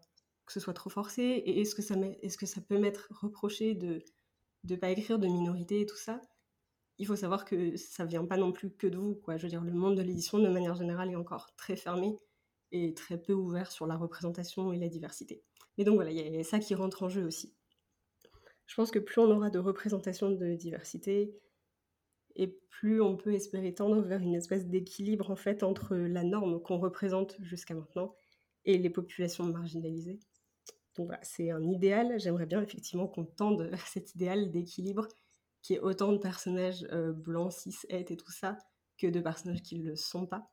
trop 0.73 0.89
forcé 0.89 1.21
Et 1.21 1.61
est-ce 1.61 1.75
que, 1.75 1.81
ça 1.81 1.95
est-ce 2.21 2.37
que 2.37 2.45
ça 2.45 2.61
peut 2.61 2.77
m'être 2.77 3.07
reproché 3.11 3.73
de 3.75 4.03
ne 4.69 4.75
pas 4.75 4.89
écrire 4.91 5.19
de 5.19 5.27
minorité 5.27 5.81
et 5.81 5.85
tout 5.85 5.97
ça? 5.97 6.21
Il 6.99 7.07
faut 7.07 7.15
savoir 7.15 7.43
que 7.43 7.75
ça 7.75 8.05
vient 8.05 8.25
pas 8.25 8.37
non 8.37 8.51
plus 8.51 8.71
que 8.71 8.87
de 8.87 8.97
vous. 8.97 9.15
Quoi. 9.15 9.37
Je 9.37 9.43
veux 9.43 9.49
dire, 9.49 9.63
le 9.63 9.73
monde 9.73 9.97
de 9.97 10.03
l'édition, 10.03 10.39
de 10.39 10.47
manière 10.47 10.75
générale, 10.75 11.09
est 11.11 11.15
encore 11.15 11.55
très 11.55 11.75
fermé 11.75 12.15
et 12.71 12.93
très 12.93 13.17
peu 13.17 13.33
ouvert 13.33 13.71
sur 13.71 13.87
la 13.87 13.95
représentation 13.95 14.73
et 14.73 14.77
la 14.77 14.89
diversité. 14.89 15.43
Mais 15.77 15.83
donc 15.83 15.95
voilà, 15.95 16.11
il 16.11 16.17
y 16.17 16.39
a 16.39 16.43
ça 16.43 16.59
qui 16.59 16.75
rentre 16.75 17.03
en 17.03 17.09
jeu 17.09 17.25
aussi. 17.25 17.55
Je 18.65 18.75
pense 18.75 18.91
que 18.91 18.99
plus 18.99 19.19
on 19.19 19.29
aura 19.31 19.49
de 19.49 19.59
représentation 19.59 20.31
de 20.31 20.55
diversité, 20.55 21.35
et 22.35 22.47
plus 22.69 23.01
on 23.01 23.15
peut 23.15 23.33
espérer 23.33 23.73
tendre 23.73 24.01
vers 24.01 24.21
une 24.21 24.35
espèce 24.35 24.67
d'équilibre 24.67 25.29
en 25.29 25.35
fait 25.35 25.63
entre 25.63 25.95
la 25.95 26.23
norme 26.23 26.61
qu'on 26.61 26.79
représente 26.79 27.37
jusqu'à 27.41 27.75
maintenant 27.75 28.15
et 28.65 28.77
les 28.77 28.89
populations 28.89 29.45
marginalisées. 29.45 30.19
Donc 30.95 31.07
voilà, 31.07 31.23
c'est 31.23 31.51
un 31.51 31.63
idéal. 31.69 32.19
J'aimerais 32.19 32.45
bien 32.45 32.61
effectivement 32.61 33.07
qu'on 33.07 33.25
tende 33.25 33.61
vers 33.69 33.87
cet 33.87 34.15
idéal 34.15 34.51
d'équilibre 34.51 35.07
qui 35.61 35.75
est 35.75 35.79
autant 35.79 36.11
de 36.11 36.17
personnages 36.17 36.85
euh, 36.91 37.13
blancs, 37.13 37.53
cis, 37.53 37.75
et 37.89 38.17
tout 38.17 38.31
ça 38.31 38.57
que 38.97 39.07
de 39.07 39.19
personnages 39.21 39.61
qui 39.61 39.79
ne 39.79 39.85
le 39.85 39.95
sont 39.95 40.25
pas. 40.27 40.49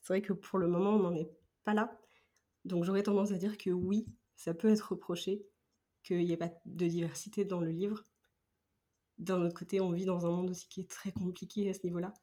C'est 0.00 0.14
vrai 0.14 0.22
que 0.22 0.32
pour 0.32 0.58
le 0.58 0.66
moment, 0.66 0.94
on 0.94 0.98
n'en 0.98 1.14
est 1.14 1.30
pas 1.64 1.74
là. 1.74 1.98
Donc 2.64 2.84
j'aurais 2.84 3.02
tendance 3.02 3.32
à 3.32 3.36
dire 3.36 3.58
que 3.58 3.70
oui, 3.70 4.06
ça 4.36 4.54
peut 4.54 4.70
être 4.70 4.92
reproché 4.92 5.46
qu'il 6.02 6.18
n'y 6.18 6.32
ait 6.32 6.36
pas 6.36 6.50
de 6.64 6.86
diversité 6.86 7.44
dans 7.44 7.60
le 7.60 7.70
livre. 7.70 8.04
D'un 9.18 9.42
autre 9.42 9.58
côté, 9.58 9.80
on 9.80 9.92
vit 9.92 10.06
dans 10.06 10.26
un 10.26 10.30
monde 10.30 10.50
aussi 10.50 10.68
qui 10.68 10.80
est 10.80 10.90
très 10.90 11.12
compliqué 11.12 11.68
à 11.68 11.74
ce 11.74 11.80
niveau-là. 11.84 12.14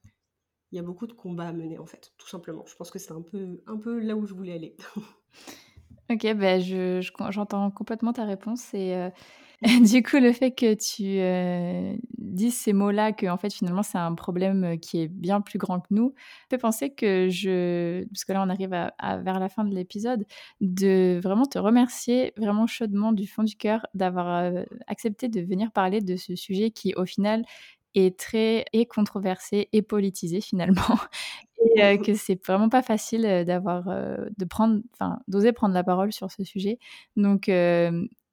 Il 0.72 0.76
y 0.76 0.80
a 0.80 0.84
beaucoup 0.84 1.08
de 1.08 1.14
combats 1.14 1.48
à 1.48 1.54
mener, 1.54 1.78
en 1.78 1.86
fait, 1.86 2.14
tout 2.18 2.28
simplement. 2.28 2.66
Je 2.66 2.76
pense 2.76 2.92
que 2.92 3.00
c'est 3.00 3.14
un 3.14 3.22
peu, 3.22 3.62
un 3.68 3.78
peu 3.78 4.00
là 4.00 4.16
où 4.16 4.26
je 4.26 4.34
voulais 4.34 4.54
aller. 4.54 4.76
Ok, 6.10 6.22
je, 6.24 7.06
j'entends 7.32 7.70
complètement 7.70 8.14
ta 8.14 8.24
réponse 8.24 8.74
et 8.74 8.96
euh, 8.96 9.10
du 9.82 10.04
coup 10.04 10.18
le 10.18 10.34
fait 10.34 10.52
que 10.52 10.76
tu 10.76 11.20
euh, 11.20 11.96
dises 12.18 12.56
ces 12.56 12.74
mots-là, 12.74 13.12
que 13.12 13.26
en 13.28 13.38
fait 13.38 13.52
finalement 13.52 13.84
c'est 13.84 13.98
un 13.98 14.14
problème 14.14 14.64
euh, 14.64 14.76
qui 14.78 15.02
est 15.02 15.08
bien 15.08 15.42
plus 15.42 15.58
grand 15.58 15.80
que 15.80 15.88
nous, 15.92 16.14
fait 16.50 16.58
penser 16.58 16.92
que 16.92 17.28
je, 17.30 18.04
parce 18.06 18.26
que 18.26 18.34
là 18.34 18.44
on 18.46 18.50
arrive 18.50 18.70
vers 18.70 19.40
la 19.40 19.50
fin 19.50 19.64
de 19.66 19.74
l'épisode, 19.74 20.26
de 20.62 21.20
vraiment 21.24 21.46
te 21.46 21.58
remercier 21.58 22.34
vraiment 22.38 22.68
chaudement 22.68 23.12
du 23.14 23.28
fond 23.28 23.44
du 23.44 23.56
cœur 23.56 23.88
d'avoir 23.94 24.52
accepté 24.88 25.28
de 25.28 25.42
venir 25.42 25.72
parler 25.72 26.02
de 26.02 26.16
ce 26.16 26.36
sujet 26.36 26.72
qui 26.72 26.94
au 26.96 27.06
final 27.06 27.44
est 27.96 28.18
très 28.18 28.66
et 28.74 28.86
controversé 28.86 29.70
et 29.74 29.82
politisé 29.82 30.42
finalement. 30.42 30.82
Et 31.76 31.84
euh, 31.84 31.98
que 31.98 32.14
c'est 32.14 32.44
vraiment 32.46 32.70
pas 32.70 32.84
facile 32.84 33.26
euh, 33.26 33.44
d'avoir 33.44 33.88
euh, 33.88 34.30
de 34.38 34.46
prendre 34.46 34.80
enfin 34.94 35.20
d'oser 35.28 35.52
prendre 35.54 35.74
la 35.74 35.84
parole 35.84 36.14
sur 36.14 36.32
ce 36.32 36.44
sujet. 36.44 36.78
Donc 37.16 37.50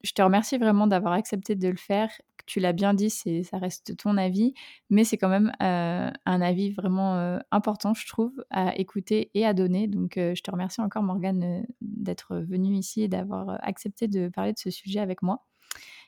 je 0.04 0.12
te 0.12 0.22
remercie 0.22 0.58
vraiment 0.58 0.86
d'avoir 0.86 1.14
accepté 1.14 1.56
de 1.56 1.68
le 1.68 1.76
faire 1.76 2.10
tu 2.46 2.60
l'as 2.60 2.72
bien 2.72 2.94
dit 2.94 3.10
c'est 3.10 3.42
ça 3.42 3.58
reste 3.58 3.96
ton 3.96 4.16
avis 4.16 4.54
mais 4.90 5.04
c'est 5.04 5.16
quand 5.16 5.28
même 5.28 5.52
un 5.60 6.40
avis 6.40 6.70
vraiment 6.70 7.38
important 7.50 7.94
je 7.94 8.06
trouve 8.06 8.44
à 8.50 8.76
écouter 8.76 9.30
et 9.34 9.46
à 9.46 9.54
donner 9.54 9.88
donc 9.88 10.12
je 10.16 10.40
te 10.40 10.50
remercie 10.50 10.80
encore 10.80 11.02
Morgane 11.02 11.64
d'être 11.80 12.36
venue 12.36 12.74
ici 12.74 13.02
et 13.02 13.08
d'avoir 13.08 13.58
accepté 13.62 14.08
de 14.08 14.28
parler 14.28 14.52
de 14.52 14.58
ce 14.58 14.70
sujet 14.70 15.00
avec 15.00 15.22
moi 15.22 15.44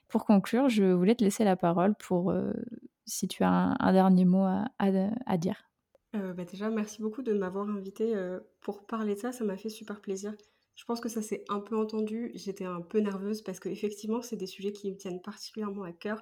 pour 0.08 0.24
conclure, 0.24 0.68
je 0.68 0.84
voulais 0.84 1.16
te 1.16 1.24
laisser 1.24 1.42
la 1.42 1.56
parole 1.56 1.96
pour 1.96 2.32
si 3.06 3.26
tu 3.26 3.42
as 3.42 3.74
un, 3.80 3.92
dernier 3.92 4.24
mot 4.24 4.44
à 4.78 5.36
dire. 5.36 5.66
Euh, 6.16 6.32
bah, 6.32 6.44
déjà, 6.44 6.70
merci 6.70 7.02
beaucoup 7.02 7.22
de 7.22 7.32
m'avoir 7.32 7.68
invité 7.68 8.14
euh, 8.14 8.40
pour 8.60 8.86
parler 8.86 9.14
de 9.14 9.20
ça. 9.20 9.32
Ça 9.32 9.44
m'a 9.44 9.56
fait 9.56 9.68
super 9.68 10.00
plaisir. 10.00 10.34
Je 10.76 10.84
pense 10.84 11.00
que 11.00 11.08
ça 11.08 11.22
s'est 11.22 11.44
un 11.48 11.60
peu 11.60 11.76
entendu. 11.76 12.30
J'étais 12.34 12.64
un 12.64 12.80
peu 12.80 12.98
nerveuse 12.98 13.42
parce 13.42 13.60
qu'effectivement, 13.60 14.22
c'est 14.22 14.36
des 14.36 14.46
sujets 14.46 14.72
qui 14.72 14.90
me 14.90 14.96
tiennent 14.96 15.22
particulièrement 15.22 15.82
à 15.82 15.92
cœur. 15.92 16.20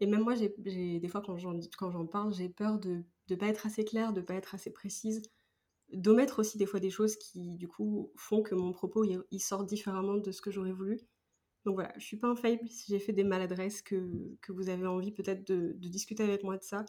Et 0.00 0.06
même 0.06 0.22
moi, 0.22 0.34
j'ai, 0.34 0.52
des 0.98 1.08
fois, 1.08 1.22
quand 1.22 1.36
j'en, 1.38 2.06
parle, 2.06 2.34
j'ai 2.34 2.48
peur 2.48 2.78
de 2.78 3.04
ne 3.30 3.36
pas 3.36 3.46
être 3.46 3.66
assez 3.66 3.84
claire, 3.84 4.12
de 4.12 4.20
ne 4.20 4.26
pas 4.26 4.34
être 4.34 4.54
assez 4.54 4.72
précise, 4.72 5.22
d'omettre 5.92 6.40
aussi 6.40 6.58
des 6.58 6.66
fois 6.66 6.80
des 6.80 6.90
choses 6.90 7.16
qui, 7.16 7.56
du 7.56 7.68
coup, 7.68 8.12
font 8.16 8.42
que 8.42 8.54
mon 8.54 8.72
propos 8.72 9.04
il, 9.04 9.40
sort 9.40 9.64
différemment 9.64 10.16
de 10.16 10.32
ce 10.32 10.42
que 10.42 10.50
j'aurais 10.50 10.72
voulu. 10.72 10.98
Donc 11.64 11.74
voilà, 11.74 11.92
je 11.98 12.04
suis 12.04 12.16
pas 12.16 12.28
infaillible 12.28 12.68
si 12.68 12.90
j'ai 12.90 12.98
fait 12.98 13.12
des 13.12 13.24
maladresses, 13.24 13.82
que, 13.82 14.36
que 14.40 14.52
vous 14.52 14.68
avez 14.68 14.86
envie 14.86 15.12
peut-être 15.12 15.46
de, 15.46 15.74
de 15.76 15.88
discuter 15.88 16.24
avec 16.24 16.42
moi 16.42 16.56
de 16.56 16.64
ça 16.64 16.84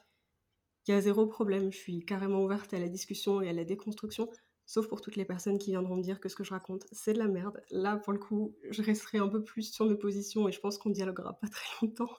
il 0.87 0.91
y 0.91 0.93
a 0.93 1.01
zéro 1.01 1.27
problème, 1.27 1.71
je 1.71 1.77
suis 1.77 2.05
carrément 2.05 2.43
ouverte 2.43 2.73
à 2.73 2.79
la 2.79 2.89
discussion 2.89 3.41
et 3.41 3.49
à 3.49 3.53
la 3.53 3.63
déconstruction, 3.63 4.29
sauf 4.73 4.87
pour 4.87 5.01
toutes 5.01 5.17
les 5.17 5.25
personnes 5.25 5.59
qui 5.59 5.69
viendront 5.69 5.97
me 5.97 6.01
dire 6.01 6.19
que 6.19 6.27
ce 6.29 6.35
que 6.35 6.43
je 6.43 6.49
raconte, 6.49 6.87
c'est 6.91 7.13
de 7.13 7.19
la 7.19 7.27
merde. 7.27 7.61
Là, 7.69 7.95
pour 7.97 8.11
le 8.11 8.17
coup, 8.17 8.55
je 8.71 8.81
resterai 8.81 9.19
un 9.19 9.27
peu 9.27 9.43
plus 9.43 9.71
sur 9.71 9.85
mes 9.85 9.95
positions 9.95 10.49
et 10.49 10.51
je 10.51 10.59
pense 10.59 10.79
qu'on 10.79 10.89
dialoguera 10.89 11.39
pas 11.39 11.47
très 11.47 11.67
longtemps. 11.85 12.09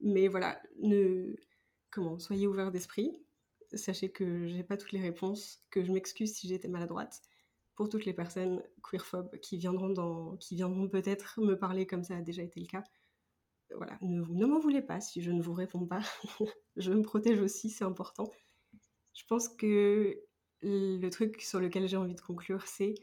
Mais 0.00 0.28
voilà, 0.28 0.60
ne... 0.82 1.34
Comment 1.90 2.18
Soyez 2.18 2.46
ouverts 2.46 2.70
d'esprit. 2.70 3.16
Sachez 3.72 4.12
que 4.12 4.46
j'ai 4.46 4.62
pas 4.62 4.76
toutes 4.76 4.92
les 4.92 5.00
réponses, 5.00 5.62
que 5.70 5.82
je 5.82 5.90
m'excuse 5.90 6.34
si 6.34 6.48
j'étais 6.48 6.68
maladroite. 6.68 7.22
Pour 7.76 7.88
toutes 7.88 8.04
les 8.04 8.12
personnes 8.12 8.62
queerphobes 8.82 9.34
qui 9.38 9.56
viendront, 9.56 9.88
dans... 9.88 10.36
qui 10.36 10.56
viendront 10.56 10.86
peut-être 10.86 11.40
me 11.40 11.58
parler 11.58 11.86
comme 11.86 12.04
ça 12.04 12.16
a 12.16 12.20
déjà 12.20 12.42
été 12.42 12.60
le 12.60 12.66
cas, 12.66 12.84
voilà, 13.74 13.96
ne, 14.02 14.20
ne 14.20 14.44
m'en 14.44 14.58
voulez 14.58 14.82
pas 14.82 15.00
si 15.00 15.22
je 15.22 15.30
ne 15.30 15.40
vous 15.40 15.54
réponds 15.54 15.86
pas. 15.86 16.02
je 16.76 16.92
me 16.92 17.00
protège 17.00 17.40
aussi, 17.40 17.70
c'est 17.70 17.84
important. 17.84 18.30
Je 19.14 19.24
pense 19.26 19.48
que 19.48 20.22
le 20.64 21.08
truc 21.10 21.40
sur 21.42 21.60
lequel 21.60 21.86
j'ai 21.86 21.96
envie 21.96 22.14
de 22.14 22.20
conclure, 22.20 22.66
c'est 22.66 22.94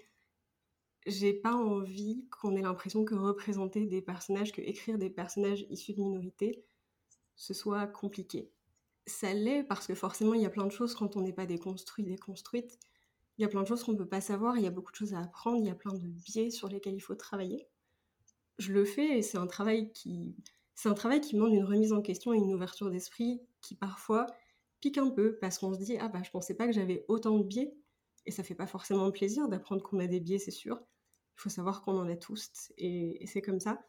j'ai 1.06 1.34
pas 1.34 1.54
envie 1.54 2.26
qu'on 2.30 2.56
ait 2.56 2.62
l'impression 2.62 3.06
que 3.06 3.16
représenter 3.16 3.86
des 3.86 4.02
personnages, 4.02 4.52
que 4.52 4.62
écrire 4.62 4.98
des 4.98 5.10
personnages 5.10 5.66
issus 5.70 5.94
de 5.94 6.02
minorités, 6.02 6.64
ce 7.36 7.54
soit 7.54 7.88
compliqué. 7.88 8.52
Ça 9.08 9.34
l'est 9.34 9.64
parce 9.64 9.88
que 9.88 9.96
forcément 9.96 10.36
il 10.36 10.42
y 10.42 10.46
a 10.46 10.50
plein 10.50 10.66
de 10.66 10.72
choses 10.72 10.94
quand 10.94 11.16
on 11.16 11.22
n'est 11.22 11.34
pas 11.34 11.46
déconstruit, 11.46 12.04
déconstruite. 12.04 12.78
Il 13.38 13.42
y 13.42 13.46
a 13.46 13.48
plein 13.48 13.64
de 13.64 13.68
choses 13.68 13.84
qu'on 13.84 13.94
ne 13.94 13.98
peut 13.98 14.08
pas 14.08 14.22
savoir, 14.22 14.58
il 14.58 14.64
y 14.64 14.68
a 14.68 14.72
beaucoup 14.72 14.92
de 14.92 14.98
choses 14.98 15.14
à 15.14 15.20
apprendre, 15.20 15.58
il 15.58 15.66
y 15.66 15.72
a 15.72 15.76
plein 15.76 15.94
de 15.94 16.08
biais 16.08 16.52
sur 16.52 16.68
lesquels 16.68 16.94
il 16.94 17.00
faut 17.00 17.16
travailler. 17.16 17.68
Je 18.60 18.74
le 18.74 18.86
fais 18.86 19.18
et 19.18 19.22
c'est 19.24 19.40
un 19.40 19.48
travail 19.48 19.92
qui, 19.92 20.36
c'est 20.76 20.90
un 20.90 20.94
travail 20.94 21.22
qui 21.22 21.36
demande 21.36 21.54
une 21.54 21.64
remise 21.64 21.94
en 21.94 22.02
question 22.02 22.34
et 22.34 22.38
une 22.38 22.54
ouverture 22.54 22.92
d'esprit 22.92 23.42
qui 23.62 23.74
parfois 23.74 24.28
pique 24.82 24.98
un 24.98 25.10
peu 25.10 25.38
parce 25.40 25.58
qu'on 25.60 25.74
se 25.74 25.80
dit 25.80 25.98
ah 26.00 26.10
bah 26.10 26.22
je 26.24 26.32
pensais 26.32 26.56
pas 26.56 26.66
que 26.66 26.74
j'avais 26.74 27.06
autant 27.08 27.38
de 27.38 27.44
biais. 27.44 27.74
Et 28.26 28.32
ça 28.32 28.44
fait 28.44 28.56
pas 28.56 28.68
forcément 28.68 29.10
plaisir 29.12 29.48
d'apprendre 29.48 29.82
qu'on 29.82 30.00
a 30.00 30.08
des 30.08 30.20
biais 30.20 30.40
c'est 30.40 30.52
sûr. 30.52 30.80
Il 31.38 31.42
faut 31.42 31.50
savoir 31.50 31.82
qu'on 31.82 31.98
en 31.98 32.10
a 32.10 32.16
tous 32.16 32.72
et, 32.78 33.26
c'est 33.28 33.42
comme 33.42 33.60
ça. 33.60 33.82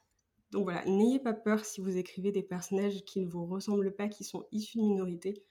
Donc 0.51 0.65
voilà 0.65 0.85
n'ayez 0.85 1.19
pas 1.19 1.33
peur 1.33 1.65
si 1.65 1.81
vous 1.81 1.97
écrivez 1.97 2.31
des 2.31 2.43
personnages 2.43 3.05
qui 3.05 3.21
ne 3.21 3.29
vous 3.29 3.47
ressemblent 3.47 3.95
pas 3.95 4.09
qui 4.09 4.25
sont 4.25 4.47
issus 4.53 4.79
de 4.79 4.85
minorités. 4.85 5.45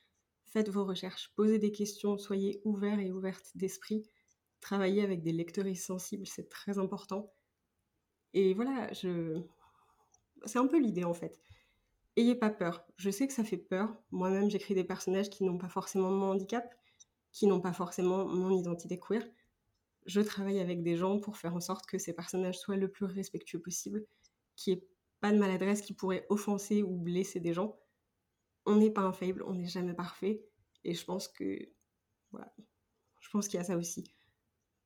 Faites 0.46 0.70
vos 0.70 0.86
recherches 0.86 1.32
posez 1.36 1.60
des 1.60 1.72
questions 1.72 2.18
soyez 2.18 2.62
ouverts 2.64 3.00
et 3.00 3.12
ouvertes 3.12 3.52
d'esprit. 3.56 4.04
Travaillez 4.62 5.02
avec 5.02 5.24
des 5.24 5.34
lecteurs 5.34 5.76
sensibles 5.76 6.28
c'est 6.28 6.50
très 6.50 6.78
important. 6.78 7.34
Et 8.34 8.54
voilà 8.54 8.92
je 8.94 9.42
C'est 10.46 10.60
un 10.60 10.68
peu 10.68 10.80
l'idée 10.80 11.04
en 11.04 11.14
fait. 11.14 11.40
Ayez 12.18 12.36
pas 12.36 12.50
peur. 12.50 12.86
Je 12.98 13.10
sais 13.10 13.28
que 13.28 13.34
ça 13.34 13.44
fait 13.44 13.58
peur. 13.58 13.96
Moi-même, 14.12 14.50
j'écris 14.50 14.76
des 14.76 14.84
personnages 14.84 15.30
qui 15.30 15.44
n'ont 15.44 15.58
pas 15.58 15.70
forcément 15.70 16.12
mon 16.12 16.32
handicap, 16.32 16.76
qui 17.32 17.48
n'ont 17.48 17.62
pas 17.62 17.74
forcément 17.74 18.26
mon 18.26 18.52
identité 18.52 19.00
queer. 19.00 19.24
Je 20.06 20.20
travaille 20.20 20.60
avec 20.60 20.84
des 20.84 20.98
gens 20.98 21.20
pour 21.20 21.38
faire 21.38 21.56
en 21.56 21.62
sorte 21.62 21.86
que 21.86 21.98
ces 21.98 22.14
personnages 22.14 22.60
soient 22.60 22.76
le 22.76 22.90
plus 22.90 23.06
respectueux 23.06 23.62
possible, 23.62 24.06
qu'il 24.56 24.74
n'y 24.74 24.80
ait 24.80 24.88
pas 25.22 25.32
de 25.32 25.38
maladresse 25.38 25.82
qui 25.82 25.94
pourrait 25.94 26.26
offenser 26.30 26.84
ou 26.84 26.98
blesser 26.98 27.40
des 27.40 27.54
gens. 27.54 27.80
On 28.66 28.76
n'est 28.76 28.92
pas 28.92 29.02
infaillible, 29.02 29.44
on 29.48 29.54
n'est 29.54 29.68
jamais 29.68 29.94
parfait. 29.94 30.44
Et 30.84 30.94
je 30.94 31.06
pense 31.06 31.28
que. 31.30 31.70
Voilà. 32.32 32.54
Je 33.22 33.30
pense 33.30 33.48
qu'il 33.48 33.58
y 33.58 33.62
a 33.62 33.64
ça 33.64 33.78
aussi. 33.78 34.04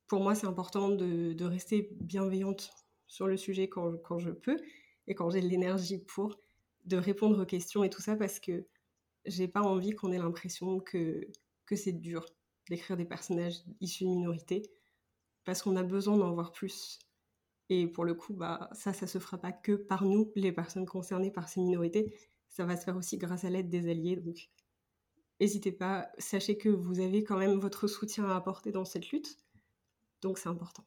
Pour 0.07 0.19
moi, 0.19 0.36
c'est 0.36 0.47
important 0.47 0.89
de, 0.89 1.43
rester 1.43 1.89
bienveillante 2.01 2.71
sur 3.07 3.28
le 3.28 3.38
sujet 3.38 3.67
quand, 3.69 3.97
quand 4.03 4.19
je 4.19 4.30
peux 4.30 4.57
et 5.07 5.15
quand 5.15 5.30
j'ai 5.30 5.41
l'énergie 5.41 5.99
pour 5.99 6.38
de 6.86 6.98
répondre 6.98 7.42
aux 7.42 7.46
questions 7.46 7.84
et 7.84 7.90
tout 7.90 8.02
ça 8.02 8.16
parce 8.16 8.40
que 8.40 8.66
j'ai 9.26 9.48
pas 9.48 9.62
envie 9.62 9.92
qu'on 9.92 10.12
ait 10.12 10.18
l'impression 10.18 10.80
que, 10.80 11.28
que 11.66 11.76
c'est 11.76 11.94
dur 11.94 12.26
d'écrire 12.70 12.98
des 12.98 13.06
personnages 13.06 13.64
issus 13.82 14.04
de 14.06 14.10
minorités 14.10 14.64
parce 15.44 15.62
qu'on 15.62 15.76
a 15.76 15.84
besoin 15.84 16.18
d'en 16.18 16.34
voir 16.34 16.52
plus. 16.52 17.00
Et 17.70 17.88
pour 17.88 18.06
le 18.06 18.14
coup, 18.14 18.34
bah, 18.34 18.70
ça, 18.74 18.94
ça 18.94 19.08
se 19.08 19.20
fera 19.20 19.38
pas 19.38 19.52
que 19.52 19.74
par 19.74 20.06
nous, 20.06 20.32
les 20.36 20.52
personnes 20.52 20.86
concernées 20.86 21.32
par 21.32 21.50
ces 21.50 21.62
minorités, 21.62 22.16
ça 22.50 22.66
va 22.66 22.78
se 22.78 22.84
faire 22.84 22.98
aussi 22.98 23.18
grâce 23.18 23.44
à 23.44 23.50
l'aide 23.50 23.70
des 23.70 23.90
alliés. 23.90 24.18
Donc, 24.18 24.50
n'hésitez 25.40 25.72
pas, 25.72 26.10
sachez 26.18 26.58
que 26.58 26.70
vous 26.70 27.00
avez 27.00 27.24
quand 27.24 27.38
même 27.38 27.60
votre 27.60 27.88
soutien 27.88 28.26
à 28.26 28.36
apporter 28.36 28.72
dans 28.72 28.86
cette 28.86 29.10
lutte, 29.10 29.38
donc 30.22 30.38
c'est 30.38 30.50
important. 30.50 30.86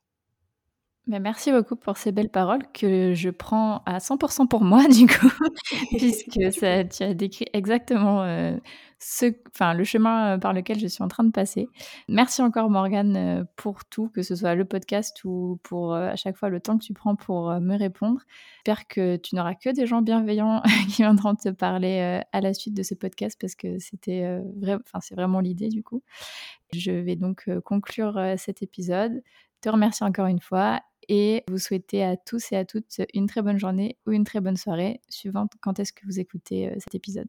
Bah, 1.08 1.20
merci 1.20 1.50
beaucoup 1.50 1.74
pour 1.74 1.96
ces 1.96 2.12
belles 2.12 2.28
paroles 2.28 2.64
que 2.74 3.14
je 3.14 3.30
prends 3.30 3.78
à 3.86 3.96
100% 3.98 4.46
pour 4.46 4.62
moi, 4.62 4.86
du 4.88 5.06
coup, 5.06 5.30
puisque 5.96 6.52
ça, 6.52 6.84
tu 6.84 7.02
as 7.02 7.14
décrit 7.14 7.46
exactement 7.54 8.22
euh, 8.24 8.54
ce, 8.98 9.32
enfin, 9.54 9.72
le 9.72 9.84
chemin 9.84 10.34
euh, 10.34 10.38
par 10.38 10.52
lequel 10.52 10.78
je 10.78 10.86
suis 10.86 11.02
en 11.02 11.08
train 11.08 11.24
de 11.24 11.30
passer. 11.30 11.66
Merci 12.08 12.42
encore, 12.42 12.68
Morgane, 12.68 13.16
euh, 13.16 13.44
pour 13.56 13.86
tout, 13.86 14.10
que 14.10 14.20
ce 14.20 14.36
soit 14.36 14.54
le 14.54 14.66
podcast 14.66 15.24
ou 15.24 15.58
pour 15.62 15.94
à 15.94 16.14
chaque 16.16 16.36
fois 16.36 16.50
le 16.50 16.60
temps 16.60 16.76
que 16.76 16.84
tu 16.84 16.92
prends 16.92 17.16
pour 17.16 17.58
me 17.58 17.78
répondre. 17.78 18.20
J'espère 18.66 18.86
que 18.86 19.16
tu 19.16 19.34
n'auras 19.34 19.54
que 19.54 19.70
des 19.70 19.86
gens 19.86 20.02
bienveillants 20.02 20.60
qui 20.90 21.00
viendront 21.00 21.34
te 21.34 21.48
parler 21.48 22.20
à 22.32 22.40
la 22.42 22.52
suite 22.52 22.74
de 22.74 22.82
ce 22.82 22.94
podcast 22.94 23.38
parce 23.40 23.54
que 23.54 23.78
c'était 23.78 24.42
vrai, 24.60 24.74
enfin, 24.74 24.98
c'est 25.00 25.14
vraiment 25.14 25.40
l'idée, 25.40 25.70
du 25.70 25.82
coup. 25.82 26.02
Je 26.74 26.90
vais 26.90 27.16
donc 27.16 27.48
conclure 27.64 28.20
cet 28.36 28.62
épisode 28.62 29.22
te 29.60 29.68
remercie 29.68 30.04
encore 30.04 30.26
une 30.26 30.40
fois 30.40 30.80
et 31.08 31.44
vous 31.48 31.58
souhaiter 31.58 32.02
à 32.02 32.16
tous 32.16 32.52
et 32.52 32.56
à 32.56 32.64
toutes 32.64 33.00
une 33.14 33.26
très 33.26 33.42
bonne 33.42 33.58
journée 33.58 33.98
ou 34.06 34.12
une 34.12 34.24
très 34.24 34.40
bonne 34.40 34.56
soirée, 34.56 35.00
suivant 35.08 35.46
quand 35.60 35.78
est-ce 35.78 35.92
que 35.92 36.04
vous 36.06 36.20
écoutez 36.20 36.68
euh, 36.68 36.74
cet 36.78 36.94
épisode. 36.94 37.28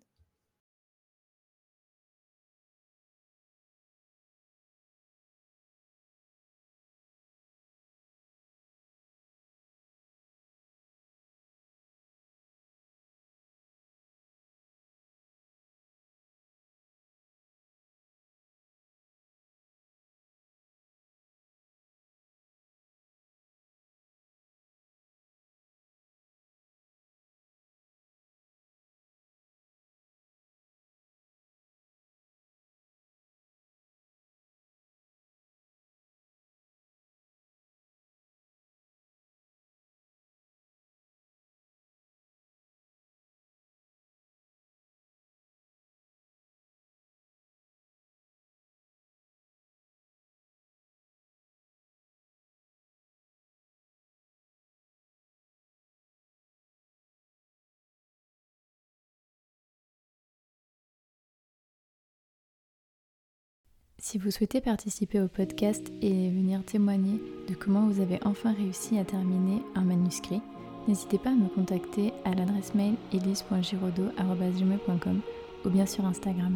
Si 64.02 64.18
vous 64.18 64.32
souhaitez 64.32 64.62
participer 64.62 65.20
au 65.20 65.28
podcast 65.28 65.91
et 66.02 66.30
venir 66.30 66.64
témoigner 66.64 67.22
de 67.50 67.54
comment 67.54 67.86
vous 67.88 68.00
avez 68.00 68.18
enfin 68.24 68.54
réussi 68.54 68.97
à 68.97 69.04
terminer 69.04 69.62
un 69.76 69.82
manuscrit, 69.82 70.39
n'hésitez 70.88 71.18
pas 71.18 71.32
à 71.32 71.36
me 71.36 71.50
contacter 71.50 72.14
à 72.24 72.34
l'adresse 72.34 72.74
mail 72.74 72.95
elise.giraudot.com 73.12 75.20
ou 75.66 75.70
bien 75.70 75.86
sur 75.86 76.06
Instagram. 76.06 76.56